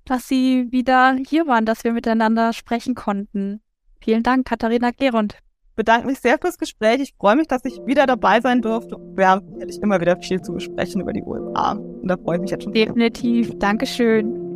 dass 0.06 0.28
Sie 0.28 0.72
wieder 0.72 1.18
hier 1.28 1.46
waren, 1.46 1.66
dass 1.66 1.84
wir 1.84 1.92
miteinander 1.92 2.54
sprechen 2.54 2.96
konnten. 2.96 3.62
Vielen 4.02 4.24
Dank, 4.24 4.48
Katharina 4.48 4.92
Gerund. 4.92 5.38
Bedanke 5.76 6.08
mich 6.08 6.20
sehr 6.20 6.38
fürs 6.38 6.58
Gespräch. 6.58 7.00
Ich 7.00 7.14
freue 7.18 7.38
mich, 7.38 7.48
dass 7.48 7.64
ich 7.64 7.80
wieder 7.86 8.06
dabei 8.06 8.42
sein 8.42 8.62
durfte. 8.62 8.98
Wir 9.16 9.30
haben 9.30 9.48
sicherlich 9.54 9.82
immer 9.82 10.02
wieder 10.02 10.18
viel 10.18 10.42
zu 10.42 10.54
besprechen 10.54 11.02
über 11.02 11.14
die 11.14 11.24
USA. 11.24 11.72
Und 11.72 12.08
da 12.08 12.18
freue 12.18 12.36
ich 12.36 12.42
mich 12.42 12.52
jetzt 12.52 12.64
schon. 12.64 12.74
Definitiv. 12.74 13.48
Sehr. 13.48 13.56
Dankeschön. 13.60 14.54